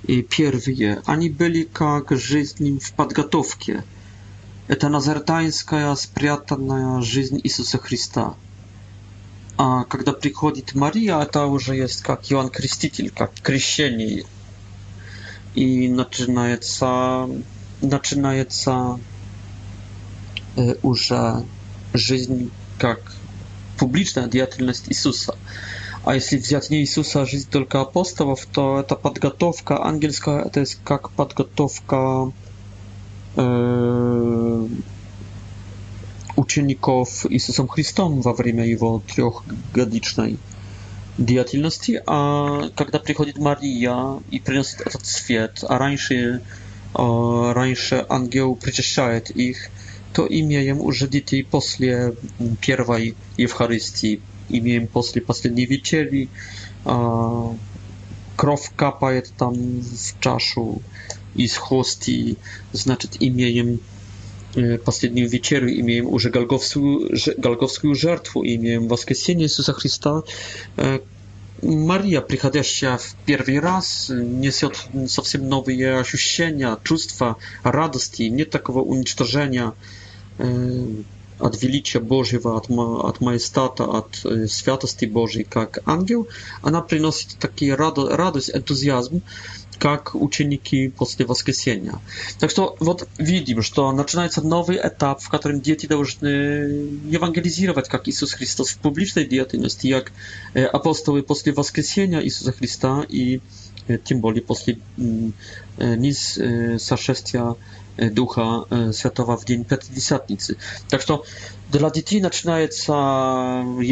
и 0.06 0.22
первые, 0.22 1.02
они 1.06 1.30
были 1.30 1.62
как 1.64 2.12
жизнь 2.12 2.78
в 2.78 2.92
подготовке. 2.92 3.82
Это 4.68 4.88
назартаинская 4.88 5.92
спрятанная 5.96 7.00
жизнь 7.00 7.40
Иисуса 7.42 7.78
Христа– 7.78 8.34
а 9.60 9.82
когда 9.84 10.12
приходит 10.12 10.76
Мария, 10.76 11.18
это 11.20 11.42
а 11.42 11.46
уже 11.46 11.74
есть 11.74 12.02
как 12.02 12.30
Иоанн 12.30 12.48
Креститель, 12.48 13.10
как 13.10 13.32
крещение. 13.42 14.24
И 15.56 15.88
начинается, 15.88 17.28
начинается 17.82 19.00
э, 20.56 20.76
уже 20.84 21.42
жизнь 21.92 22.52
как 22.78 23.00
публичная 23.80 24.28
деятельность 24.28 24.84
Иисуса. 24.90 25.36
А 26.04 26.14
если 26.14 26.36
взять 26.36 26.70
не 26.70 26.80
Иисуса, 26.82 27.22
а 27.22 27.26
жизнь 27.26 27.48
только 27.50 27.80
апостолов, 27.80 28.46
то 28.46 28.78
это 28.78 28.94
подготовка 28.94 29.82
ангельская, 29.84 30.44
это 30.44 30.60
есть 30.60 30.78
как 30.84 31.10
подготовка 31.10 32.30
э, 33.34 34.17
учеников 36.38 37.26
Иисусом 37.30 37.66
Христом 37.66 38.20
во 38.20 38.32
время 38.32 38.64
его 38.64 39.02
трехгодичной 39.12 40.38
деятельности, 41.18 42.00
а 42.06 42.68
когда 42.76 43.00
приходит 43.00 43.38
Мария 43.38 44.22
и 44.30 44.38
приносит 44.38 44.80
этот 44.82 45.04
свет, 45.04 45.64
а 45.68 45.78
раньше, 45.78 46.40
раньше 46.96 48.06
ангел 48.08 48.54
причащает 48.54 49.30
их, 49.30 49.68
то 50.12 50.26
имеем 50.28 50.80
уже 50.80 51.08
детей 51.08 51.42
после 51.42 52.14
первой 52.64 53.16
Евхаристии, 53.36 54.20
имеем 54.48 54.86
после 54.86 55.20
последней 55.20 55.66
вечери, 55.66 56.28
кровь 58.36 58.70
капает 58.76 59.32
там 59.36 59.54
в 59.80 60.20
чашу 60.20 60.80
из 61.34 61.56
хости, 61.56 62.36
значит, 62.72 63.16
имеем 63.18 63.80
последнюю 64.84 65.28
вечерю 65.28 65.68
имеем 65.80 66.06
уже 66.08 66.30
голговскую, 66.30 67.10
голговскую 67.36 67.94
жертву, 67.94 68.44
имеем 68.44 68.88
воскресение 68.88 69.46
Иисуса 69.46 69.72
Христа, 69.72 70.22
Мария, 71.60 72.20
приходящая 72.20 72.98
в 72.98 73.16
первый 73.26 73.58
раз, 73.58 74.08
несет 74.10 74.76
совсем 75.08 75.48
новые 75.48 75.98
ощущения, 75.98 76.76
чувства 76.84 77.36
радости. 77.64 78.22
Нет 78.24 78.50
такого 78.50 78.80
уничтожения 78.80 79.72
от 81.40 81.62
величия 81.62 81.98
Божьего, 81.98 82.56
от, 82.56 82.70
от 82.70 83.20
маестата, 83.20 83.84
от 83.84 84.24
святости 84.50 85.04
Божьей, 85.04 85.42
как 85.42 85.80
ангел. 85.84 86.28
Она 86.62 86.80
приносит 86.80 87.36
такие 87.40 87.74
радо, 87.74 88.16
радость, 88.16 88.50
энтузиазм 88.54 89.22
как 89.78 90.14
ученики 90.14 90.88
после 90.88 91.24
воскресения. 91.24 91.98
Так 92.38 92.50
что 92.50 92.76
вот 92.80 93.08
видим, 93.18 93.62
что 93.62 93.90
начинается 93.92 94.42
новый 94.42 94.78
этап, 94.82 95.20
в 95.22 95.28
котором 95.28 95.60
дети 95.60 95.86
должны 95.86 96.26
евангелизировать, 97.14 97.88
как 97.88 98.08
Иисус 98.08 98.32
Христос 98.32 98.70
в 98.70 98.78
публичной 98.78 99.24
деятельности, 99.24 99.92
как 99.98 100.12
апостолы 100.74 101.22
после 101.22 101.52
воскресения 101.52 102.20
Иисуса 102.20 102.52
Христа 102.52 103.04
и 103.08 103.40
тем 104.04 104.20
более 104.20 104.42
после 104.42 104.78
низ 105.78 106.38
сошествия 106.82 107.54
Духа 107.96 108.64
Святого 108.92 109.36
в 109.36 109.46
день 109.46 109.64
Пятидесятницы. 109.64 110.56
Так 110.88 111.02
что 111.02 111.22
dla 111.72 111.90
dzieci 111.90 112.20
zaczynaється 112.22 112.94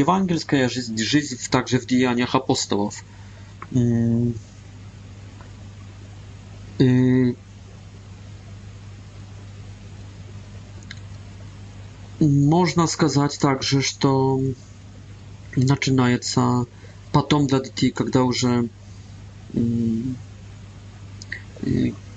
ewangelska 0.00 0.68
życie, 0.68 1.04
życie 1.04 1.36
także 1.50 1.78
w 1.78 1.86
dziejach 1.86 2.34
apostołów. 2.36 3.02
Можно 12.20 12.86
сказать 12.86 13.38
также, 13.38 13.80
что 13.82 14.40
начинается 15.54 16.66
потом 17.12 17.46
для 17.46 17.60
детей, 17.60 17.90
когда 17.90 18.24
уже 18.24 18.68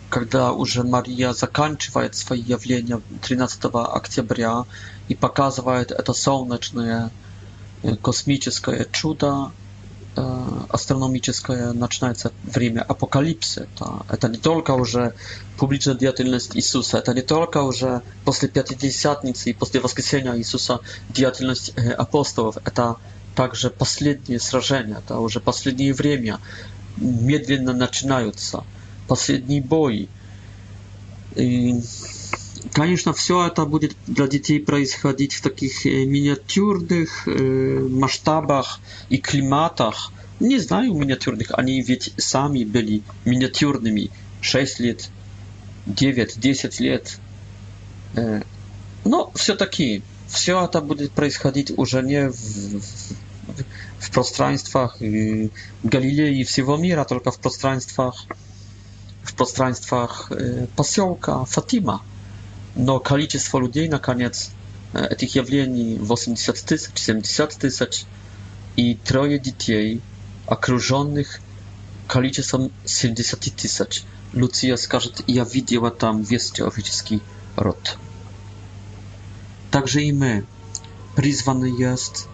когда 0.10 0.52
уже 0.52 0.84
Мария 0.84 1.32
заканчивает 1.34 2.16
свои 2.16 2.42
явления 2.42 3.02
13 3.22 3.62
октября 3.66 4.66
и 5.08 5.16
показывает 5.16 5.92
это 5.92 6.14
солнечное 6.14 7.12
космическое 8.02 8.88
чудо, 8.92 9.52
астрономическое 10.70 11.72
начинается 11.74 12.32
время 12.44 12.82
апокалипсы. 12.82 13.68
То 13.78 14.06
это 14.10 14.28
не 14.28 14.38
только 14.38 14.72
уже 14.72 15.14
публичная 15.58 15.96
деятельность 15.96 16.56
Иисуса, 16.56 16.98
это 16.98 17.14
не 17.14 17.22
только 17.22 17.62
уже 17.62 18.02
после 18.26 18.50
Пятидесятницы 18.50 19.50
и 19.50 19.54
после 19.54 19.80
воскресения 19.80 20.36
Иисуса 20.36 20.80
деятельность 21.10 21.74
апостолов, 21.98 22.58
это 22.66 22.98
также 23.36 23.70
последние 23.70 24.40
сражения, 24.40 24.98
это 24.98 25.20
уже 25.20 25.40
последнее 25.40 25.94
время, 25.94 26.40
медленно 26.98 27.74
начинаются 27.74 28.64
последние 29.08 29.62
бои. 29.62 30.08
И 31.36 31.76
Конечно, 32.74 33.14
все 33.14 33.48
это 33.48 33.66
будет 33.66 33.96
для 34.06 34.28
детей 34.28 34.60
происходить 34.60 35.34
в 35.34 35.42
таких 35.42 35.86
э, 35.86 36.06
миниатюрных 36.06 37.28
э, 37.28 37.88
масштабах 37.90 38.80
и 39.10 39.18
климатах. 39.18 40.12
Не 40.40 40.60
знаю 40.60 40.94
миниатюрных, 40.94 41.52
они 41.52 41.82
ведь 41.82 42.14
сами 42.18 42.66
были 42.66 43.02
миниатюрными 43.26 44.12
6 44.42 44.80
лет, 44.82 45.10
9, 45.86 46.40
10 46.40 46.80
лет. 46.82 47.20
Э, 48.16 48.42
но 49.06 49.32
все-таки 49.36 50.02
все 50.28 50.64
это 50.64 50.82
будет 50.82 51.12
происходить 51.14 51.72
уже 51.78 52.02
не 52.02 52.28
в, 52.30 52.36
в, 52.36 53.14
в 54.00 54.12
пространствах 54.12 54.98
Галилеи 55.00 56.42
и 56.42 56.44
всего 56.44 56.76
мира, 56.76 57.06
только 57.06 57.32
в 57.32 57.40
пространствах 57.40 58.26
в 59.24 59.36
пространствах 59.36 60.32
поселка 60.76 61.46
Фатима. 61.46 62.02
но 62.80 63.00
количество 63.02 63.60
людей, 63.60 63.90
наконец, 63.90 64.52
этих 64.94 65.36
явлений 65.36 65.98
80 66.00 66.56
тысяч, 66.64 66.92
70 66.96 67.50
тысяч, 67.58 68.06
и 68.78 68.96
трое 68.96 69.38
детей, 69.38 70.02
окруженных 70.48 71.42
количеством 72.08 72.72
70 72.86 73.38
тысяч. 73.58 74.04
Луция 74.34 74.78
скажет, 74.78 75.22
я 75.28 75.44
видела 75.44 75.92
там 75.92 76.22
весь 76.22 76.52
человеческий 76.52 77.22
род. 77.58 77.98
Также 79.72 80.02
и 80.04 80.14
мы 80.14 80.46
призваны 81.18 81.66
есть 81.78 82.28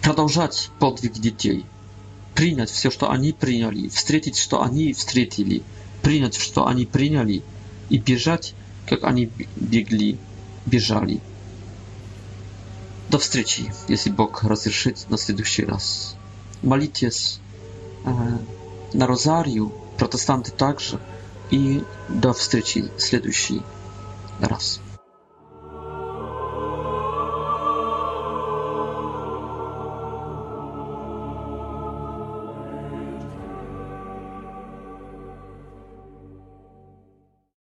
продолжать 0.00 0.70
подвиг 0.80 1.12
детей, 1.12 1.66
принять 2.34 2.70
все, 2.70 2.90
что 2.90 3.10
они 3.10 3.32
приняли, 3.32 3.90
встретить, 3.90 4.38
что 4.38 4.62
они 4.62 4.94
встретили, 4.94 5.62
принять, 6.00 6.36
что 6.36 6.66
они 6.66 6.86
приняли– 6.86 7.42
и 7.90 7.98
бежать, 7.98 8.54
как 8.88 9.04
они 9.04 9.30
бегли, 9.56 10.18
бежали. 10.66 11.20
До 13.10 13.18
встречи, 13.18 13.72
если 13.88 14.10
Бог 14.10 14.44
разрешит 14.44 15.08
на 15.08 15.16
следующий 15.16 15.64
раз. 15.64 16.16
Молитесь 16.62 17.40
э, 18.04 18.10
на 18.92 19.06
Розарию, 19.06 19.72
протестанты 19.96 20.52
также, 20.52 21.00
и 21.50 21.82
до 22.08 22.34
встречи 22.34 22.84
в 22.96 23.00
следующий 23.00 23.62
раз. 24.40 24.80